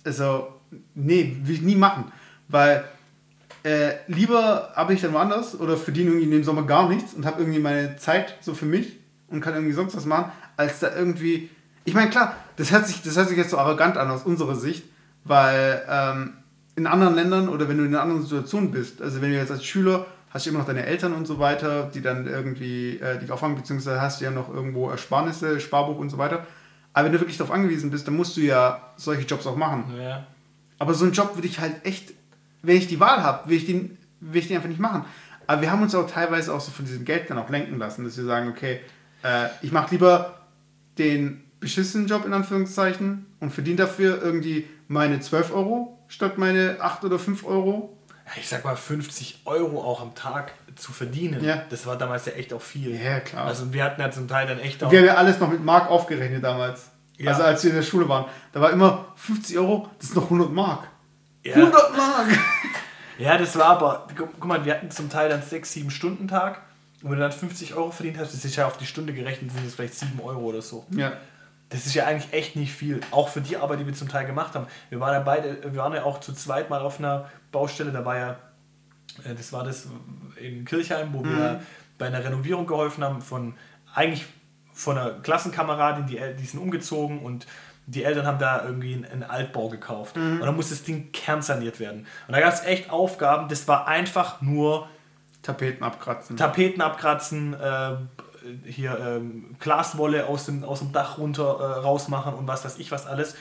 [0.09, 0.49] also,
[0.95, 2.11] nee, will ich nie machen,
[2.49, 2.85] weil
[3.63, 7.27] äh, lieber arbeite ich dann woanders oder verdiene irgendwie in dem Sommer gar nichts und
[7.27, 8.99] habe irgendwie meine Zeit so für mich
[9.29, 11.51] und kann irgendwie sonst was machen, als da irgendwie.
[11.85, 14.55] Ich meine, klar, das hört, sich, das hört sich jetzt so arrogant an aus unserer
[14.55, 14.85] Sicht,
[15.25, 16.35] weil ähm,
[16.77, 19.51] in anderen Ländern oder wenn du in einer anderen Situation bist, also wenn du jetzt
[19.51, 23.19] als Schüler hast du immer noch deine Eltern und so weiter, die dann irgendwie äh,
[23.19, 26.47] dich auffangen, beziehungsweise hast du ja noch irgendwo Ersparnisse, Sparbuch und so weiter.
[26.99, 29.85] Aber wenn du wirklich darauf angewiesen bist, dann musst du ja solche Jobs auch machen.
[29.97, 30.27] Ja.
[30.81, 32.13] Aber so einen Job würde ich halt echt,
[32.63, 35.05] wenn ich die Wahl habe, will ich den, will ich den einfach nicht machen.
[35.47, 38.03] Aber wir haben uns auch teilweise auch so von diesem Geld dann auch lenken lassen,
[38.03, 38.81] dass wir sagen, okay,
[39.23, 40.41] äh, ich mache lieber
[40.99, 47.05] den beschissenen Job in Anführungszeichen und verdiene dafür irgendwie meine 12 Euro statt meine 8
[47.05, 47.97] oder 5 Euro.
[48.41, 51.63] Ich sag mal, 50 Euro auch am Tag zu verdienen, Ja.
[51.71, 52.95] das war damals ja echt auch viel.
[53.01, 53.47] Ja, klar.
[53.47, 54.91] Also wir hatten ja zum Teil dann echt auch.
[54.91, 56.91] Wir haben ja alles noch mit Mark aufgerechnet damals.
[57.17, 57.31] Ja.
[57.33, 58.27] Also als wir in der Schule waren.
[58.53, 60.89] Da war immer 50 Euro, das ist noch 100 Mark.
[61.45, 61.55] Ja.
[61.57, 62.27] 100 Mark!
[63.19, 66.29] Ja, das war aber, gu- guck mal, wir hatten zum Teil dann 6, 7 Stunden
[66.29, 66.61] Tag.
[67.03, 69.51] Und wenn du dann 50 Euro verdient hast, das ist ja auf die Stunde gerechnet,
[69.51, 70.87] sind das vielleicht 7 Euro oder so.
[70.93, 71.15] Ja.
[71.71, 73.01] Das ist ja eigentlich echt nicht viel.
[73.11, 74.69] Auch für die Arbeit, die wir zum Teil gemacht haben.
[74.89, 78.05] Wir waren ja beide, wir waren ja auch zu zweit mal auf einer Baustelle, da
[78.05, 78.37] war ja,
[79.25, 79.89] das war das
[80.41, 81.63] in Kirchheim, wo wir
[81.99, 83.55] bei einer Renovierung geholfen haben von
[83.95, 84.25] eigentlich
[84.73, 87.47] von einer Klassenkameradin, die, die sind umgezogen und
[87.87, 90.17] die Eltern haben da irgendwie einen, Altbau gekauft.
[90.17, 92.07] Und dann musste das Ding kernsaniert werden.
[92.27, 94.89] Und da gab es echt Aufgaben, das war einfach nur
[95.43, 96.37] Tapeten abkratzen.
[96.37, 97.97] Tapeten abkratzen, äh,
[98.67, 102.93] hier ähm, Glaswolle aus dem, aus dem Dach runter äh, rausmachen und was weiß ich
[102.93, 103.35] was alles.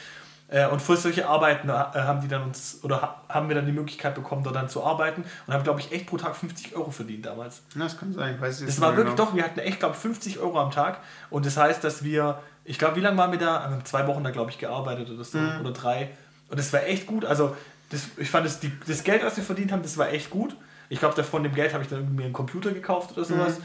[0.49, 3.65] Äh, und für solche Arbeiten äh, haben die dann uns oder ha haben wir dann
[3.65, 6.75] die Möglichkeit bekommen, dort dann zu arbeiten und haben, glaube ich, echt pro Tag 50
[6.75, 7.63] Euro verdient damals.
[7.75, 8.35] Das kann sein.
[8.35, 9.29] Ich weiß es Das war wirklich genau.
[9.29, 10.99] doch, wir hatten echt, glaube ich, 50 Euro am Tag.
[11.29, 13.77] Und das heißt, dass wir, ich glaube, wie lange waren wir da?
[13.83, 15.37] Zwei Wochen da, glaube ich, gearbeitet oder so.
[15.37, 16.11] Oder drei.
[16.49, 17.25] Und das war echt gut.
[17.25, 17.55] Also,
[17.89, 20.55] das, ich fand, das, die, das Geld, was wir verdient haben, das war echt gut.
[20.89, 23.59] Ich glaube, von dem Geld habe ich dann irgendwie mir einen Computer gekauft oder sowas.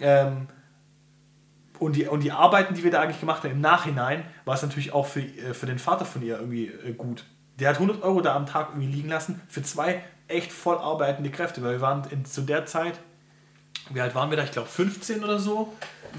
[0.00, 0.48] Ähm,
[1.78, 4.62] und, die, und die Arbeiten, die wir da eigentlich gemacht haben, im Nachhinein, war es
[4.62, 7.24] natürlich auch für, äh, für den Vater von ihr irgendwie äh, gut.
[7.58, 11.30] Der hat 100 Euro da am Tag irgendwie liegen lassen für zwei echt voll arbeitende
[11.30, 12.98] Kräfte, weil wir waren in, zu der Zeit,
[13.90, 14.44] wie alt waren wir da?
[14.44, 15.72] Ich glaube 15 oder so.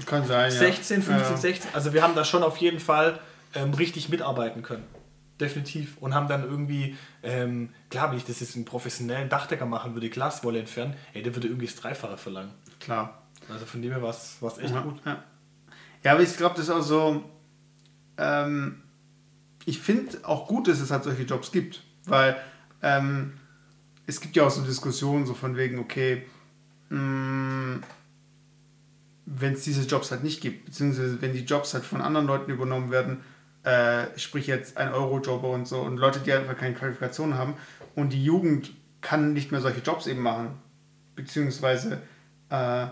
[0.06, 0.58] Kann sein, ja.
[0.58, 1.36] 16, 15, ja.
[1.36, 1.70] 16.
[1.74, 3.18] Also wir haben da schon auf jeden Fall
[3.54, 4.84] ähm, richtig mitarbeiten können.
[5.40, 5.96] Definitiv.
[6.00, 10.08] Und haben dann irgendwie, ähm, klar, wenn ich das jetzt einen professionellen Dachdecker machen würde,
[10.10, 12.52] Glaswolle entfernen, ey, der würde irgendwie das Dreifache verlangen.
[12.80, 13.22] Klar.
[13.52, 15.00] Also von dem her war es echt ja, gut.
[15.04, 15.22] Ja.
[16.04, 17.24] Ja, aber ich glaube, das ist auch so.
[18.16, 18.82] Ähm,
[19.66, 22.36] ich finde auch gut, dass es halt solche Jobs gibt, weil
[22.82, 23.32] ähm,
[24.06, 26.26] es gibt ja auch so Diskussionen, so von wegen, okay,
[26.90, 27.82] wenn
[29.26, 32.90] es diese Jobs halt nicht gibt, beziehungsweise wenn die Jobs halt von anderen Leuten übernommen
[32.90, 33.24] werden,
[33.64, 37.54] äh, sprich jetzt ein Eurojobber und so und Leute, die einfach keine Qualifikation haben
[37.94, 40.50] und die Jugend kann nicht mehr solche Jobs eben machen,
[41.16, 42.02] beziehungsweise
[42.50, 42.86] äh,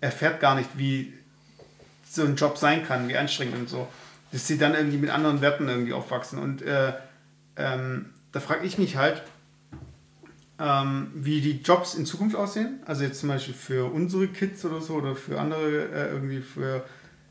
[0.00, 1.14] erfährt gar nicht, wie
[2.10, 3.88] so ein Job sein kann, wie anstrengend und so,
[4.32, 6.92] dass sie dann irgendwie mit anderen Werten irgendwie aufwachsen und äh,
[7.56, 9.22] ähm, da frage ich mich halt,
[10.60, 12.80] ähm, wie die Jobs in Zukunft aussehen.
[12.86, 16.84] Also jetzt zum Beispiel für unsere Kids oder so oder für andere äh, irgendwie für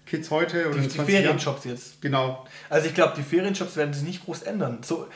[0.05, 1.23] Kids heute oder Die, in die 20 Jahren.
[1.23, 2.01] Ferienjobs jetzt.
[2.01, 2.47] Genau.
[2.69, 4.80] Also ich glaube, die Ferienjobs werden sich nicht groß ändern.
[4.82, 5.07] So,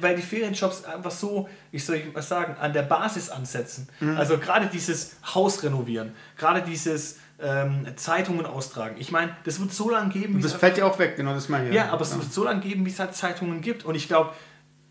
[0.00, 3.88] weil die Ferienjobs einfach so, wie soll ich mal sagen, an der Basis ansetzen.
[4.00, 4.16] Mhm.
[4.16, 8.96] Also gerade dieses Haus renovieren, gerade dieses ähm, Zeitungen austragen.
[8.98, 11.34] Ich meine, das wird so lange geben, wie Das es fällt ja auch weg, genau
[11.34, 11.74] das meine ich.
[11.74, 13.84] ja, aber es wird so lange geben, wie es halt Zeitungen gibt.
[13.84, 14.32] Und ich glaube,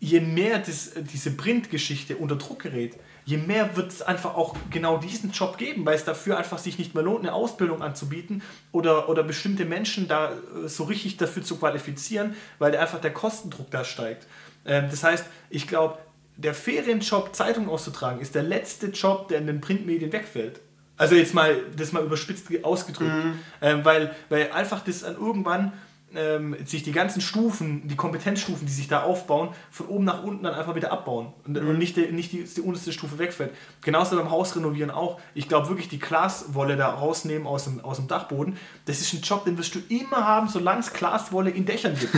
[0.00, 4.98] je mehr das, diese Printgeschichte unter Druck gerät, je mehr wird es einfach auch genau
[4.98, 9.08] diesen Job geben, weil es dafür einfach sich nicht mehr lohnt, eine Ausbildung anzubieten oder,
[9.08, 13.84] oder bestimmte Menschen da äh, so richtig dafür zu qualifizieren, weil einfach der Kostendruck da
[13.84, 14.26] steigt.
[14.66, 15.98] Ähm, das heißt, ich glaube,
[16.36, 20.60] der Ferienjob, Zeitung auszutragen, ist der letzte Job, der in den Printmedien wegfällt.
[20.96, 23.12] Also jetzt mal, das mal überspitzt ausgedrückt.
[23.12, 23.38] Mhm.
[23.60, 25.72] Ähm, weil, weil einfach das dann irgendwann
[26.14, 30.44] ähm, sich die ganzen Stufen, die Kompetenzstufen, die sich da aufbauen, von oben nach unten
[30.44, 31.68] dann einfach wieder abbauen und, mhm.
[31.68, 33.52] und nicht, die, nicht die, die unterste Stufe wegfällt.
[33.82, 35.20] Genauso beim Haus renovieren auch.
[35.34, 39.20] Ich glaube wirklich, die Glaswolle da rausnehmen aus dem, aus dem Dachboden, das ist ein
[39.20, 42.14] Job, den wirst du immer haben, solange es Glaswolle in Dächern gibt.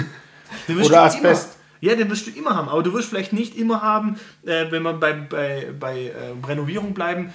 [0.85, 1.57] Oder Asbest.
[1.81, 4.71] Immer, ja, den wirst du immer haben, aber du wirst vielleicht nicht immer haben, äh,
[4.71, 7.33] wenn wir bei, bei, bei äh, Renovierung bleiben,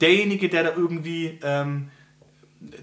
[0.00, 1.90] derjenige, der da irgendwie ähm,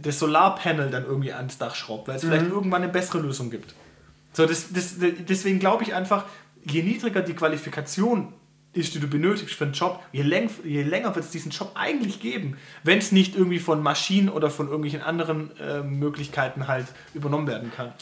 [0.02, 2.30] das Solarpanel dann irgendwie ans Dach schraubt, weil es mhm.
[2.30, 3.76] vielleicht irgendwann eine bessere Lösung gibt.
[4.34, 6.26] So, das, das, deswegen glaube ich einfach,
[6.64, 8.34] je niedriger die Qualifikation
[8.74, 11.72] ist, die du benötigst für einen Job, je, läng, je länger wird es diesen Job
[11.76, 16.86] eigentlich geben, wenn es nicht irgendwie von Maschinen oder von irgendwelchen anderen äh, Möglichkeiten halt
[17.14, 17.94] übernommen werden kann.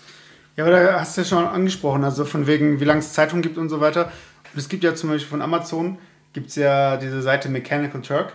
[0.57, 3.41] Ja, aber da hast du ja schon angesprochen, also von wegen, wie lange es Zeitungen
[3.41, 4.05] gibt und so weiter.
[4.53, 5.97] Und es gibt ja zum Beispiel von Amazon,
[6.33, 8.33] gibt es ja diese Seite Mechanical Turk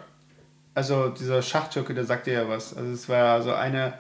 [0.75, 2.77] also dieser Schachtürke, der sagte ja was.
[2.77, 3.95] Also es war so eine,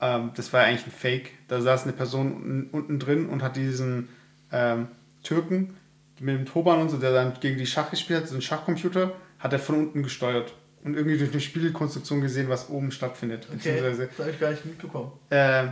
[0.00, 1.32] ähm, das war ja eigentlich ein Fake.
[1.48, 4.08] Da saß eine Person unten drin und hat diesen
[4.52, 4.88] ähm,
[5.22, 5.76] Türken
[6.20, 9.12] mit dem Turban und so, der dann gegen die Schach gespielt hat, so ein Schachcomputer,
[9.38, 10.54] hat er von unten gesteuert.
[10.84, 13.48] Und irgendwie durch eine Spielkonstruktion gesehen, was oben stattfindet.
[13.54, 15.12] Okay, das habe ich gar nicht mitbekommen.
[15.30, 15.70] Ähm,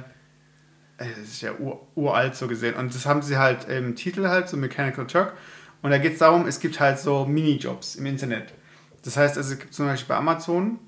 [0.97, 2.75] äh, das ist ja ur, uralt so gesehen.
[2.75, 5.35] Und das haben sie halt im Titel halt, so Mechanical Turk.
[5.83, 8.55] Und da geht es darum, es gibt halt so Minijobs im Internet.
[9.03, 10.79] Das heißt, also es gibt zum Beispiel bei Amazon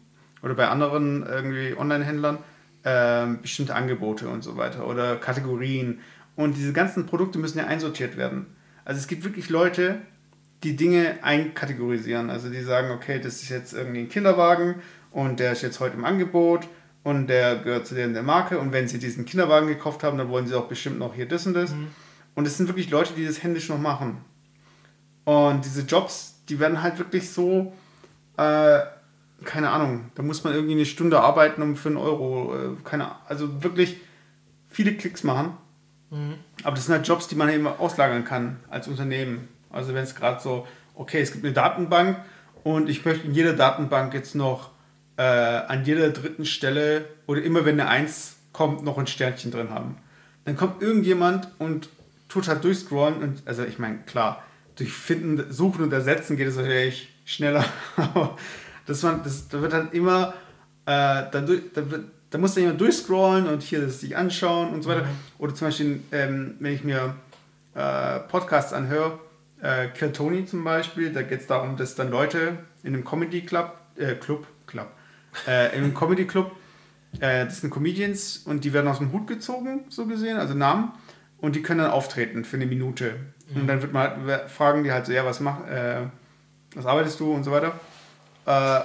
[0.43, 2.39] oder bei anderen irgendwie Online-Händlern
[2.85, 6.01] äh, bestimmte Angebote und so weiter oder Kategorien.
[6.37, 8.47] Und diese ganzen Produkte müssen ja einsortiert werden.
[8.85, 10.01] Also es gibt wirklich Leute,
[10.63, 12.31] die Dinge einkategorisieren.
[12.31, 14.77] Also die sagen, okay, das ist jetzt irgendwie ein Kinderwagen
[15.13, 16.67] und der ist jetzt heute im Angebot
[17.03, 18.59] und der gehört zu der, Marke.
[18.59, 21.47] Und wenn sie diesen Kinderwagen gekauft haben, dann wollen sie auch bestimmt noch hier das
[21.47, 21.73] und das.
[21.73, 21.89] Mhm.
[22.35, 24.19] Und es sind wirklich Leute, die das händisch noch machen.
[25.25, 27.73] Und diese Jobs, die werden halt wirklich so
[28.37, 28.81] äh,
[29.45, 32.55] keine Ahnung, da muss man irgendwie eine Stunde arbeiten um für einen Euro.
[32.55, 33.99] Äh, keine, also wirklich
[34.69, 35.57] viele Klicks machen.
[36.11, 36.35] Mhm.
[36.63, 39.49] Aber das sind halt Jobs, die man eben auslagern kann als Unternehmen.
[39.71, 42.19] Also wenn es gerade so, okay, es gibt eine Datenbank
[42.63, 44.71] und ich möchte in jeder Datenbank jetzt noch
[45.17, 49.71] äh, an jeder dritten Stelle oder immer wenn eine Eins kommt, noch ein Sternchen drin
[49.71, 49.97] haben.
[50.45, 51.89] Dann kommt irgendjemand und
[52.29, 54.43] tut halt durchscrollen und, also ich meine, klar,
[54.77, 57.65] durch Finden, Suchen und Ersetzen geht es natürlich schneller.
[58.87, 60.35] das, man, das, da wird dann immer,
[60.87, 61.83] äh, da, da,
[62.31, 65.05] da muss dann jemand durchscrollen und hier das sich anschauen und so weiter.
[65.05, 65.09] Mhm.
[65.39, 67.15] Oder zum Beispiel, ähm, wenn ich mir
[67.75, 69.19] äh, Podcasts anhöre,
[69.63, 73.43] äh, Kill Tony zum Beispiel, da geht es darum, dass dann Leute in einem Comedy
[73.43, 74.89] Club, äh, Club, Club,
[75.47, 76.53] äh, in einem Comedy Club,
[77.21, 80.93] äh, das sind Comedians und die werden aus dem Hut gezogen, so gesehen, also Namen,
[81.39, 83.15] und die können dann auftreten für eine Minute.
[83.49, 83.61] Mhm.
[83.61, 86.03] Und dann wird man halt, fragen die halt so, ja, was macht, äh,
[86.75, 87.73] was arbeitest du und so weiter.
[88.47, 88.81] Äh,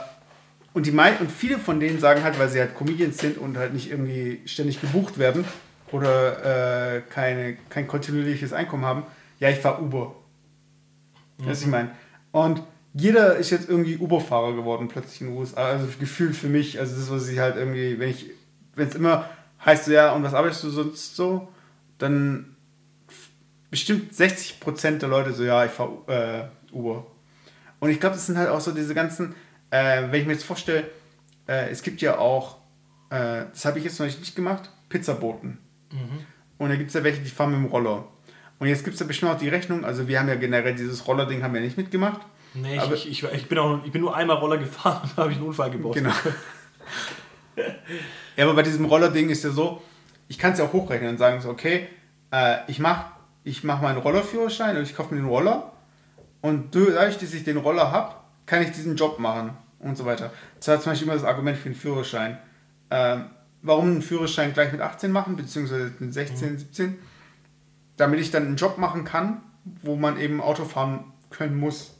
[0.73, 3.73] und, die und viele von denen sagen halt, weil sie halt Comedians sind und halt
[3.73, 5.45] nicht irgendwie ständig gebucht werden
[5.91, 9.03] oder äh, keine, kein kontinuierliches Einkommen haben,
[9.39, 10.15] ja, ich fahre Uber.
[11.37, 11.47] Mhm.
[11.47, 11.91] Das ich meine.
[12.31, 12.61] Und
[12.93, 15.65] jeder ist jetzt irgendwie Uber-Fahrer geworden plötzlich in den USA.
[15.69, 18.27] Also gefühlt für mich, also das ist, was ich halt irgendwie, wenn ich,
[18.75, 19.29] wenn es immer
[19.65, 21.47] heißt, ja, und was arbeitest du sonst so,
[21.97, 22.55] dann
[23.69, 27.05] bestimmt 60% der Leute so, ja, ich fahre äh, Uber.
[27.79, 29.35] Und ich glaube, das sind halt auch so diese ganzen,
[29.71, 30.89] äh, wenn ich mir jetzt vorstelle,
[31.47, 32.57] äh, es gibt ja auch,
[33.09, 35.59] äh, das habe ich jetzt noch nicht gemacht, Pizzaboten.
[35.91, 36.25] Mhm.
[36.57, 38.07] Und da gibt es ja welche, die fahren mit dem Roller.
[38.59, 41.07] Und jetzt gibt es ja bestimmt auch die Rechnung, also wir haben ja generell dieses
[41.07, 42.21] Roller-Ding haben wir nicht mitgemacht.
[42.53, 45.23] Nee, aber ich, ich, ich, bin auch, ich bin nur einmal Roller gefahren und da
[45.23, 45.93] habe ich einen Unfall gebaut.
[45.93, 46.11] Genau.
[48.35, 49.81] ja, aber bei diesem Roller-Ding ist ja so,
[50.27, 51.87] ich kann es ja auch hochrechnen und sagen so, okay,
[52.31, 53.05] äh, ich mache
[53.43, 55.71] ich mach meinen Rollerführerschein und ich kaufe mir den Roller
[56.41, 58.15] und dadurch, dass ich den Roller habe,
[58.45, 60.31] kann ich diesen Job machen und so weiter.
[60.57, 62.37] Das war zum Beispiel immer das Argument für den Führerschein.
[62.89, 63.25] Ähm,
[63.61, 66.57] warum einen Führerschein gleich mit 18 machen, beziehungsweise mit 16, mhm.
[66.57, 66.97] 17?
[67.97, 69.41] Damit ich dann einen Job machen kann,
[69.81, 71.95] wo man eben Auto fahren können muss,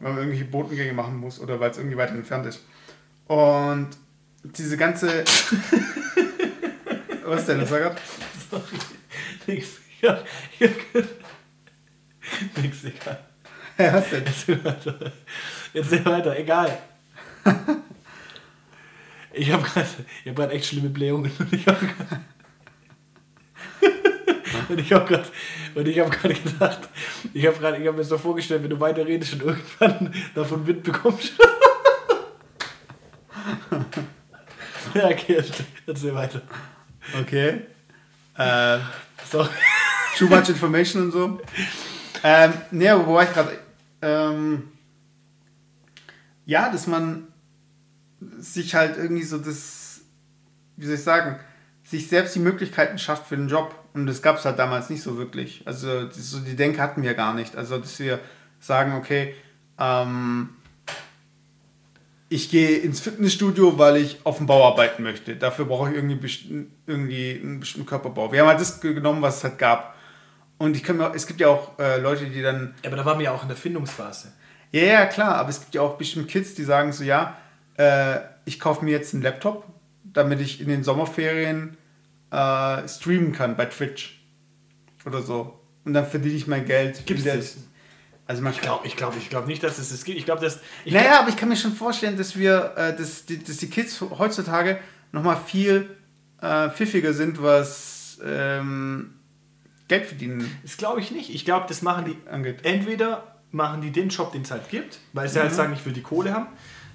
[0.00, 2.60] weil man irgendwelche Botengänge machen muss oder weil es irgendwie weiter entfernt ist.
[3.26, 3.90] Und
[4.42, 5.24] diese ganze.
[7.24, 7.96] Was denn, das war gerade?
[8.50, 8.62] Sorry.
[9.46, 9.68] Nix.
[10.00, 10.18] Ja.
[12.56, 13.27] Nix, egal.
[13.78, 14.26] Ja, was denn?
[14.26, 15.12] Erzähl weiter.
[15.72, 16.76] Erzähl weiter, egal.
[19.32, 19.86] Ich habe gerade
[20.42, 21.78] hab echt schlimme Blähungen und ich habe
[24.68, 25.28] und ich habe gerade
[25.74, 26.88] und ich habe gerade gedacht,
[27.32, 30.66] ich habe gerade, ich habe mir so vorgestellt, wenn du weiter redest und irgendwann davon
[30.66, 31.34] Wind bekommst.
[34.94, 35.42] ja, okay,
[35.86, 36.42] erzähl weiter.
[37.20, 37.60] Okay.
[38.36, 38.78] Äh,
[39.24, 39.48] Sorry.
[40.16, 41.40] Too much information und so.
[42.24, 43.67] Ähm, ne, wo war ich gerade?
[44.02, 44.68] Ähm,
[46.46, 47.28] ja, dass man
[48.38, 50.00] sich halt irgendwie so das,
[50.76, 51.38] wie soll ich sagen,
[51.84, 53.74] sich selbst die Möglichkeiten schafft für den Job.
[53.94, 55.62] Und das gab es halt damals nicht so wirklich.
[55.64, 57.56] Also so die Denke hatten wir gar nicht.
[57.56, 58.18] Also dass wir
[58.60, 59.34] sagen, okay,
[59.78, 60.50] ähm,
[62.28, 65.36] ich gehe ins Fitnessstudio, weil ich auf dem Bau arbeiten möchte.
[65.36, 68.32] Dafür brauche ich irgendwie, irgendwie einen bestimmten Körperbau.
[68.32, 69.94] Wir haben halt das genommen, was es halt gab.
[70.58, 72.74] Und ich kann mir, es gibt ja auch äh, Leute, die dann.
[72.82, 74.32] Ja, aber da waren wir ja auch in der Findungsphase.
[74.72, 77.36] Ja, ja, klar, aber es gibt ja auch bestimmt Kids, die sagen so, ja,
[77.76, 79.64] äh, ich kaufe mir jetzt einen Laptop,
[80.04, 81.76] damit ich in den Sommerferien
[82.30, 84.20] äh, streamen kann bei Twitch
[85.06, 85.58] oder so.
[85.84, 87.06] Und dann verdiene ich mein Geld.
[87.06, 87.56] Gibt's wieder- das?
[88.26, 90.18] Also man Ich glaube ich glaub, ich glaub nicht, dass es das gibt.
[90.18, 90.60] Ich glaube, dass.
[90.84, 93.70] Ich naja, aber ich kann mir schon vorstellen, dass wir, äh, dass, die, dass die
[93.70, 94.78] Kids heutzutage
[95.12, 95.96] nochmal viel
[96.42, 99.14] äh, pfiffiger sind, was ähm,
[99.88, 101.34] Geld verdienen Das glaube ich nicht.
[101.34, 102.30] Ich glaube, das machen die.
[102.30, 102.64] angeht.
[102.64, 105.92] Entweder machen die den Job, den es halt gibt, weil sie halt sagen, ich will
[105.92, 106.48] die Kohle haben.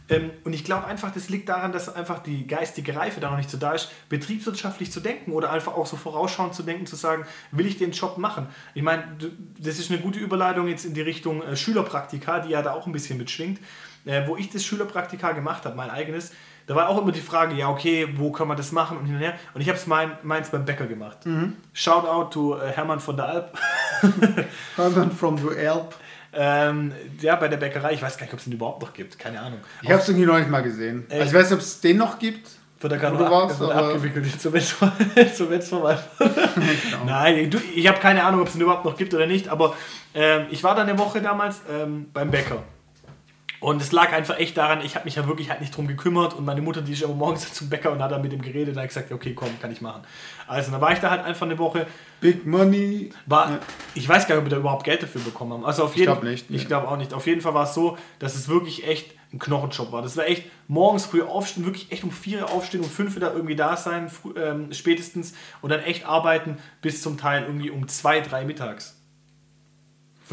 [0.10, 3.38] Ähm, und ich glaube einfach, das liegt daran, dass einfach die geistige Reife da noch
[3.38, 6.96] nicht so da ist, betriebswirtschaftlich zu denken oder einfach auch so vorausschauend zu denken, zu
[6.96, 8.48] sagen, will ich den Job machen?
[8.74, 9.04] Ich meine,
[9.58, 12.86] das ist eine gute Überleitung jetzt in die Richtung äh, Schülerpraktika, die ja da auch
[12.86, 13.60] ein bisschen mitschwingt.
[14.06, 16.34] Äh, wo ich das Schülerpraktika gemacht habe, mein eigenes,
[16.68, 19.16] da war auch immer die Frage, ja, okay, wo kann man das machen und hin
[19.16, 19.34] und her.
[19.54, 21.18] Und ich habe es mein, meins beim Bäcker gemacht.
[21.74, 23.58] Shout out to äh, Hermann von der Alp.
[24.76, 25.96] Herman from the Alp.
[26.36, 26.92] Ähm,
[27.22, 29.40] ja, bei der Bäckerei, ich weiß gar nicht, ob es den überhaupt noch gibt, keine
[29.40, 29.60] Ahnung.
[29.84, 31.06] Ich habe es irgendwie noch nicht mal gesehen.
[31.10, 31.22] Echt?
[31.22, 32.48] Also ich weiß nicht, ob es den noch gibt.
[32.80, 34.92] Wird er gerade ab, aber- abgewickelt zur Wetzver-
[35.34, 36.04] zur Wetzverwaltung.
[37.06, 39.74] Nein, du, ich habe keine Ahnung, ob es ihn überhaupt noch gibt oder nicht, aber
[40.14, 42.64] ähm, ich war dann eine Woche damals ähm, beim Bäcker.
[43.64, 46.34] Und es lag einfach echt daran, ich habe mich ja wirklich halt nicht drum gekümmert
[46.34, 48.76] und meine Mutter, die ist immer morgens zum Bäcker und hat dann mit ihm geredet
[48.76, 50.02] und hat gesagt, okay, komm, kann ich machen.
[50.48, 51.88] Also dann war ich da halt einfach eine Woche,
[52.20, 53.12] Big Money.
[53.26, 53.60] war, Ja.
[53.96, 55.66] ich weiß gar nicht, ob wir da überhaupt Geld dafür bekommen haben.
[55.66, 56.58] Also auf jeden glaub nicht, nee.
[56.58, 57.14] Ich glaube auch nicht.
[57.14, 60.02] Auf jeden Fall war es so, dass es wirklich echt ein Knochenjob war.
[60.02, 63.56] Das war echt morgens früh aufstehen, wirklich echt um vier aufstehen, um fünf wieder irgendwie
[63.56, 68.20] da sein, früh, ähm, spätestens und dann echt arbeiten bis zum Teil irgendwie um zwei,
[68.20, 69.00] drei mittags.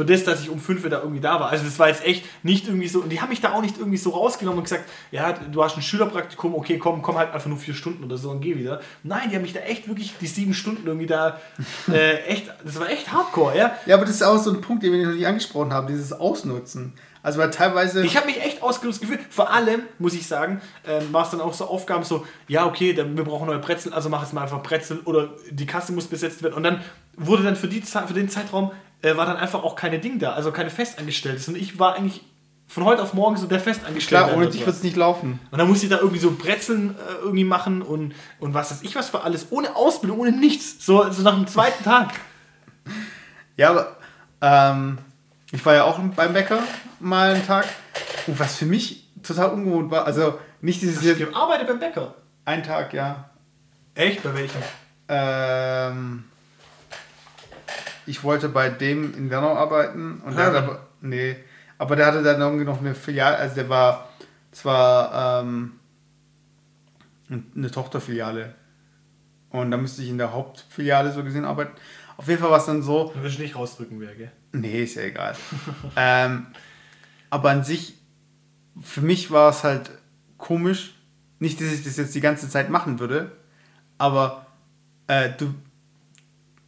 [0.01, 1.51] Für das, dass ich um fünf wieder irgendwie da war.
[1.51, 3.77] Also das war jetzt echt nicht irgendwie so, und die haben mich da auch nicht
[3.77, 7.49] irgendwie so rausgenommen und gesagt, ja, du hast ein Schülerpraktikum, okay, komm, komm halt einfach
[7.51, 8.81] nur vier Stunden oder so und geh wieder.
[9.03, 11.39] Nein, die haben mich da echt wirklich die sieben Stunden irgendwie da,
[11.93, 13.73] äh, echt, das war echt hardcore, ja.
[13.85, 16.15] Ja, aber das ist auch so ein Punkt, den wir noch nicht angesprochen haben, dieses
[16.15, 16.95] Ausnutzen.
[17.23, 18.03] Also weil teilweise.
[18.03, 19.21] Ich habe mich echt ausgenutzt gefühlt.
[19.29, 22.95] Vor allem, muss ich sagen, ähm, war es dann auch so Aufgaben so, ja, okay,
[22.95, 26.07] dann, wir brauchen neue Brezel, also mach es mal einfach Brezel oder die Kasse muss
[26.07, 26.55] besetzt werden.
[26.55, 26.81] Und dann
[27.19, 28.71] wurde dann für, die, Zeit- für den Zeitraum,
[29.03, 31.51] äh, war dann einfach auch keine Ding da, also keine Festangestellte.
[31.51, 32.23] Und ich war eigentlich
[32.67, 34.27] von heute auf morgen so der Festangestellte.
[34.27, 35.41] klar, ohne dich wird es nicht laufen.
[35.51, 38.83] Und dann musste ich da irgendwie so Brezeln äh, irgendwie machen und, und was weiß
[38.83, 40.85] ich was für alles, ohne Ausbildung, ohne nichts.
[40.85, 42.13] So, so nach dem zweiten Tag.
[43.57, 43.97] Ja, aber
[44.41, 44.99] ähm,
[45.51, 46.63] ich war ja auch beim Bäcker
[47.01, 47.67] mal einen Tag.
[48.27, 52.15] Und was für mich total ungewohnt war, also nicht dieses Ich arbeite beim Bäcker.
[52.45, 53.31] ein Tag, ja.
[53.95, 54.23] Echt?
[54.23, 54.63] Bei welchem?
[55.09, 56.25] Ähm,
[58.11, 61.37] ich wollte bei dem in Wernau arbeiten und der hat aber, nee,
[61.79, 64.09] aber der hatte dann irgendwie noch eine Filiale, also der war
[64.51, 65.73] zwar ähm,
[67.29, 68.55] eine Tochterfiliale
[69.51, 71.73] und da müsste ich in der Hauptfiliale so gesehen arbeiten.
[72.17, 74.33] Auf jeden Fall war es dann so, Du willst nicht rausdrücken, wer, gell?
[74.53, 75.37] Nee, ist ja egal.
[75.97, 76.49] ähm,
[77.31, 77.95] aber an sich,
[78.83, 79.91] für mich war es halt
[80.37, 80.97] komisch.
[81.39, 83.33] Nicht, dass ich das jetzt die ganze Zeit machen würde,
[83.97, 84.47] aber
[85.07, 85.55] äh, du,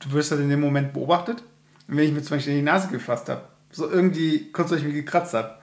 [0.03, 1.42] du wirst halt in dem Moment beobachtet.
[1.88, 4.78] Und wenn ich mir zum Beispiel in die Nase gefasst habe, so irgendwie kurz, weil
[4.78, 5.57] ich mich gekratzt habe,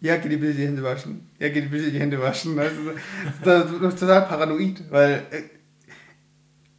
[0.00, 1.30] ja, geh dir bitte die Hände waschen.
[1.38, 2.58] Ja, geh dir bitte die Hände waschen.
[2.58, 2.80] Also,
[3.42, 5.42] das ist total paranoid, weil äh,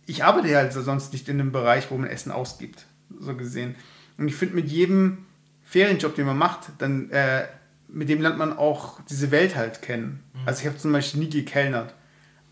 [0.05, 2.85] ich arbeite ja halt so sonst nicht in einem Bereich, wo man Essen ausgibt,
[3.19, 3.75] so gesehen.
[4.17, 5.25] Und ich finde, mit jedem
[5.63, 7.45] Ferienjob, den man macht, dann äh,
[7.87, 10.23] mit dem lernt man auch diese Welt halt kennen.
[10.45, 11.93] Also ich habe zum Beispiel nie gekellnert.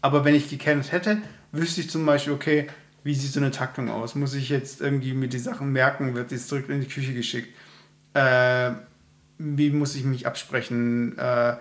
[0.02, 1.22] Aber wenn ich gekellnert hätte,
[1.52, 2.68] wüsste ich zum Beispiel, okay,
[3.04, 4.16] wie sieht so eine Taktung aus?
[4.16, 6.16] Muss ich jetzt irgendwie mir die Sachen merken?
[6.16, 7.50] Wird jetzt zurück in die Küche geschickt?
[8.14, 8.72] Äh,
[9.38, 11.18] wie muss ich mich absprechen?
[11.18, 11.52] Äh,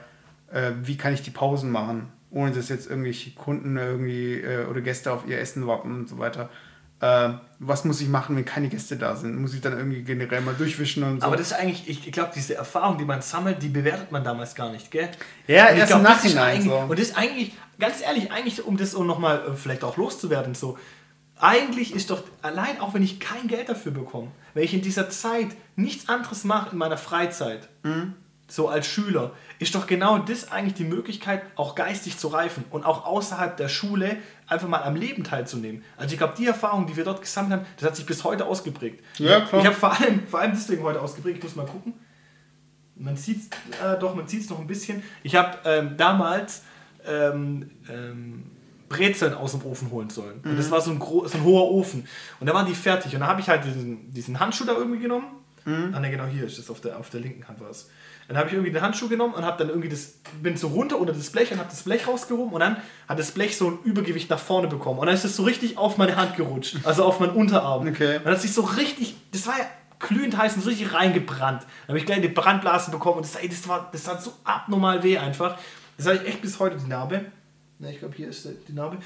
[0.53, 2.09] äh, wie kann ich die Pausen machen?
[2.31, 6.19] Ohne dass jetzt irgendwelche Kunden irgendwie äh, oder Gäste auf ihr Essen warten und so
[6.19, 6.49] weiter.
[7.01, 9.37] Äh, was muss ich machen, wenn keine Gäste da sind?
[9.41, 11.27] Muss ich dann irgendwie generell mal durchwischen und so?
[11.27, 14.55] Aber das ist eigentlich, ich glaube, diese Erfahrung, die man sammelt, die bewertet man damals
[14.55, 15.09] gar nicht, gell?
[15.49, 16.79] Ja, Und ich erst glaub, im das ist Nachhinein eigentlich- so.
[16.79, 20.55] Und das ist eigentlich, ganz ehrlich, eigentlich, um das auch nochmal äh, vielleicht auch loszuwerden,
[20.55, 20.79] so,
[21.43, 25.11] eigentlich ist doch, allein auch wenn ich kein Geld dafür bekomme, wenn ich in dieser
[25.11, 28.15] Zeit nichts anderes mache in meiner Freizeit, Mhm.
[28.49, 32.85] so als Schüler, ist doch genau das eigentlich die Möglichkeit, auch geistig zu reifen und
[32.85, 34.17] auch außerhalb der Schule
[34.47, 35.83] einfach mal am Leben teilzunehmen.
[35.97, 38.45] Also ich glaube, die Erfahrung, die wir dort gesammelt haben, das hat sich bis heute
[38.47, 39.03] ausgeprägt.
[39.19, 39.61] Ja, Ich- klar.
[39.63, 41.95] Ich habe vor allem, vor allem deswegen heute ausgeprägt, ich muss mal gucken.
[42.95, 45.03] Man sieht es äh, doch, man sieht es noch ein bisschen.
[45.25, 46.63] Ich habe ähm, damals
[47.05, 48.52] ähm, ähm,
[48.93, 50.41] Brezeln aus dem Ofen holen sollen.
[50.45, 52.07] Und das war so ein, so ein hoher Ofen.
[52.41, 53.15] Und da waren die fertig.
[53.15, 55.27] Und da habe ich halt diesen, diesen Handschuh da irgendwie genommen.
[55.65, 57.89] Ah ne, genau hier ist das auf der, auf der linken Hand war es.
[58.29, 60.99] Dann habe ich irgendwie den Handschuh genommen und habe dann irgendwie das, bin so runter
[60.99, 62.79] unter das Blech und habe das Blech rausgehoben und dann
[63.09, 64.99] hat das Blech so ein Übergewicht nach vorne bekommen.
[64.99, 67.87] Und dann ist es so richtig auf meine Hand gerutscht, also auf meinen Unterarm.
[67.87, 68.17] Okay.
[68.17, 69.67] Und dann hat sich so richtig, das war ja
[69.99, 71.63] glühend heiß und so richtig reingebrannt.
[71.63, 74.33] Dann habe ich gleich eine Brandblase bekommen und das, ey, das, war, das tat so
[74.45, 75.59] abnormal weh einfach.
[75.97, 77.27] Das habe ich echt bis heute die Narbe.
[77.83, 78.99] Ne, ich glaube, hier ist die Narbe.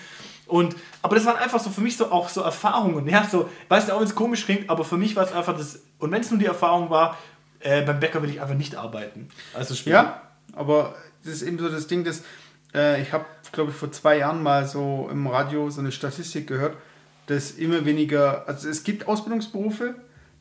[0.47, 3.09] Und, aber das waren einfach so für mich so auch so Erfahrungen.
[3.09, 5.57] Ja, so, weiß nicht, auch wenn es komisch klingt, aber für mich war es einfach
[5.57, 5.81] das.
[5.99, 7.17] Und wenn es nur die Erfahrung war,
[7.61, 9.31] äh, beim Bäcker will ich einfach nicht arbeiten.
[9.55, 9.97] Also später.
[9.97, 10.23] Ja,
[10.53, 12.23] aber das ist eben so das Ding, dass
[12.75, 16.47] äh, ich habe, glaube ich, vor zwei Jahren mal so im Radio so eine Statistik
[16.47, 16.77] gehört,
[17.29, 19.95] dass immer weniger, also es gibt Ausbildungsberufe,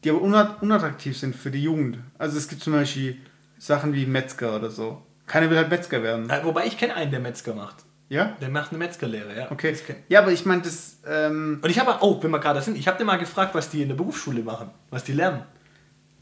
[0.03, 1.99] die aber unat unattraktiv sind für die Jugend.
[2.17, 3.17] Also es gibt zum Beispiel
[3.59, 5.01] Sachen wie Metzger oder so.
[5.25, 6.29] Keiner will halt Metzger werden.
[6.43, 7.84] Wobei ich kenne einen, der Metzger macht.
[8.09, 8.35] Ja?
[8.39, 9.51] Der macht eine Metzgerlehre, ja.
[9.51, 9.75] Okay.
[10.09, 12.87] Ja, aber ich meine, das, ähm, Und ich habe, oh, wenn wir gerade sind, ich
[12.87, 15.43] habe dir mal gefragt, was die in der Berufsschule machen, was die lernen.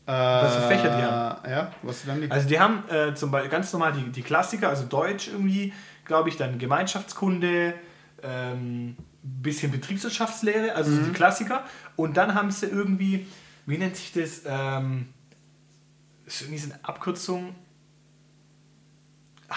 [0.06, 1.50] was für Fächer die haben.
[1.50, 2.32] Ja, was dann die?
[2.32, 5.74] Also die haben äh, zum Beispiel ganz normal die, die Klassiker, also Deutsch irgendwie,
[6.06, 7.74] glaube ich, dann Gemeinschaftskunde,
[8.22, 11.64] ähm, bisschen Betriebswirtschaftslehre, also so die Klassiker.
[11.96, 13.28] Und dann haben sie irgendwie,
[13.66, 14.42] wie nennt sich das?
[14.46, 15.08] Ähm,
[16.26, 17.56] ist irgendwie so eine Abkürzung.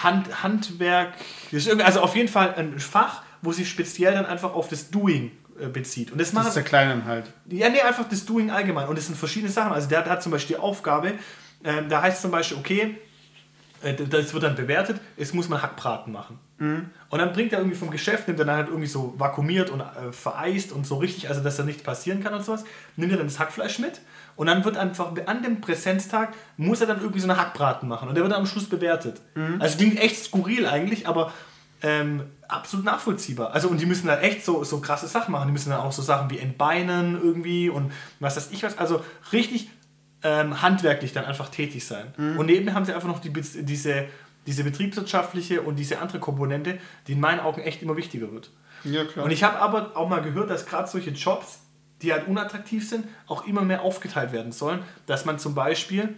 [0.03, 1.13] Hand, Handwerk,
[1.51, 4.67] das ist irgendwie, also auf jeden Fall ein Fach, wo sich speziell dann einfach auf
[4.67, 6.11] das Doing äh, bezieht.
[6.11, 7.25] Und das, das ist der Kleinen halt.
[7.49, 8.87] ja, nee, einfach das Doing allgemein.
[8.87, 9.71] Und es sind verschiedene Sachen.
[9.71, 11.13] Also der hat zum Beispiel die Aufgabe,
[11.63, 12.97] ähm, da heißt zum Beispiel, okay,
[13.81, 16.39] das wird dann bewertet, es muss man Hackbraten machen.
[17.09, 19.81] Und dann bringt er irgendwie vom Geschäft, nimmt er dann halt irgendwie so vakuumiert und
[19.81, 22.63] äh, vereist und so richtig, also dass da nichts passieren kann und sowas,
[22.95, 24.01] nimmt er dann das Hackfleisch mit
[24.35, 28.09] und dann wird einfach an dem Präsenztag muss er dann irgendwie so eine Hackbraten machen
[28.09, 29.21] und der wird dann am Schluss bewertet.
[29.59, 31.31] Also klingt echt skurril eigentlich, aber
[31.83, 33.51] ähm, absolut nachvollziehbar.
[33.53, 35.47] Also und die müssen dann echt so, so krasse Sachen machen.
[35.47, 38.77] Die müssen dann auch so Sachen wie entbeinen irgendwie und was weiß ich was.
[38.79, 39.69] Also richtig
[40.23, 42.13] ähm, handwerklich dann einfach tätig sein.
[42.37, 44.05] Und nebenher haben sie einfach noch die, diese,
[44.45, 48.49] diese betriebswirtschaftliche und diese andere Komponente, die in meinen Augen echt immer wichtiger wird.
[48.83, 49.25] Ja, klar.
[49.25, 51.59] Und ich habe aber auch mal gehört, dass gerade solche Jobs,
[52.01, 54.81] die halt unattraktiv sind, auch immer mehr aufgeteilt werden sollen.
[55.05, 56.15] Dass man zum Beispiel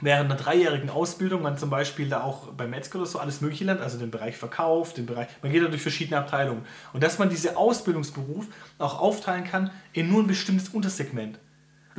[0.00, 3.64] während einer dreijährigen Ausbildung man zum Beispiel da auch beim Metzger oder so alles Mögliche
[3.64, 6.66] lernt, also den Bereich Verkauf, den Bereich, man geht da durch verschiedene Abteilungen.
[6.92, 8.46] Und dass man diese Ausbildungsberuf
[8.78, 11.38] auch aufteilen kann in nur ein bestimmtes Untersegment.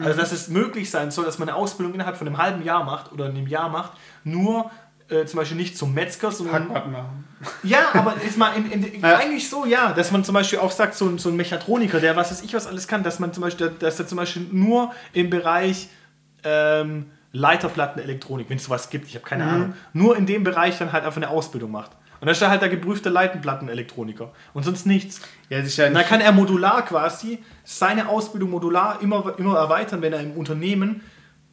[0.03, 2.83] Also dass es möglich sein soll, dass man eine Ausbildung innerhalb von einem halben Jahr
[2.83, 3.93] macht oder einem Jahr macht,
[4.23, 4.69] nur
[5.09, 7.23] äh, zum Beispiel nicht zum Metzger, sondern Hackbraten machen.
[7.63, 10.95] ja, aber ist mal in, in, eigentlich so, ja, dass man zum Beispiel auch sagt,
[10.95, 13.41] so, ein- so ein Mechatroniker, der was weiß ich was alles kann, dass man zum
[13.43, 15.87] Beispiel, dass er zum Beispiel nur im Bereich
[16.43, 20.91] ähm, Leiterplattenelektronik, wenn es sowas gibt, ich habe keine Ahnung, nur in dem Bereich dann
[20.91, 21.91] halt einfach eine Ausbildung macht.
[22.20, 25.22] Und dann ist er halt der geprüfte Leiterplattenelektroniker und sonst nichts.
[25.49, 30.01] Ja, ist ja Und nicht, kann er modular quasi seine Ausbildung modular immer, immer erweitern,
[30.01, 31.01] wenn er im Unternehmen,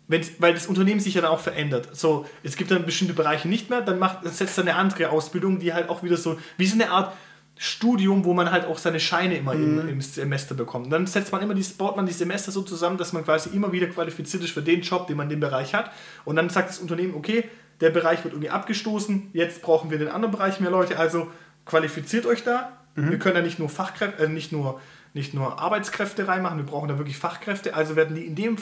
[0.08, 1.88] wenn's, weil das Unternehmen sich ja dann auch verändert.
[1.92, 5.10] So, es gibt dann bestimmte Bereiche nicht mehr, dann macht, dann setzt er eine andere
[5.10, 7.12] Ausbildung, die halt auch wieder so, wie so eine Art
[7.56, 10.86] Studium, wo man halt auch seine Scheine immer im, im Semester bekommt.
[10.86, 13.50] Und dann setzt man immer die, baut man die Semester so zusammen, dass man quasi
[13.50, 15.92] immer wieder qualifiziert ist für den Job, den man in dem Bereich hat.
[16.24, 17.44] Und dann sagt das Unternehmen, okay,
[17.80, 21.30] der Bereich wird irgendwie abgestoßen, jetzt brauchen wir in den anderen Bereich mehr Leute, also
[21.64, 22.72] qualifiziert euch da.
[22.96, 24.80] Wir können da nicht nur Fachkräfte, äh, nicht nur,
[25.14, 28.56] nicht nur Arbeitskräfte reinmachen, wir brauchen da wirklich Fachkräfte, also werden die in dem,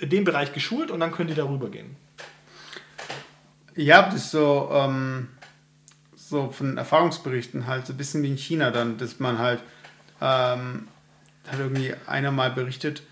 [0.00, 1.96] in dem Bereich geschult und dann können die darüber gehen.
[3.74, 5.28] Ja, das ist so, ähm,
[6.14, 9.60] so von Erfahrungsberichten halt, so ein bisschen wie in China dann, dass man halt,
[10.20, 10.86] ähm,
[11.48, 13.02] hat irgendwie einer mal berichtet,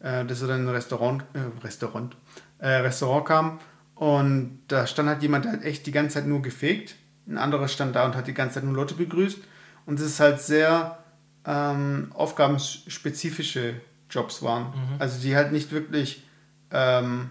[0.00, 2.16] äh, dass er dann in ein Restaurant, äh, Restaurant,
[2.58, 3.60] äh, Restaurant kam
[4.00, 6.94] und da stand halt jemand, der hat echt die ganze Zeit nur gefegt,
[7.28, 9.40] ein anderer stand da und hat die ganze Zeit nur Leute begrüßt.
[9.84, 11.00] Und es ist halt sehr
[11.44, 13.74] ähm, aufgabenspezifische
[14.08, 16.24] Jobs waren, also die halt nicht wirklich
[16.70, 17.30] ähm,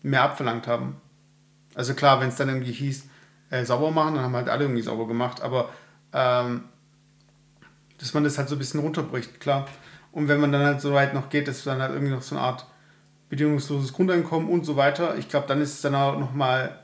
[0.00, 0.96] mehr abverlangt haben.
[1.74, 3.04] Also klar, wenn es dann irgendwie hieß,
[3.50, 5.68] äh, sauber machen, dann haben halt alle irgendwie sauber gemacht, aber
[6.14, 6.64] ähm,
[7.98, 9.66] dass man das halt so ein bisschen runterbricht, klar.
[10.12, 12.36] Und wenn man dann halt so weit noch geht, dass dann halt irgendwie noch so
[12.36, 12.64] eine Art
[13.34, 16.78] bedingungsloses Grundeinkommen und so weiter, ich glaube, dann ist es dann auch nochmal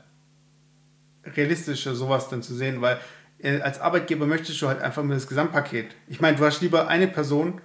[1.25, 2.99] realistischer, sowas dann zu sehen, weil
[3.39, 5.95] äh, als Arbeitgeber möchtest du halt einfach nur das Gesamtpaket.
[6.07, 7.61] Ich meine, du hast lieber eine Person,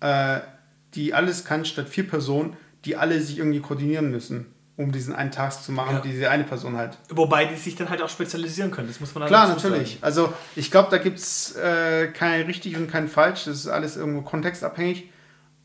[0.00, 0.40] äh,
[0.94, 2.56] die alles kann, statt vier Personen,
[2.86, 4.46] die alle sich irgendwie koordinieren müssen,
[4.78, 6.00] um diesen einen Task zu machen, Ja.
[6.00, 6.96] diese eine Person halt.
[7.10, 9.90] Wobei die sich dann halt auch spezialisieren können, das muss man halt Klar, natürlich.
[9.92, 10.02] sagen.
[10.04, 13.44] Also ich glaube, da gibt es äh, kein richtig und kein falsch.
[13.44, 15.10] Das ist alles irgendwo kontextabhängig.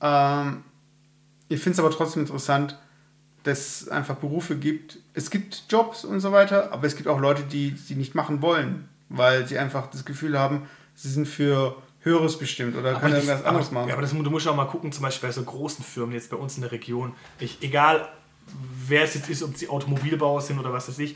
[0.02, 0.64] Ähm,
[1.50, 2.78] ich finde es aber trotzdem interessant,
[3.44, 5.00] dass es einfach Berufe gibt.
[5.14, 8.42] Es gibt Jobs und so weiter, aber es gibt auch Leute, die sie nicht machen
[8.42, 8.90] wollen.
[9.10, 13.46] weil sie einfach das Gefühl haben, sie sind für Höheres bestimmt oder können das, irgendwas
[13.46, 13.88] anderes machen.
[13.88, 16.30] Ja, aber das, du musst auch mal gucken, zum Beispiel bei so großen Firmen jetzt
[16.30, 18.08] bei uns in der Region, ich, egal
[18.88, 21.16] wer es jetzt ist, ob sie Automobilbauer sind oder was weiß ich,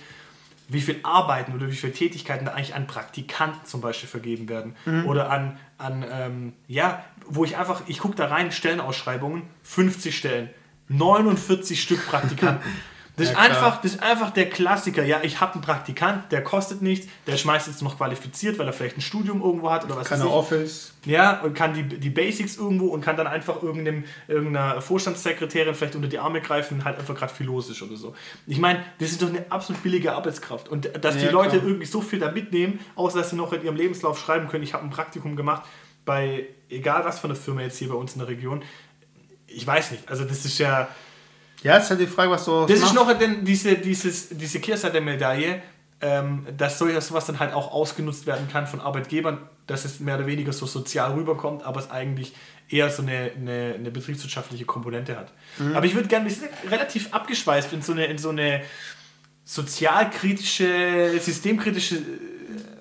[0.71, 4.75] wie viel Arbeiten oder wie viele Tätigkeiten da eigentlich an Praktikanten zum Beispiel vergeben werden.
[4.85, 5.05] Mhm.
[5.05, 10.49] Oder an, an ähm, ja, wo ich einfach, ich gucke da rein, Stellenausschreibungen, 50 Stellen,
[10.87, 12.63] 49 Stück Praktikanten.
[13.21, 15.03] Das, Ja, ist einfach, das ist einfach der Klassiker.
[15.03, 18.73] Ja, ich habe einen Praktikant, der kostet nichts, der ist meistens noch qualifiziert, weil er
[18.73, 20.27] vielleicht ein Studium irgendwo hat oder was Keine.
[20.27, 20.93] Office.
[21.05, 25.95] Ja, und kann die, die Basics irgendwo und kann dann einfach irgendeinem, irgendeiner Vorstandssekretärin vielleicht
[25.95, 28.13] unter die Arme greifen, halt einfach gerade ist oder so.
[28.45, 30.69] Ich meine, das ist doch eine absolut billige Arbeitskraft.
[30.69, 31.63] Und dass die Ja, Leute klar.
[31.65, 34.73] irgendwie so viel da mitnehmen, außer dass sie noch in ihrem Lebenslauf schreiben können, ich
[34.73, 35.63] habe ein Praktikum gemacht
[36.05, 38.63] bei egal was von der Firma jetzt hier bei uns in der Region.
[39.47, 40.09] Ich weiß nicht.
[40.09, 40.87] Also das ist ja.
[41.63, 42.95] Ja, ist halt die Frage, was du Das ist machst.
[42.95, 45.61] noch denn diese, dieses, diese Kehrseite der Medaille,
[46.01, 49.37] ähm, dass so sowas dann halt auch ausgenutzt werden kann von Arbeitgebern,
[49.67, 52.33] dass es mehr oder weniger so sozial rüberkommt, aber es eigentlich
[52.67, 55.31] eher so eine, eine, eine betriebswirtschaftliche Komponente hat.
[55.75, 58.61] Aber ich würde gerne, wir sind relativ abgeschweißt in so eine, in so eine
[59.43, 62.01] sozialkritische, systemkritische äh,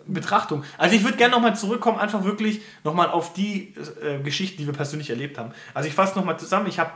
[0.06, 0.64] Betrachtung.
[0.78, 4.72] Also ich würde gerne nochmal zurückkommen, einfach wirklich nochmal auf die äh, Geschichten, die wir
[4.74, 5.52] persönlich erlebt haben.
[5.74, 6.90] Also ich fasse nochmal zusammen, ich habe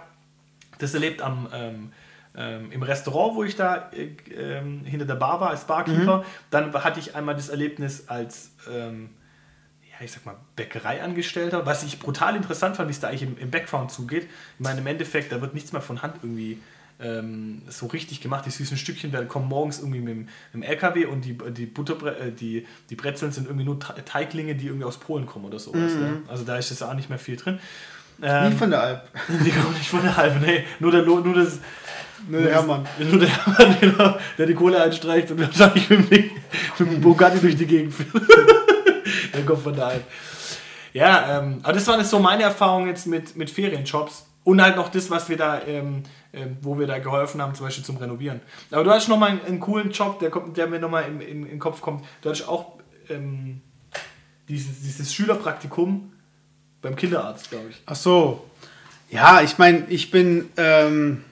[0.79, 1.93] das erlebt am, ähm,
[2.37, 6.25] ähm, im Restaurant, wo ich da äh, ähm, hinter der Bar war als Barkeeper.
[6.51, 9.11] Dann hatte ich einmal das Erlebnis als, ähm,
[9.89, 13.39] ja, ich sag mal, Bäckereiangestellter, was ich brutal interessant fand, wie es da eigentlich im,
[13.39, 14.25] im Background zugeht.
[14.25, 16.59] Ich meine, im Endeffekt, da wird nichts mehr von Hand irgendwie
[17.01, 18.47] ähm, so richtig gemacht.
[18.47, 20.19] Die süßen Stückchen werden, kommen morgens irgendwie mit dem,
[20.53, 24.05] mit dem LKW und die, die, Butterbre äh, die, die Brezeln sind irgendwie nur Te-
[24.05, 25.93] Teiglinge, die irgendwie aus Polen kommen oder sowas.
[25.95, 26.23] Ne?
[26.29, 27.59] Also da ist jetzt auch nicht mehr viel drin.
[28.23, 29.03] Ähm, Nie von der Alp.
[29.29, 30.65] die kommen nicht von der halben, nee.
[30.79, 31.59] Nur der, nur das,
[32.29, 32.87] Nur der Hermann.
[32.99, 36.31] nur der Hermann, genau, der die Kohle einstreicht und wahrscheinlich mit dem,
[36.79, 38.11] mit dem Bugatti durch die Gegend führt.
[39.35, 40.05] der kommt von der Alp.
[40.93, 44.27] Ja, ähm, aber das waren jetzt so meine Erfahrungen jetzt mit, mit Ferienjobs.
[44.45, 46.03] Und halt noch das, was wir da, ähm,
[46.33, 48.43] ähm, wo wir da geholfen haben, zum Beispiel zum Renovieren.
[48.71, 51.43] Aber du hast nochmal einen, einen coolen Job, der, kommt, der mir nochmal in, in,
[51.45, 52.05] in den Kopf kommt.
[52.21, 52.73] Du hattest auch
[53.09, 53.63] ähm,
[54.49, 56.13] dieses, dieses Schülerpraktikum
[56.85, 57.83] beim Kinderarzt, glaube ich.
[57.87, 58.49] Ach so.
[59.11, 61.25] Ja, ich meine, ich bin ähm,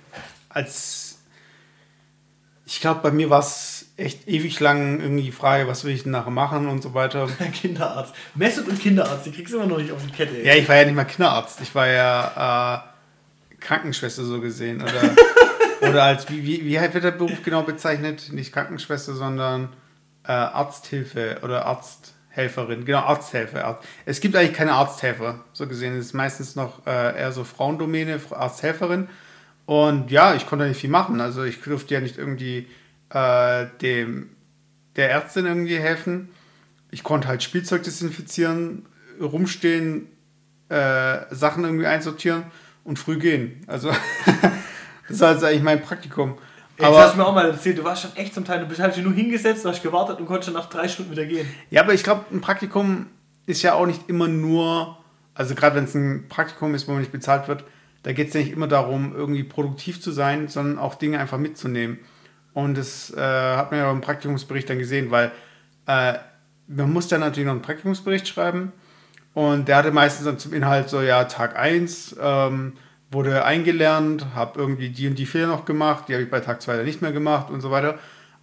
[0.49, 1.19] als.
[2.67, 6.05] Ich glaube, bei mir war es echt ewig lang irgendwie die Frage, was will ich
[6.05, 7.29] denn nachher machen und so weiter.
[7.61, 8.15] Kinderarzt.
[8.35, 10.39] Messet und Kinderarzt, die kriegst du immer noch nicht auf die Kette.
[10.39, 10.47] ey.
[10.47, 11.61] Ja, ich war ja nicht mal Kinderarzt.
[11.61, 12.83] Ich war ja
[13.53, 14.81] äh, Krankenschwester so gesehen.
[14.81, 15.11] Oder,
[15.91, 18.33] oder als, wie, wie, wie wird der Beruf genau bezeichnet?
[18.33, 19.69] Nicht Krankenschwester, sondern
[20.27, 21.67] äh, Arzthilfe oder
[22.33, 22.85] Arzthelferin.
[22.85, 23.65] Genau, Arzthelfer.
[23.65, 23.89] Arzt.
[24.07, 25.97] Es gibt eigentlich keine Arzthelfer, so gesehen.
[25.97, 29.09] Es ist meistens noch äh, eher so Frauendomäne, Arzthelferin.
[29.67, 31.21] Und ja, ich konnte nicht viel machen.
[31.21, 32.69] Also ich durfte ja nicht irgendwie
[33.11, 34.31] äh, dem,
[34.97, 36.31] der Ärztin irgendwie helfen.
[36.91, 38.87] Ich konnte halt Spielzeug desinfizieren,
[39.21, 40.09] rumstehen,
[40.69, 42.45] äh, Sachen irgendwie einsortieren
[42.85, 43.63] und früh gehen.
[43.67, 43.93] Also
[45.09, 46.39] das war jetzt eigentlich mein Praktikum.
[46.91, 48.81] Jetzt hast du mir auch mal erzählt, du warst schon echt zum Teil, du bist
[48.81, 51.47] halt nur hingesetzt, du hast gewartet und konntest schon nach drei Stunden wieder gehen.
[51.71, 53.07] ja, aber ich glaube, ein Praktikum
[53.47, 54.99] ist ja auch nicht immer nur,
[55.35, 57.65] also gerade wenn es ein Praktikum ist, wo man nicht bezahlt wird,
[58.03, 61.39] da geht es ja nicht immer darum, irgendwie produktiv zu sein, sondern auch Dinge einfach
[61.39, 61.99] mitzunehmen.
[62.53, 65.33] Und das äh, hat man ja auch im Praktikumsbericht dann gesehen, weil
[65.87, 66.15] äh,
[66.67, 68.73] man muss dann natürlich noch einen Praktikumsbericht schreiben.
[69.35, 72.75] Und der hatte meistens dann zum Inhalt so, ja, Tag 1 ähm,
[73.13, 76.63] wurde eingelernt, habe irgendwie die und die Fehler noch gemacht, die habe ich bei Tag
[76.63, 77.99] 2 dann nicht mehr gemacht und so weiter.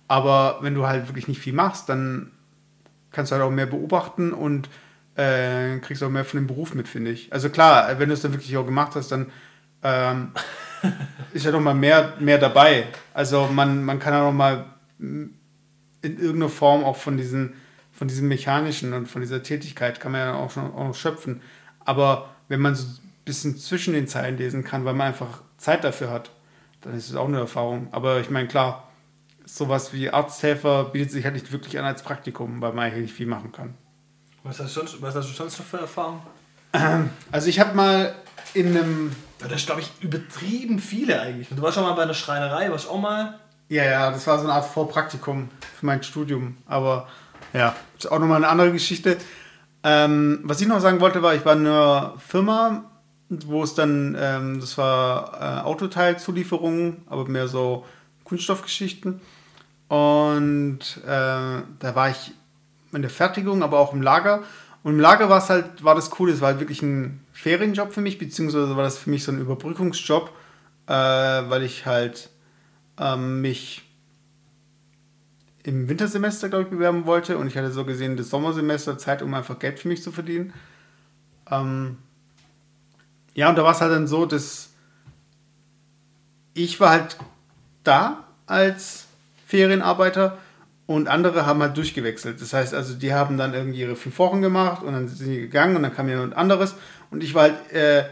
[0.08, 2.32] Aber wenn du halt wirklich nicht viel machst, dann
[3.12, 4.70] kannst du halt auch mehr beobachten und
[5.16, 7.34] äh, kriegst auch mehr von dem Beruf mit, finde ich.
[7.34, 9.32] Also klar, wenn du es dann wirklich auch gemacht hast, dann
[9.84, 10.32] ähm,
[11.34, 12.86] ist ja noch mal mehr, mehr dabei.
[13.14, 14.66] Also man, man kann ja noch mal
[15.00, 15.26] mm,
[16.02, 17.54] in irgendeiner Form auch von diesen,
[17.92, 21.42] von diesem mechanischen und von dieser Tätigkeit kann man ja auch schon auch noch schöpfen.
[21.84, 22.86] Aber wenn man so
[23.26, 26.32] bisschen zwischen den Zeilen lesen kann, weil man einfach Zeit dafür hat,
[26.82, 27.90] dann ist es auch eine Erfahrung.
[27.92, 28.90] Aber ich meine, klar,
[29.46, 33.14] sowas wie Arzthelfer bietet sich halt nicht wirklich an als Praktikum, weil man eigentlich nicht
[33.14, 33.76] viel machen kann.
[34.44, 36.22] Was hast du sonst, was hast du sonst noch für Erfahrungen?
[37.32, 38.14] Also ich habe mal
[38.54, 41.50] in einem Ja, das ist, glaube ich, übertrieben viele eigentlich.
[41.50, 43.40] Du warst schon mal bei einer Schreinerei, warst auch mal.
[43.70, 46.58] Ja, ja, das war so eine Art Vorpraktikum für mein Studium.
[46.66, 47.08] Aber
[47.54, 49.18] ja, ist auch nochmal eine andere Geschichte.
[49.84, 52.89] Ähm, was ich noch sagen wollte, war, ich war in einer Firma,
[53.30, 57.86] wo es dann, ähm, das war äh, Autoteilzulieferung, aber mehr so
[58.24, 59.22] Kunststoffgeschichten.
[59.88, 62.34] Und äh, da war ich
[62.92, 64.44] in der Fertigung, aber auch im Lager.
[64.84, 67.94] Und im Lager war es halt, war das cool, es war halt wirklich ein Ferienjob
[67.94, 70.32] für mich, beziehungsweise war das für mich so ein Überbrückungsjob,
[70.88, 72.30] äh, weil ich halt
[72.98, 73.84] ähm, mich
[75.64, 77.38] im Wintersemester, glaube ich, bewerben wollte.
[77.38, 80.54] Und ich hatte so gesehen das Sommersemester Zeit, um einfach Geld für mich zu verdienen.
[81.50, 81.98] Ähm,
[83.36, 84.70] ja, und da war es halt dann so, dass
[86.54, 87.18] ich war halt
[87.84, 89.06] da als
[89.46, 90.38] Ferienarbeiter
[90.86, 92.42] und andere haben halt durchgewechselt.
[92.42, 95.42] Das heißt also, die haben dann irgendwie ihre fünf Wochen gemacht und dann sind sie
[95.42, 96.76] gegangen und dann kam jemand anderes
[97.12, 98.06] und ich war halt, äh,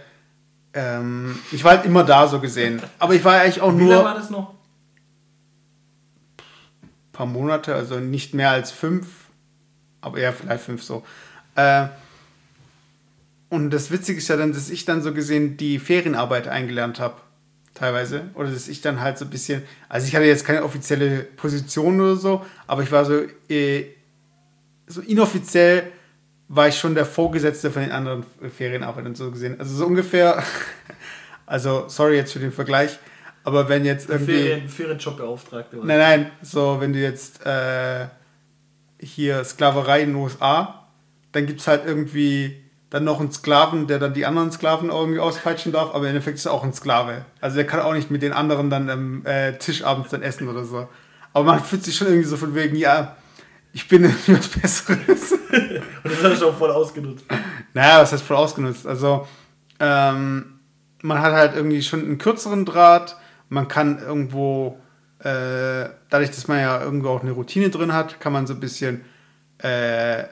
[0.73, 2.81] ähm, ich war halt immer da so gesehen.
[2.99, 3.93] Aber ich war eigentlich auch Wie nur.
[3.95, 4.57] lange war das noch?
[7.17, 9.07] paar Monate, also nicht mehr als fünf,
[10.01, 11.03] aber eher vielleicht fünf so.
[11.55, 11.87] Äh,
[13.49, 17.15] und das Witzige ist ja dann, dass ich dann so gesehen die Ferienarbeit eingelernt habe,
[17.73, 18.29] teilweise.
[18.33, 22.01] Oder dass ich dann halt so ein bisschen, also ich hatte jetzt keine offizielle Position
[22.01, 23.85] oder so, aber ich war so, äh,
[24.87, 25.91] so inoffiziell
[26.49, 28.25] war ich schon der Vorgesetzte von den anderen
[28.55, 29.59] Ferienarbeitern so gesehen.
[29.59, 30.43] Also so ungefähr,
[31.45, 32.99] also sorry jetzt für den Vergleich,
[33.43, 34.33] aber wenn jetzt irgendwie...
[34.33, 35.77] Ferien, Ferienjobbeauftragte.
[35.77, 38.07] Nein, nein, so wenn du jetzt äh,
[38.99, 40.87] hier Sklaverei in den USA,
[41.31, 45.19] dann gibt es halt irgendwie dann noch einen Sklaven, der dann die anderen Sklaven irgendwie
[45.19, 47.25] auspeitschen darf, aber im Endeffekt ist er auch ein Sklave.
[47.41, 50.47] Also der kann auch nicht mit den anderen dann am äh, Tisch abends dann essen
[50.47, 50.87] oder so.
[51.33, 53.17] Aber man fühlt sich schon irgendwie so von wegen, ja,
[53.73, 55.31] ich bin was Besseres.
[55.51, 57.25] Und das hast du auch voll ausgenutzt.
[57.73, 58.87] Naja, was heißt voll ausgenutzt?
[58.87, 59.27] Also,
[59.79, 60.59] ähm,
[61.01, 63.17] man hat halt irgendwie schon einen kürzeren Draht.
[63.49, 64.79] Man kann irgendwo,
[65.19, 68.59] äh, dadurch, dass man ja irgendwo auch eine Routine drin hat, kann man so ein
[68.59, 69.05] bisschen
[69.59, 70.23] äh,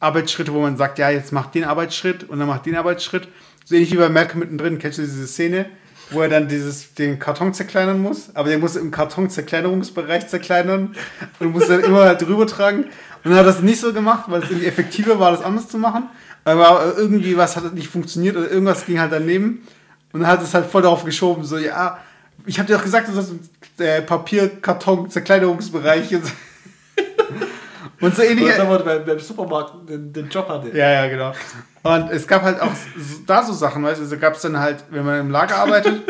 [0.00, 3.28] Arbeitsschritte, wo man sagt, ja, jetzt macht den Arbeitsschritt und dann macht den Arbeitsschritt.
[3.64, 4.78] So ähnlich wie bei Malcolm mittendrin.
[4.78, 5.66] Kennst du diese Szene,
[6.10, 8.34] wo er dann dieses, den Karton zerkleinern muss?
[8.34, 10.94] Aber der muss im Karton-Zerkleinerungsbereich zerkleinern
[11.38, 12.84] und muss dann immer drüber tragen.
[13.24, 15.78] Und dann hat das nicht so gemacht, weil es irgendwie effektiver war, das anders zu
[15.78, 16.04] machen.
[16.44, 19.66] Aber irgendwie was hat nicht funktioniert oder irgendwas ging halt daneben.
[20.12, 21.98] Und dann hat es halt voll darauf geschoben, so, ja,
[22.46, 23.32] ich habe dir doch gesagt, du sollst
[23.78, 26.16] äh, Papierkarton, Zerkleinerungsbereich.
[28.00, 28.44] Und, so ähnlich.
[28.58, 30.68] Oder beim, beim Supermarkt den, den Job hatte.
[30.76, 31.32] Ja, ja, genau.
[31.82, 32.70] Und es gab halt auch
[33.26, 36.02] da so Sachen, weißt du, also gab es dann halt, wenn man im Lager arbeitet,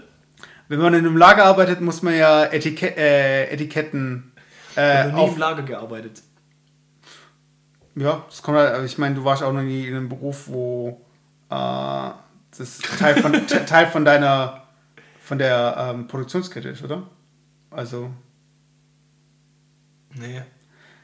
[0.68, 4.32] wenn man in einem Lager arbeitet, muss man ja Etikett, äh, Etiketten
[4.72, 6.22] Ich äh, nie auf, im Lager gearbeitet.
[7.96, 10.44] Ja, das kommt halt, also ich meine, du warst auch noch nie in einem Beruf,
[10.48, 11.00] wo
[11.50, 11.54] äh,
[12.56, 14.62] das Teil von, Te- Teil von deiner,
[15.22, 17.02] von der ähm, Produktionskette ist, oder?
[17.70, 18.10] Also,
[20.14, 20.42] Nee.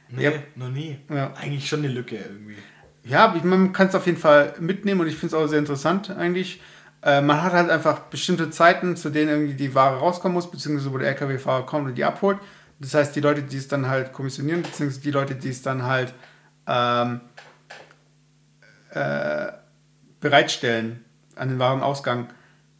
[0.09, 0.33] Nee, Ja.
[0.55, 0.99] noch nie.
[1.11, 1.33] Ja.
[1.35, 2.57] Eigentlich schon eine Lücke irgendwie.
[3.05, 5.59] ja, ich- man kann es auf jeden Fall mitnehmen und ich finde es auch sehr
[5.61, 6.61] interessant eigentlich.
[7.03, 10.93] Äh, man hat halt einfach bestimmte Zeiten, zu denen irgendwie die Ware rauskommen muss, beziehungsweise
[10.93, 12.39] wo der LKW-Fahrer kommt und die abholt.
[12.81, 15.85] Das heißt, die Leute, die es dann halt kommissionieren, beziehungsweise die Leute, die es dann
[15.85, 16.15] halt
[16.67, 17.21] ähm,
[18.91, 19.53] äh,
[20.21, 21.05] bereitstellen
[21.37, 22.29] an den Warenausgang,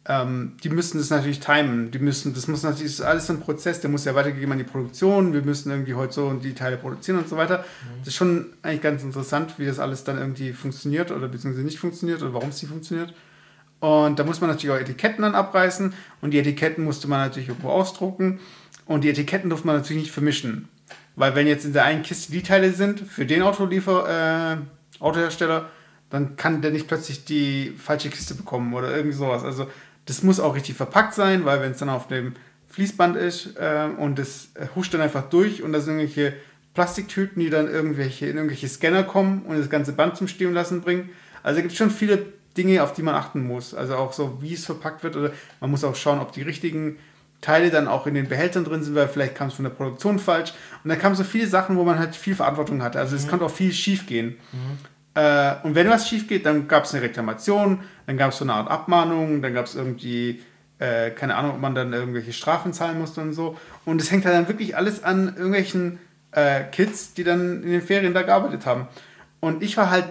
[0.09, 1.91] ähm, die müssen das natürlich timen.
[1.91, 4.57] Die müssen, das muss natürlich, das ist alles ein Prozess, der muss ja weitergegeben an
[4.57, 5.33] die Produktion.
[5.33, 7.65] Wir müssen irgendwie heute so und die Teile produzieren und so weiter.
[7.99, 11.79] Das ist schon eigentlich ganz interessant, wie das alles dann irgendwie funktioniert oder beziehungsweise nicht
[11.79, 13.13] funktioniert oder warum es nicht funktioniert.
[13.81, 17.49] Und da muss man natürlich auch Etiketten dann abreißen und die Etiketten musste man natürlich
[17.49, 18.39] irgendwo ausdrucken
[18.85, 20.69] und die Etiketten durfte man natürlich nicht vermischen.
[21.17, 25.69] Weil wenn jetzt in der einen Kiste die Teile sind für den Autoliefer, äh, Autohersteller,
[26.09, 29.43] dann kann der nicht plötzlich die falsche Kiste bekommen oder irgendwie sowas.
[29.43, 29.67] Also
[30.07, 32.33] das muss auch richtig verpackt sein, weil wenn es dann auf dem
[32.69, 36.33] Fließband ist äh, und das äh, huscht dann einfach durch und da sind irgendwelche
[36.73, 40.81] Plastiktüten, die dann irgendwelche, in irgendwelche Scanner kommen und das ganze Band zum Stehen lassen
[40.81, 41.09] bringen.
[41.43, 42.25] Also es gibt schon viele
[42.55, 43.73] Dinge, auf die man achten muss.
[43.73, 46.97] Also auch so, wie es verpackt wird oder man muss auch schauen, ob die richtigen
[47.41, 50.19] Teile dann auch in den Behältern drin sind, weil vielleicht kam es von der Produktion
[50.19, 50.53] falsch.
[50.83, 52.99] Und da kamen so viele Sachen, wo man halt viel Verantwortung hatte.
[52.99, 54.37] Also es konnte auch viel schief gehen.
[55.17, 58.45] Äh, und wenn was schief geht, dann gab es eine Reklamation, dann gab es so
[58.45, 60.43] eine Art Abmahnung, dann gab es irgendwie,
[60.77, 63.57] äh, keine Ahnung, ob man dann irgendwelche Strafen zahlen musste und so.
[63.83, 65.97] Und es hängt halt dann wirklich alles an irgendwelchen
[66.33, 68.87] äh, Kids, die dann in den Ferien da gearbeitet haben.
[69.39, 70.05] Und ich war halt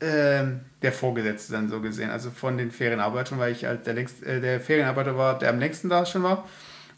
[0.00, 0.44] äh,
[0.80, 4.40] der Vorgesetzte dann so gesehen, also von den Ferienarbeitern, weil ich halt der, längst, äh,
[4.40, 6.48] der Ferienarbeiter war, der am längsten da schon war.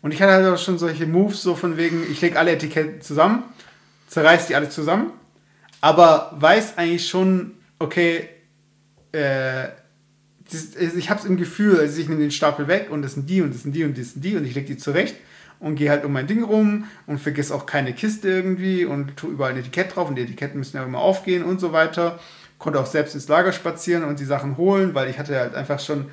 [0.02, 3.00] Und ich hatte halt auch schon solche Moves, so von wegen, ich lege alle Etiketten
[3.02, 3.42] zusammen,
[4.06, 5.10] zerreiß die alle zusammen,
[5.80, 8.28] aber weiß eigentlich schon, okay,
[9.12, 9.68] äh,
[10.96, 13.40] ich habe es im Gefühl, also ich nehme den Stapel weg und das sind die
[13.40, 15.16] und das sind die und das sind die und ich lege die zurecht
[15.60, 19.30] und gehe halt um mein Ding rum und vergesse auch keine Kiste irgendwie und tue
[19.30, 22.18] überall ein Etikett drauf und die Etiketten müssen ja immer aufgehen und so weiter.
[22.58, 25.78] Konnte auch selbst ins Lager spazieren und die Sachen holen, weil ich hatte halt einfach
[25.78, 26.06] schon,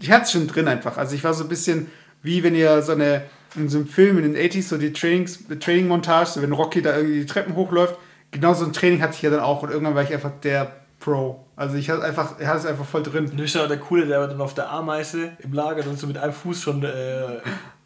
[0.00, 0.98] ich hatte es schon drin einfach.
[0.98, 1.86] Also ich war so ein bisschen
[2.22, 3.22] wie wenn ihr so eine,
[3.54, 6.96] in so einem Film in den 80s, so die Trainings, Training-Montage, so wenn Rocky da
[6.96, 7.96] irgendwie die Treppen hochläuft,
[8.30, 10.72] genau so ein Training hatte ich ja dann auch und irgendwann war ich einfach der
[11.00, 11.44] Pro.
[11.56, 13.26] Also ich hatte einfach, ich hatte es einfach voll drin.
[13.30, 16.18] Du bist ja der Coole, der dann auf der Ameise im Lager dann so mit
[16.18, 17.40] einem Fuß schon äh,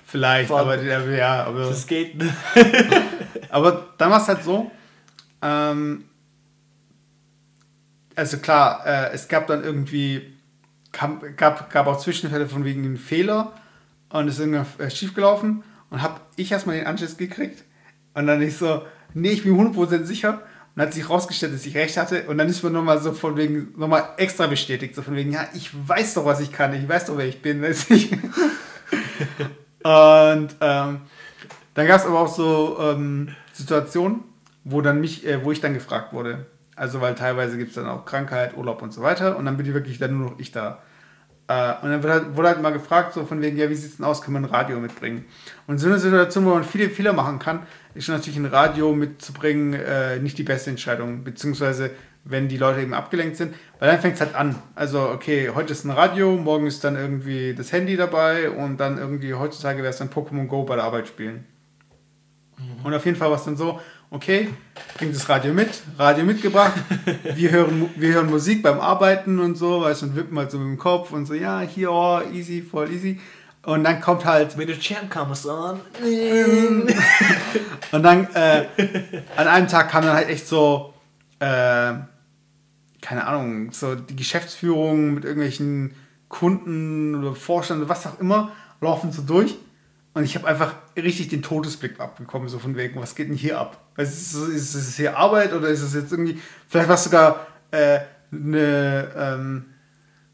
[0.05, 2.31] Vielleicht, aber ja, aber das Skaten.
[3.52, 4.70] Aber dann war es halt so,
[5.43, 6.05] ähm,
[8.16, 10.35] also klar, äh, es gab dann irgendwie,
[10.90, 13.52] kam, gab, gab auch Zwischenfälle von wegen einem Fehler
[14.09, 17.64] und es ist irgendwann äh, schiefgelaufen und habe ich erstmal den Anschluss gekriegt
[18.14, 18.82] und dann ich so,
[19.14, 20.43] nee, ich bin 100% sicher
[20.74, 23.36] und hat sich rausgestellt, dass ich recht hatte und dann ist man nochmal so von
[23.36, 26.89] wegen, nochmal extra bestätigt, so von wegen, ja, ich weiß doch, was ich kann, ich
[26.89, 27.62] weiß doch, wer ich bin.
[27.64, 27.74] und
[29.84, 31.01] ähm,
[31.74, 34.20] dann gab es aber auch so ähm, Situationen,
[34.64, 36.47] wo dann mich, äh, wo ich dann gefragt wurde.
[36.74, 39.66] Also weil teilweise gibt es dann auch Krankheit, Urlaub und so weiter und dann bin
[39.66, 40.82] ich wirklich dann nur noch ich da.
[41.48, 43.90] Äh, und dann wurde halt, wurde halt mal gefragt, so von wegen, ja, wie sieht
[43.90, 45.24] es denn aus, kann man ein Radio mitbringen?
[45.66, 49.74] Und so eine Situation, wo man viele Fehler machen kann, ist natürlich ein Radio mitzubringen
[49.74, 51.90] äh, nicht die beste Entscheidung, beziehungsweise
[52.24, 54.55] wenn die Leute eben abgelenkt sind, weil dann fängt es halt an.
[54.74, 58.98] Also, okay, heute ist ein Radio, morgen ist dann irgendwie das Handy dabei und dann
[58.98, 61.44] irgendwie heutzutage wäre es dann Pokémon Go bei der Arbeit spielen.
[62.59, 62.85] Mhm.
[62.86, 64.51] Und auf jeden Fall war es dann so, okay,
[64.98, 66.74] bringt das Radio mit, Radio mitgebracht,
[67.35, 70.59] wir hören, wir hören Musik beim Arbeiten und so, weißt du, und wippen halt so
[70.59, 73.19] mit dem Kopf und so, ja, hier, oh, easy, voll easy.
[73.64, 74.56] Und dann kommt halt.
[74.56, 75.80] Mit der Champ comes on.
[77.93, 78.66] und dann, äh,
[79.36, 80.94] an einem Tag kam dann halt echt so,
[81.39, 81.94] äh,
[83.01, 85.94] keine Ahnung, so die Geschäftsführung mit irgendwelchen
[86.28, 89.56] Kunden oder Vorstand oder was auch immer, laufen so durch.
[90.14, 93.59] Und ich habe einfach richtig den Todesblick abbekommen, so von wegen, was geht denn hier
[93.59, 93.78] ab?
[93.97, 97.47] Ist es, ist es hier Arbeit oder ist es jetzt irgendwie, vielleicht war es sogar
[97.70, 99.64] äh, eine, ähm,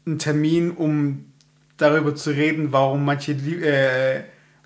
[0.05, 1.28] ein Termin, um
[1.79, 4.23] darüber zu reden, warum manche, äh,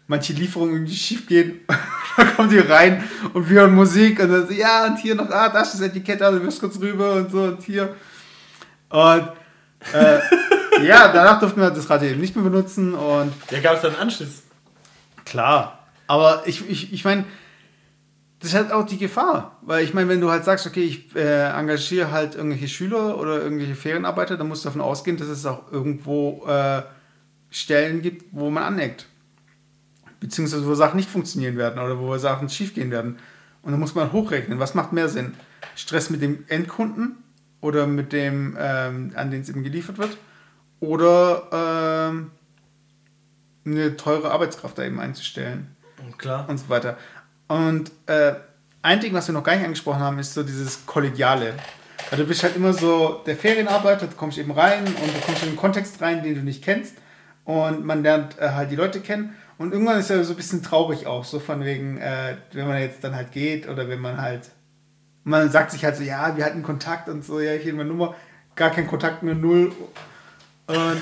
[0.07, 1.61] manche Lieferungen irgendwie schief gehen.
[2.17, 3.03] da kommen die rein
[3.33, 5.89] und wir hören Musik und dann so, ja, und hier noch, ah, das ist das
[5.89, 7.95] Etikett, also wirst kurz rüber und so und hier.
[8.89, 9.29] Und
[9.93, 10.19] äh,
[10.85, 13.33] ja, danach durften wir das Radio eben nicht mehr benutzen und.
[13.51, 14.43] Ja, gab es dann Anschluss.
[15.25, 17.25] Klar, aber ich, ich, ich meine,
[18.43, 19.57] das ist halt auch die Gefahr.
[19.61, 23.41] Weil ich meine, wenn du halt sagst, okay, ich äh, engagiere halt irgendwelche Schüler oder
[23.41, 26.81] irgendwelche Ferienarbeiter, dann musst du davon ausgehen, dass es auch irgendwo äh,
[27.53, 29.07] Stellen gibt, wo man aneckt.
[30.19, 33.19] Beziehungsweise wo Sachen nicht funktionieren werden oder wo Sachen schiefgehen werden.
[33.61, 35.35] Und dann muss man hochrechnen, was macht mehr Sinn?
[35.75, 37.17] Stress mit dem Endkunden
[37.61, 40.17] oder mit dem, ähm, an den es eben geliefert wird?
[40.79, 42.31] Oder ähm,
[43.65, 45.75] eine teure Arbeitskraft da eben einzustellen.
[46.17, 46.49] Klar.
[46.49, 46.97] Und so weiter.
[47.47, 48.33] Und äh,
[48.81, 51.53] ein Ding, was wir noch gar nicht angesprochen haben, ist so dieses Kollegiale.
[52.09, 55.43] Weil du bist halt immer so der Ferienarbeiter, du kommst eben rein und du kommst
[55.43, 56.95] in einen Kontext rein, den du nicht kennst.
[57.45, 59.35] Und man lernt äh, halt die Leute kennen.
[59.57, 62.79] Und irgendwann ist ja so ein bisschen traurig auch, so von wegen, äh, wenn man
[62.79, 64.49] jetzt dann halt geht oder wenn man halt,
[65.23, 68.15] man sagt sich halt so, ja, wir hatten Kontakt und so, ja, hier meine Nummer,
[68.55, 69.71] gar kein Kontakt mehr, null.
[70.67, 71.01] Und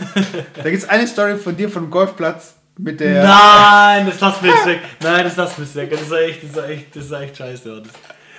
[0.55, 3.23] da gibt es eine Story von dir vom Golfplatz mit der.
[3.23, 4.81] Nein, das lass mich weg.
[5.01, 5.91] Nein, das lass mich weg.
[5.91, 7.81] Das ist echt, das ist echt, das ist echt scheiße.
[7.83, 7.93] Das,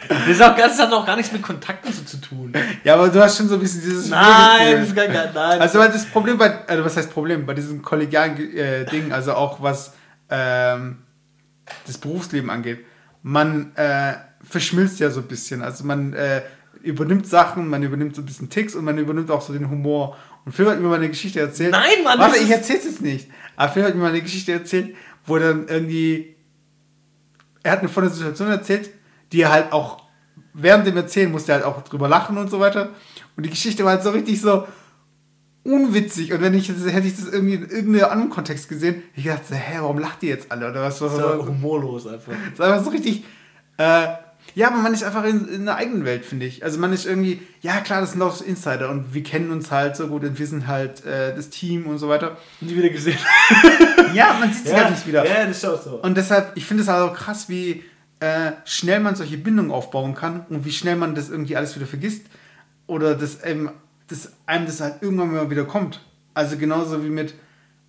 [0.08, 2.52] das, ist auch, das hat auch gar nichts mit Kontakten so zu tun.
[2.84, 4.08] Ja, aber du hast schon so ein bisschen dieses.
[4.08, 5.08] Nein, das ist gar.
[5.08, 5.60] Nein.
[5.60, 6.66] Also, das Problem bei.
[6.66, 7.46] Also, was heißt Problem?
[7.46, 9.92] Bei diesem kollegialen äh, Ding, also auch was
[10.30, 10.98] ähm,
[11.86, 12.84] das Berufsleben angeht,
[13.22, 15.62] man äh, verschmilzt ja so ein bisschen.
[15.62, 16.12] Also, man.
[16.14, 16.42] Äh,
[16.82, 20.16] übernimmt Sachen, man übernimmt so ein bisschen Ticks und man übernimmt auch so den Humor.
[20.44, 21.70] Und Phil hat mir mal eine Geschichte erzählt.
[21.70, 22.18] Nein, Mann!
[22.18, 23.30] Warte, ich erzähl's jetzt nicht.
[23.56, 26.36] Aber Phil hat mir mal eine Geschichte erzählt, wo dann irgendwie.
[27.62, 28.90] Er hat mir von einer Situation erzählt,
[29.32, 30.02] die halt auch
[30.54, 32.90] während dem Erzählen musste er halt auch drüber lachen und so weiter.
[33.36, 34.66] Und die Geschichte war halt so richtig so
[35.64, 36.32] unwitzig.
[36.32, 39.78] Und wenn ich hätte ich das irgendwie in irgendeinem anderen Kontext gesehen, ich dachte, hä,
[39.80, 40.70] warum lacht ihr jetzt alle?
[40.70, 41.00] Oder was?
[41.00, 42.32] was, was, humorlos einfach.
[42.32, 43.24] Das ist einfach so richtig.
[43.78, 44.08] Äh,
[44.54, 46.62] ja, aber man ist einfach in, in einer eigenen Welt, finde ich.
[46.62, 49.96] Also man ist irgendwie, ja klar, das sind auch Insider und wir kennen uns halt
[49.96, 52.36] so gut und wir sind halt äh, das Team und so weiter.
[52.60, 53.18] Nie wieder gesehen.
[54.14, 55.24] ja, man sieht sich ja, halt nicht wieder.
[55.24, 56.02] Ja, das ist auch so.
[56.02, 57.82] Und deshalb, ich finde es halt auch krass, wie
[58.22, 61.86] äh, schnell man solche Bindungen aufbauen kann und wie schnell man das irgendwie alles wieder
[61.86, 62.26] vergisst.
[62.86, 63.72] Oder dass, ähm,
[64.06, 66.00] dass einem das halt irgendwann mal wieder kommt.
[66.32, 67.34] Also genauso wie mit,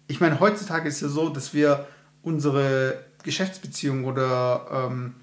[0.08, 1.88] ich meine, heutzutage ist ja so, dass wir
[2.24, 5.14] unsere Geschäftsbeziehung oder ähm,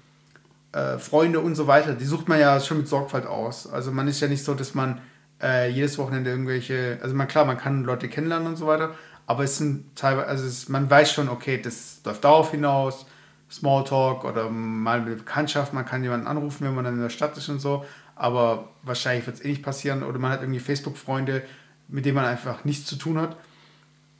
[0.71, 3.67] äh, Freunde und so weiter, die sucht man ja schon mit Sorgfalt aus.
[3.67, 5.01] Also man ist ja nicht so, dass man
[5.43, 8.95] äh, jedes Wochenende irgendwelche, also man klar, man kann Leute kennenlernen und so weiter,
[9.27, 13.05] aber es sind teilweise, also es, man weiß schon, okay, das läuft darauf hinaus,
[13.51, 17.35] Smalltalk oder mal eine Bekanntschaft, man kann jemanden anrufen, wenn man dann in der Stadt
[17.37, 21.43] ist und so, aber wahrscheinlich wird es eh nicht passieren oder man hat irgendwie Facebook-Freunde,
[21.87, 23.35] mit denen man einfach nichts zu tun hat.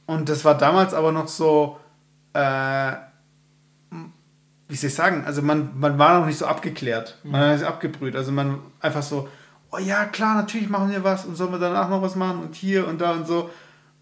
[0.06, 1.78] Und das war damals aber noch so,
[2.34, 2.92] äh,
[4.68, 7.18] wie soll ich sagen, also man, man war noch nicht so abgeklärt.
[7.24, 7.56] Man mhm.
[7.56, 8.16] ist abgebrüht.
[8.16, 9.28] Also man einfach so,
[9.70, 12.54] oh ja, klar, natürlich machen wir was und sollen wir danach noch was machen und
[12.54, 13.50] hier und da und so.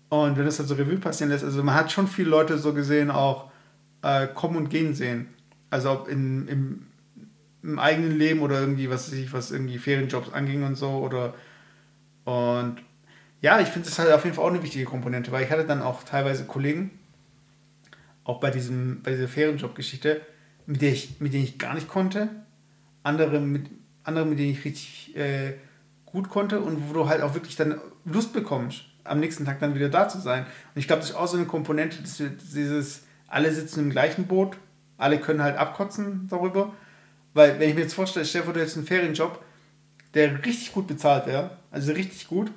[0.08, 2.72] Und wenn das halt so Revue passieren lässt, also man hat schon viele Leute so
[2.72, 3.49] gesehen auch
[4.02, 5.28] äh, kommen und gehen sehen.
[5.70, 6.86] Also ob in, im,
[7.62, 10.90] im eigenen Leben oder irgendwie, was ich, was irgendwie Ferienjobs anging und so.
[10.90, 11.34] Oder
[12.24, 12.76] und
[13.40, 15.64] ja, ich finde das halt auf jeden Fall auch eine wichtige Komponente, weil ich hatte
[15.64, 16.90] dann auch teilweise Kollegen,
[18.24, 20.20] auch bei diesem, bei dieser Ferienjob-Geschichte,
[20.66, 22.28] mit, der ich, mit denen ich gar nicht konnte,
[23.02, 23.70] andere mit,
[24.04, 25.54] andere, mit denen ich richtig äh,
[26.04, 29.74] gut konnte und wo du halt auch wirklich dann Lust bekommst, am nächsten Tag dann
[29.74, 30.44] wieder da zu sein.
[30.44, 32.22] Und ich glaube, das ist auch so eine Komponente, dass
[32.52, 34.56] dieses, alle sitzen im gleichen Boot,
[34.98, 36.74] alle können halt abkotzen darüber.
[37.32, 39.42] Weil, wenn ich mir jetzt vorstelle, stell dir vor, du hättest einen Ferienjob,
[40.14, 42.50] der richtig gut bezahlt wäre, also richtig gut.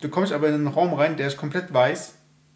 [0.00, 2.14] Du kommst aber in einen Raum rein, der ist komplett weiß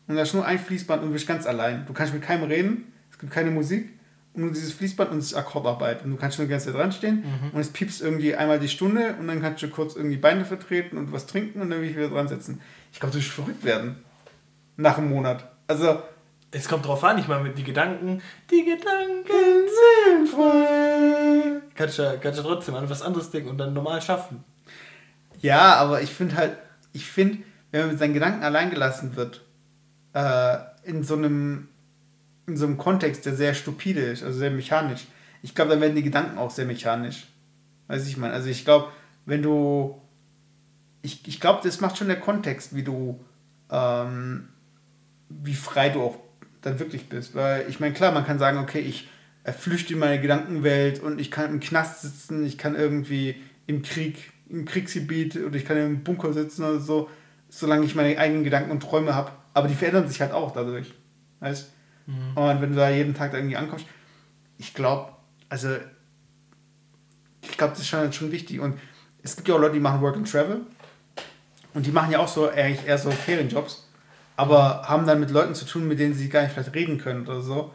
[0.08, 1.86] und da ist nur ein Fließband und du bist ganz allein.
[1.86, 3.88] Du kannst mit keinem reden, es gibt keine Musik
[4.34, 6.04] und nur dieses Fließband und es ist Akkordarbeit.
[6.04, 7.50] Und du kannst nur die ganze Zeit dran stehen mhm.
[7.52, 10.98] und es piepst irgendwie einmal die Stunde und dann kannst du kurz irgendwie Beine vertreten
[10.98, 12.60] und was trinken und dann will ich wieder dran setzen.
[12.92, 13.96] Ich glaube, du wirst verrückt werden.
[14.76, 15.48] Nach einem Monat.
[15.68, 16.02] Also.
[16.52, 19.68] Es kommt drauf an, ich meine, mit die Gedanken, die Gedanken
[20.08, 21.60] sind frei.
[21.74, 24.44] Kannst du, kannst du trotzdem an was anderes denken und dann normal schaffen.
[25.40, 26.56] Ja, aber ich finde halt,
[26.92, 27.38] ich finde,
[27.70, 29.42] wenn man mit seinen Gedanken allein gelassen wird,
[30.12, 31.68] äh, in so einem
[32.50, 35.06] in so einem Kontext, der sehr stupide ist, also sehr mechanisch.
[35.42, 37.28] Ich glaube, dann werden die Gedanken auch sehr mechanisch.
[37.86, 38.34] Weiß ich meine.
[38.34, 38.88] Also ich glaube,
[39.24, 40.00] wenn du.
[41.02, 43.24] Ich, ich glaube, das macht schon der Kontext, wie du.
[43.70, 44.48] Ähm,
[45.28, 46.18] wie frei du auch
[46.62, 47.34] dann wirklich bist.
[47.34, 49.08] Weil ich meine, klar, man kann sagen, okay, ich
[49.58, 54.32] flüchte in meine Gedankenwelt und ich kann im Knast sitzen, ich kann irgendwie im Krieg,
[54.48, 57.08] im Kriegsgebiet oder ich kann im Bunker sitzen oder so,
[57.48, 59.32] solange ich meine eigenen Gedanken und Träume habe.
[59.54, 60.92] Aber die verändern sich halt auch dadurch.
[61.40, 61.72] Weißt
[62.10, 62.36] Mhm.
[62.36, 63.86] Und wenn du da jeden Tag irgendwie ankommst,
[64.58, 65.12] ich glaube,
[65.48, 65.76] also
[67.42, 68.60] ich glaube, das ist schon, schon wichtig.
[68.60, 68.78] Und
[69.22, 70.62] es gibt ja auch Leute, die machen Work and Travel.
[71.72, 73.88] Und die machen ja auch so eigentlich eher so Ferienjobs,
[74.40, 77.26] aber haben dann mit Leuten zu tun, mit denen sie gar nicht vielleicht reden können
[77.26, 77.74] oder so.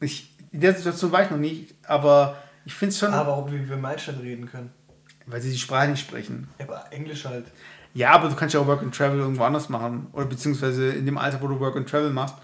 [0.00, 3.12] Ich, in der Situation war ich noch nie, aber ich finde es schon.
[3.12, 4.72] Aber ob wir Meilenstein reden können.
[5.26, 6.48] Weil sie die Sprache nicht sprechen.
[6.58, 7.44] Ja, aber Englisch halt.
[7.92, 10.06] Ja, aber du kannst ja auch Work and Travel irgendwo anders machen.
[10.12, 12.36] Oder beziehungsweise in dem Alter, wo du Work and Travel machst,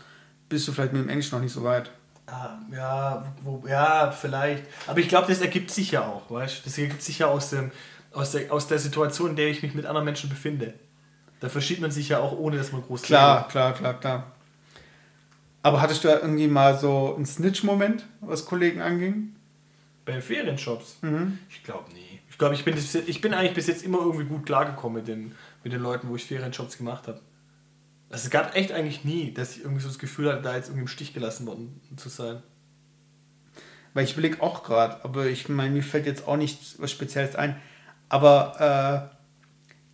[0.51, 1.91] bist du vielleicht mit dem Englisch noch nicht so weit.
[2.27, 4.65] Ah, ja, wo, ja, vielleicht.
[4.87, 6.65] Aber ich glaube, das ergibt sich ja auch, weißt du?
[6.65, 7.71] Das ergibt sich ja aus, dem,
[8.13, 10.75] aus, der, aus der Situation, in der ich mich mit anderen Menschen befinde.
[11.43, 13.51] Da verschiebt man sich ja auch, ohne dass man groß Klar, redet.
[13.51, 14.33] klar, klar, klar.
[15.65, 19.35] Aber hattest du da irgendwie mal so einen Snitch-Moment, was Kollegen anging?
[20.05, 20.99] Bei Ferienshops?
[21.03, 21.41] Mhm.
[21.51, 22.21] Ich glaube nie.
[22.31, 25.35] Ich glaube, ich bin, ich bin eigentlich bis jetzt immer irgendwie gut klargekommen mit den,
[25.65, 27.21] mit den Leuten, wo ich Ferienshops gemacht habe.
[28.09, 30.69] Also es gab echt eigentlich nie, dass ich irgendwie so das Gefühl hatte, da jetzt
[30.69, 32.41] irgendwie im Stich gelassen worden zu sein.
[33.95, 37.35] Weil ich überlege auch gerade, aber ich meine, mir fällt jetzt auch nicht was Spezielles
[37.35, 37.61] ein.
[38.09, 39.22] Aber äh,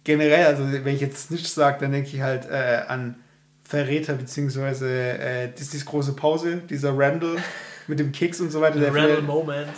[0.08, 3.16] generell, also wenn ich jetzt nicht sage, dann denke ich halt äh, an
[3.62, 7.36] Verräter beziehungsweise äh, Disneys große Pause, dieser Randall
[7.88, 8.80] mit dem Keks und so weiter.
[8.80, 9.68] Der Randall Moment.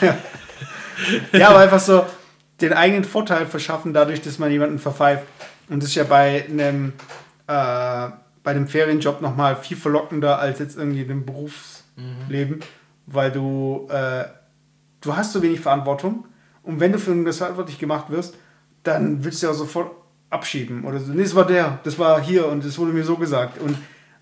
[1.32, 2.04] ja, aber einfach so
[2.60, 5.22] den eigenen Vorteil verschaffen, dadurch, dass man jemanden verpfeift.
[5.68, 6.94] Und das ist ja bei einem
[7.46, 8.08] äh,
[8.42, 12.62] bei dem Ferienjob nochmal viel verlockender als jetzt irgendwie im Berufsleben, mhm.
[13.06, 14.24] weil du, äh,
[15.00, 16.26] du hast so wenig Verantwortung
[16.64, 18.34] und wenn du für irgendwas verantwortlich gemacht wirst,
[18.88, 19.90] dann willst du ja sofort
[20.30, 21.12] abschieben oder so.
[21.12, 23.76] Nee, das war der, das war hier und das wurde mir so gesagt und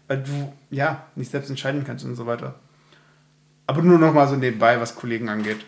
[0.08, 2.54] weil du ja nicht selbst entscheiden kannst und so weiter.
[3.66, 5.64] Aber nur nochmal so nebenbei, was Kollegen angeht.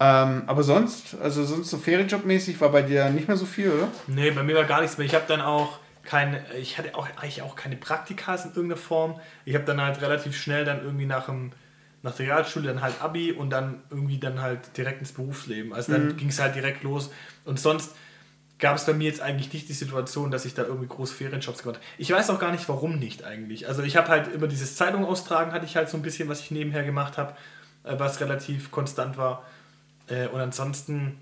[0.00, 3.88] Ähm, aber sonst, also sonst so Ferienjob-mäßig war bei dir nicht mehr so viel, oder?
[4.06, 5.06] Nee, bei mir war gar nichts mehr.
[5.06, 9.20] Ich habe dann auch keine, ich hatte auch eigentlich auch keine Praktikas in irgendeiner Form.
[9.44, 11.50] Ich habe dann halt relativ schnell dann irgendwie nach dem
[12.02, 15.72] nach der Realschule dann halt Abi und dann irgendwie dann halt direkt ins Berufsleben.
[15.72, 16.16] Also dann mhm.
[16.16, 17.10] ging es halt direkt los.
[17.44, 17.94] Und sonst
[18.58, 21.62] gab es bei mir jetzt eigentlich nicht die Situation, dass ich da irgendwie groß Ferienjobs
[21.62, 21.86] gemacht habe.
[21.96, 23.68] Ich weiß auch gar nicht, warum nicht eigentlich.
[23.68, 26.40] Also ich habe halt immer dieses Zeitung austragen, hatte ich halt so ein bisschen, was
[26.40, 27.34] ich nebenher gemacht habe,
[27.84, 29.44] äh, was relativ konstant war.
[30.08, 31.20] Äh, und ansonsten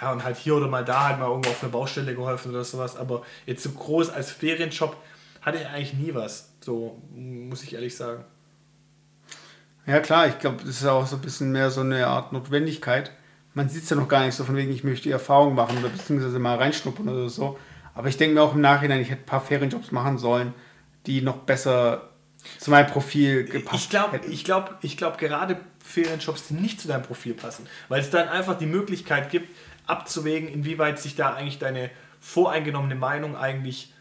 [0.00, 2.64] ja, und halt hier oder mal da halt mal irgendwo auf einer Baustelle geholfen oder
[2.64, 2.96] sowas.
[2.96, 4.96] Aber jetzt so groß als Ferienshop
[5.40, 6.52] hatte ich eigentlich nie was.
[6.60, 8.24] So, muss ich ehrlich sagen.
[9.86, 13.10] Ja, klar, ich glaube, das ist auch so ein bisschen mehr so eine Art Notwendigkeit.
[13.58, 15.78] Man sieht es ja noch gar nicht so von wegen, ich möchte die Erfahrung machen
[15.78, 17.58] oder beziehungsweise mal reinschnuppern oder so.
[17.92, 20.54] Aber ich denke mir auch im Nachhinein, ich hätte ein paar Ferienjobs machen sollen,
[21.06, 22.10] die noch besser
[22.60, 24.30] zu meinem Profil gepasst ich glaub, hätten.
[24.30, 28.28] Ich glaube, ich glaub, gerade Ferienjobs, die nicht zu deinem Profil passen, weil es dann
[28.28, 29.48] einfach die Möglichkeit gibt,
[29.88, 31.90] abzuwägen, inwieweit sich da eigentlich deine
[32.20, 33.92] voreingenommene Meinung eigentlich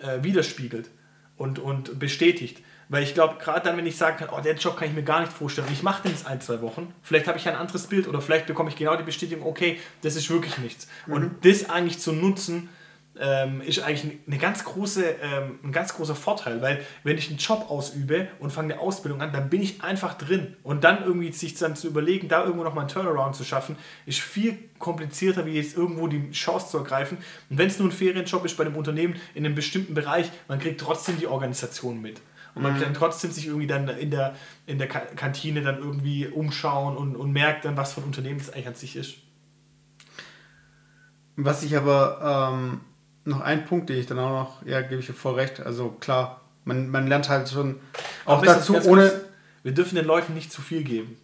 [0.00, 0.90] äh, widerspiegelt
[1.38, 2.62] und, und bestätigt.
[2.88, 5.02] Weil ich glaube, gerade dann, wenn ich sagen kann, oh, den Job kann ich mir
[5.02, 7.56] gar nicht vorstellen und ich mache den jetzt ein, zwei Wochen, vielleicht habe ich ein
[7.56, 10.88] anderes Bild oder vielleicht bekomme ich genau die Bestätigung, okay, das ist wirklich nichts.
[11.06, 11.12] Mhm.
[11.12, 12.70] Und das eigentlich zu nutzen,
[13.20, 17.38] ähm, ist eigentlich eine ganz große, ähm, ein ganz großer Vorteil, weil wenn ich einen
[17.38, 20.56] Job ausübe und fange eine Ausbildung an, dann bin ich einfach drin.
[20.62, 24.20] Und dann irgendwie sich dann zu überlegen, da irgendwo nochmal einen Turnaround zu schaffen, ist
[24.20, 27.18] viel komplizierter, wie jetzt irgendwo die Chance zu ergreifen.
[27.50, 30.58] Und wenn es nur ein Ferienjob ist bei einem Unternehmen in einem bestimmten Bereich, man
[30.58, 32.20] kriegt trotzdem die Organisation mit.
[32.54, 34.34] Und man kann trotzdem sich irgendwie dann in der,
[34.66, 38.50] in der Kantine dann irgendwie umschauen und, und merkt dann, was für ein Unternehmen das
[38.50, 39.14] eigentlich an sich ist.
[41.36, 42.80] Was ich aber ähm,
[43.24, 45.60] noch ein Punkt, den ich dann auch noch, ja, gebe ich dir voll recht.
[45.60, 47.76] Also klar, man, man lernt halt schon
[48.24, 49.08] auch dazu, ohne.
[49.08, 49.20] Kurz,
[49.62, 51.16] wir dürfen den Leuten nicht zu viel geben.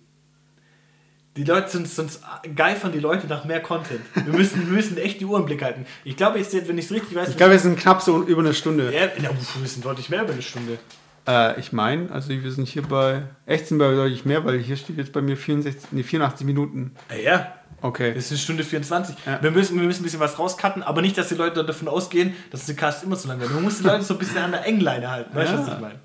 [1.36, 2.22] Die Leute sind sonst
[2.54, 4.00] geifern die Leute nach mehr Content.
[4.14, 5.84] Wir müssen, wir müssen echt die Uhr im Blick halten.
[6.04, 7.30] Ich glaube jetzt, wenn ich es richtig weiß.
[7.30, 8.92] Ich glaube, wir sind knapp so über eine Stunde.
[8.94, 10.78] Ja, ja wir sind deutlich mehr über eine Stunde.
[11.26, 13.22] Äh, ich meine, also wir sind hier bei.
[13.46, 16.92] Echt sind wir deutlich mehr, weil hier steht jetzt bei mir 64, nee, 84 Minuten.
[17.10, 17.54] Ja, ja.
[17.80, 18.14] Okay.
[18.14, 19.16] Das ist eine Stunde 24.
[19.26, 19.42] Ja.
[19.42, 22.34] Wir, müssen, wir müssen ein bisschen was rauscutten, aber nicht, dass die Leute davon ausgehen,
[22.50, 23.52] dass der Cast immer so lang wird.
[23.52, 25.34] Man muss die Leute so ein bisschen an der Engleine halten.
[25.34, 25.66] Weißt du, ja.
[25.66, 26.00] was ich meine?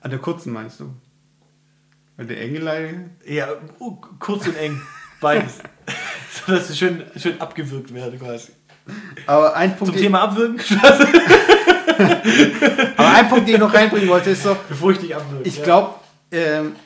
[0.00, 0.94] An der kurzen meinst du?
[2.16, 3.10] An der Engelleine?
[3.26, 3.48] Ja,
[3.80, 4.80] uh, kurz und eng.
[5.20, 5.58] Beides.
[6.46, 8.52] so dass sie schön, schön abgewürgt werden quasi.
[9.26, 9.94] Aber ein Punkt.
[9.94, 10.60] Zum Thema Abwürgen?
[11.98, 14.56] Aber ein Punkt, den ich noch reinbringen wollte, ist so.
[14.68, 15.48] Bevor ich dich abwürge.
[15.48, 15.94] Ich glaube,
[16.30, 16.76] ähm,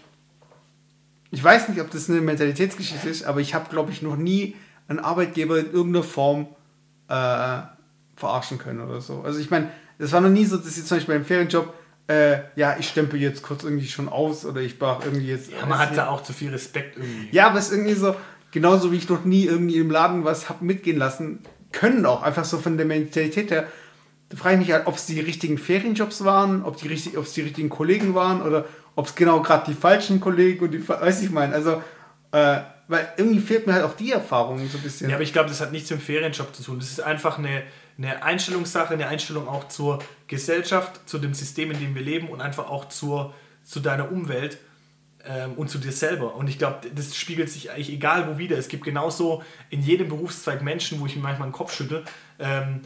[1.31, 4.55] ich weiß nicht, ob das eine Mentalitätsgeschichte ist, aber ich habe, glaube ich, noch nie
[4.89, 6.47] einen Arbeitgeber in irgendeiner Form
[7.09, 7.63] äh,
[8.17, 9.23] verarschen können oder so.
[9.23, 9.69] Also ich meine,
[9.99, 11.73] das war noch nie so, dass ich zum Beispiel beim Ferienjob,
[12.09, 15.51] äh, ja, ich stempel jetzt kurz irgendwie schon aus oder ich brauche irgendwie jetzt.
[15.51, 17.29] Ja, man hat da auch zu viel Respekt irgendwie.
[17.35, 18.15] Ja, aber es ist irgendwie so,
[18.51, 21.41] genauso wie ich noch nie irgendwie im Laden was habe mitgehen lassen
[21.73, 23.67] können, auch einfach so von der Mentalität her.
[24.33, 27.69] Da frage ich mich halt, ob es die richtigen Ferienjobs waren, ob es die richtigen
[27.69, 28.65] Kollegen waren oder
[28.97, 31.83] ob es genau gerade die falschen Kollegen und die, weiß ich meine, also,
[32.33, 35.11] äh, weil irgendwie fehlt mir halt auch die Erfahrung so ein bisschen.
[35.11, 36.79] Ja, aber ich glaube, das hat nichts mit dem Ferienjob zu tun.
[36.79, 37.63] Das ist einfach eine,
[37.99, 39.99] eine Einstellungssache, eine Einstellung auch zur
[40.29, 44.57] Gesellschaft, zu dem System, in dem wir leben und einfach auch zur, zu deiner Umwelt
[45.27, 46.37] ähm, und zu dir selber.
[46.37, 48.57] Und ich glaube, das spiegelt sich eigentlich egal wo wieder.
[48.57, 52.05] Es gibt genauso in jedem Berufszweig Menschen, wo ich mir manchmal den Kopf schüttel.
[52.39, 52.81] Ähm,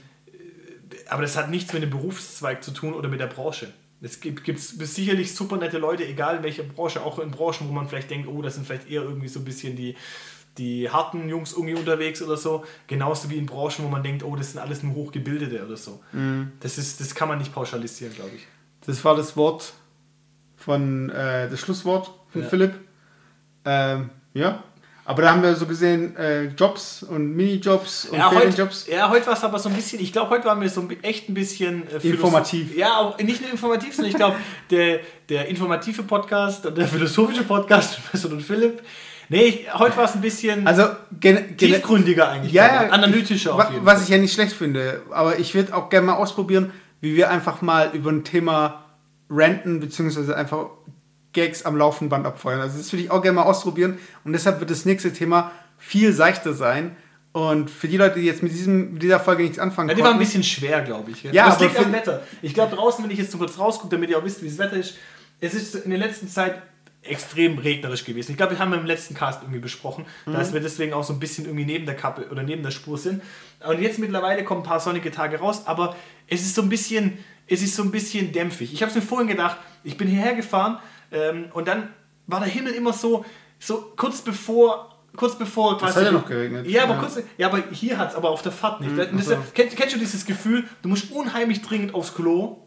[1.09, 3.73] aber das hat nichts mit dem Berufszweig zu tun oder mit der Branche.
[4.03, 7.89] Es gibt, sicherlich super nette Leute, egal in welcher Branche, auch in Branchen, wo man
[7.89, 9.97] vielleicht denkt, oh, das sind vielleicht eher irgendwie so ein bisschen die,
[10.59, 12.65] die harten Jungs irgendwie unterwegs oder so.
[12.87, 16.03] Genauso wie in Branchen, wo man denkt, oh, das sind alles nur Hochgebildete oder so.
[16.13, 16.53] Mhm.
[16.61, 18.47] Das, ist, das kann man nicht pauschalisieren, glaube ich.
[18.87, 19.73] Das war das Wort
[20.57, 22.49] von, äh, das Schlusswort von ja.
[22.49, 22.75] Philipp.
[23.65, 24.63] Ähm, ja,
[25.07, 28.87] aber da haben wir so gesehen äh, Jobs und Minijobs und ja, Ferienjobs.
[28.87, 30.87] Heute, ja, heute war es aber so ein bisschen, ich glaube, heute waren wir so
[31.03, 32.77] echt ein bisschen äh, informativ.
[32.77, 34.37] Ja, auch nicht nur informativ, sondern ich glaube,
[34.71, 38.83] der, der informative Podcast und der philosophische Podcast mit und Philipp.
[39.29, 40.89] Nee, heute war es ein bisschen also,
[41.57, 42.53] tiefgründiger eigentlich.
[42.53, 44.03] Ja, ja analytischer ich, auf jeden Was Fall.
[44.03, 45.03] ich ja nicht schlecht finde.
[45.11, 48.87] Aber ich würde auch gerne mal ausprobieren, wie wir einfach mal über ein Thema
[49.31, 50.67] ranten, beziehungsweise einfach
[51.37, 52.61] Gags am laufenden Band abfeuern.
[52.61, 56.13] Also das würde ich auch gerne mal ausprobieren und deshalb wird das nächste Thema viel
[56.13, 56.97] seichter sein.
[57.33, 60.01] Und für die Leute, die jetzt mit, diesem, mit dieser Folge nichts anfangen ja, die
[60.01, 61.23] konnten, war ein bisschen schwer, glaube ich.
[61.23, 62.23] Ja, aber liegt am Wetter.
[62.41, 64.57] Ich glaube draußen, wenn ich jetzt so kurz rausgucke, damit ihr auch wisst, wie das
[64.57, 64.97] Wetter ist,
[65.39, 66.63] es ist in der letzten Zeit
[67.03, 68.31] extrem regnerisch gewesen.
[68.31, 70.33] Ich glaube, wir haben im letzten Cast irgendwie besprochen, mhm.
[70.33, 72.97] dass wir deswegen auch so ein bisschen irgendwie neben der Kappe oder neben der Spur
[72.97, 73.23] sind.
[73.65, 75.95] Und jetzt mittlerweile kommen ein paar sonnige Tage raus, aber
[76.29, 78.73] es ist so ein bisschen, es ist so ein bisschen dämpfig.
[78.73, 80.79] Ich habe es mir vorhin gedacht, ich bin hierher gefahren
[81.13, 81.89] ähm, und dann
[82.27, 83.25] war der Himmel immer so,
[83.59, 85.91] so kurz bevor kurz bevor quasi.
[85.91, 86.67] Es hat ja noch geregnet.
[86.67, 87.01] Ja, aber ja.
[87.01, 87.19] kurz.
[87.39, 88.93] Ja, aber hier hat es aber auf der Fahrt nicht.
[88.93, 92.59] Mhm, das, kennst, kennst, du dieses Gefühl, du musst unheimlich dringend aufs Klo?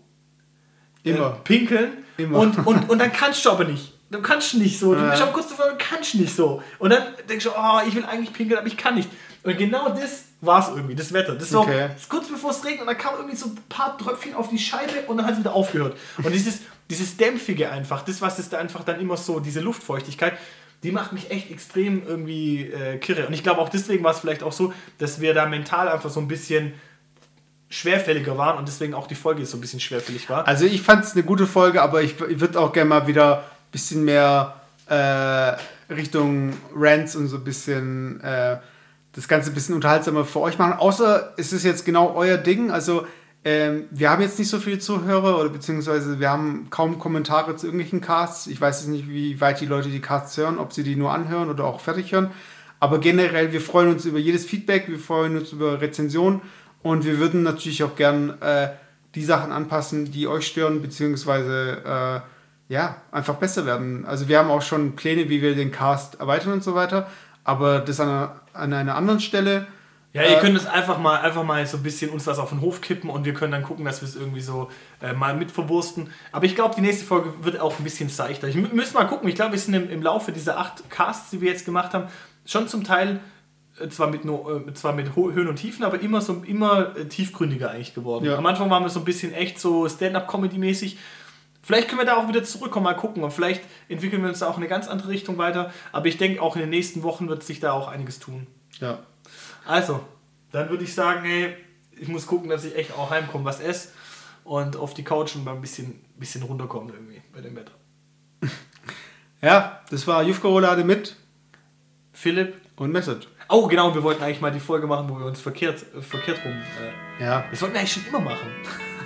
[1.03, 1.37] Immer.
[1.37, 1.91] Äh, pinkeln.
[2.17, 2.39] Immer.
[2.39, 3.93] Und, und, und dann kannst du aber nicht.
[4.11, 4.95] Du kannst nicht so.
[4.95, 6.63] Du bist aber kurz davor, du kannst nicht so.
[6.79, 9.09] Und dann denkst du, oh, ich will eigentlich pinkeln, aber ich kann nicht.
[9.43, 11.35] Und genau das war es irgendwie, das Wetter.
[11.35, 11.89] Das ist so, okay.
[11.95, 14.57] ist kurz bevor es regnet und dann kam irgendwie so ein paar Tröpfchen auf die
[14.57, 15.95] Scheibe und dann hat es wieder aufgehört.
[16.17, 20.33] Und dieses, dieses Dämpfige einfach, das, was es da einfach dann immer so, diese Luftfeuchtigkeit,
[20.83, 23.27] die macht mich echt extrem irgendwie äh, kirre.
[23.27, 26.09] Und ich glaube auch deswegen war es vielleicht auch so, dass wir da mental einfach
[26.09, 26.73] so ein bisschen
[27.69, 30.47] schwerfälliger waren und deswegen auch die Folge so ein bisschen schwerfällig war.
[30.47, 33.39] Also ich fand es eine gute Folge, aber ich, ich würde auch gerne mal wieder
[33.39, 34.55] ein bisschen mehr
[34.87, 38.57] äh, Richtung Rants und so ein bisschen äh,
[39.13, 40.73] das Ganze ein bisschen unterhaltsamer für euch machen.
[40.73, 42.71] Außer es ist jetzt genau euer Ding.
[42.71, 43.05] Also
[43.45, 47.67] ähm, wir haben jetzt nicht so viele Zuhörer oder beziehungsweise wir haben kaum Kommentare zu
[47.67, 48.47] irgendwelchen Casts.
[48.47, 51.11] Ich weiß jetzt nicht, wie weit die Leute die Casts hören, ob sie die nur
[51.11, 52.31] anhören oder auch fertig hören.
[52.81, 56.41] Aber generell, wir freuen uns über jedes Feedback, wir freuen uns über Rezensionen
[56.81, 58.69] und wir würden natürlich auch gern äh,
[59.15, 64.05] die Sachen anpassen, die euch stören, beziehungsweise äh, ja, einfach besser werden.
[64.05, 67.09] Also wir haben auch schon Pläne, wie wir den Cast erweitern und so weiter,
[67.43, 69.67] aber das an einer, an einer anderen Stelle.
[70.11, 72.61] Ja, ihr könnt es einfach mal, einfach mal so ein bisschen uns was auf den
[72.61, 74.69] Hof kippen und wir können dann gucken, dass wir es irgendwie so
[75.03, 76.09] äh, mal mit verwursten.
[76.31, 78.47] Aber ich glaube, die nächste Folge wird auch ein bisschen seichter.
[78.47, 79.29] Ich mü- müssen mal gucken.
[79.29, 82.07] Ich glaube, wir sind im, im Laufe dieser acht Casts, die wir jetzt gemacht haben,
[82.45, 83.19] schon zum Teil
[83.79, 87.05] äh, zwar mit, nur, äh, zwar mit Höhen und Tiefen, aber immer so immer äh,
[87.05, 88.25] tiefgründiger eigentlich geworden.
[88.25, 88.35] Ja.
[88.35, 90.97] Am Anfang waren wir so ein bisschen echt so Stand-up-Comedy-mäßig.
[91.61, 93.23] Vielleicht können wir da auch wieder zurückkommen, mal gucken.
[93.23, 95.71] Und vielleicht entwickeln wir uns da auch in eine ganz andere Richtung weiter.
[95.91, 98.47] Aber ich denke, auch in den nächsten Wochen wird sich da auch einiges tun.
[98.79, 98.99] Ja.
[99.69, 99.99] Also,
[100.51, 101.55] dann würde ich sagen, ey,
[101.91, 103.89] ich muss gucken, dass ich echt auch heimkomme, was esse
[104.43, 107.71] und auf die Couch und mal ein bisschen, bisschen runterkommen irgendwie bei dem Wetter.
[109.41, 111.15] Ja, das war Jufka-Roulade mit
[112.11, 112.55] Philipp.
[112.75, 113.27] und Message.
[113.47, 116.39] Oh, genau, wir wollten eigentlich mal die Folge machen, wo wir uns verkehrt, äh, verkehrt
[116.43, 116.51] rum.
[116.51, 117.45] Äh, Ja.
[117.49, 118.47] das wollten wir eigentlich schon immer machen.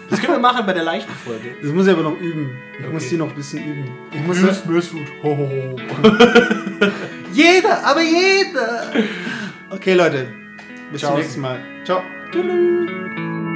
[0.09, 1.55] Das können wir machen bei der leichten Folge.
[1.61, 2.49] Das muss ich aber noch üben.
[2.79, 2.93] Ich Okay.
[2.93, 3.91] muss die noch ein bisschen üben.
[4.11, 4.91] Ich muss Müs, müs,
[5.23, 5.75] ho, ho, ho.
[7.33, 8.91] jeder, aber jeder.
[9.69, 10.33] Okay, Leute.
[10.93, 11.13] Bis Ciao.
[11.13, 11.59] zum nächsten Mal.
[11.83, 12.03] Ciao.
[12.31, 13.52] Tschüss.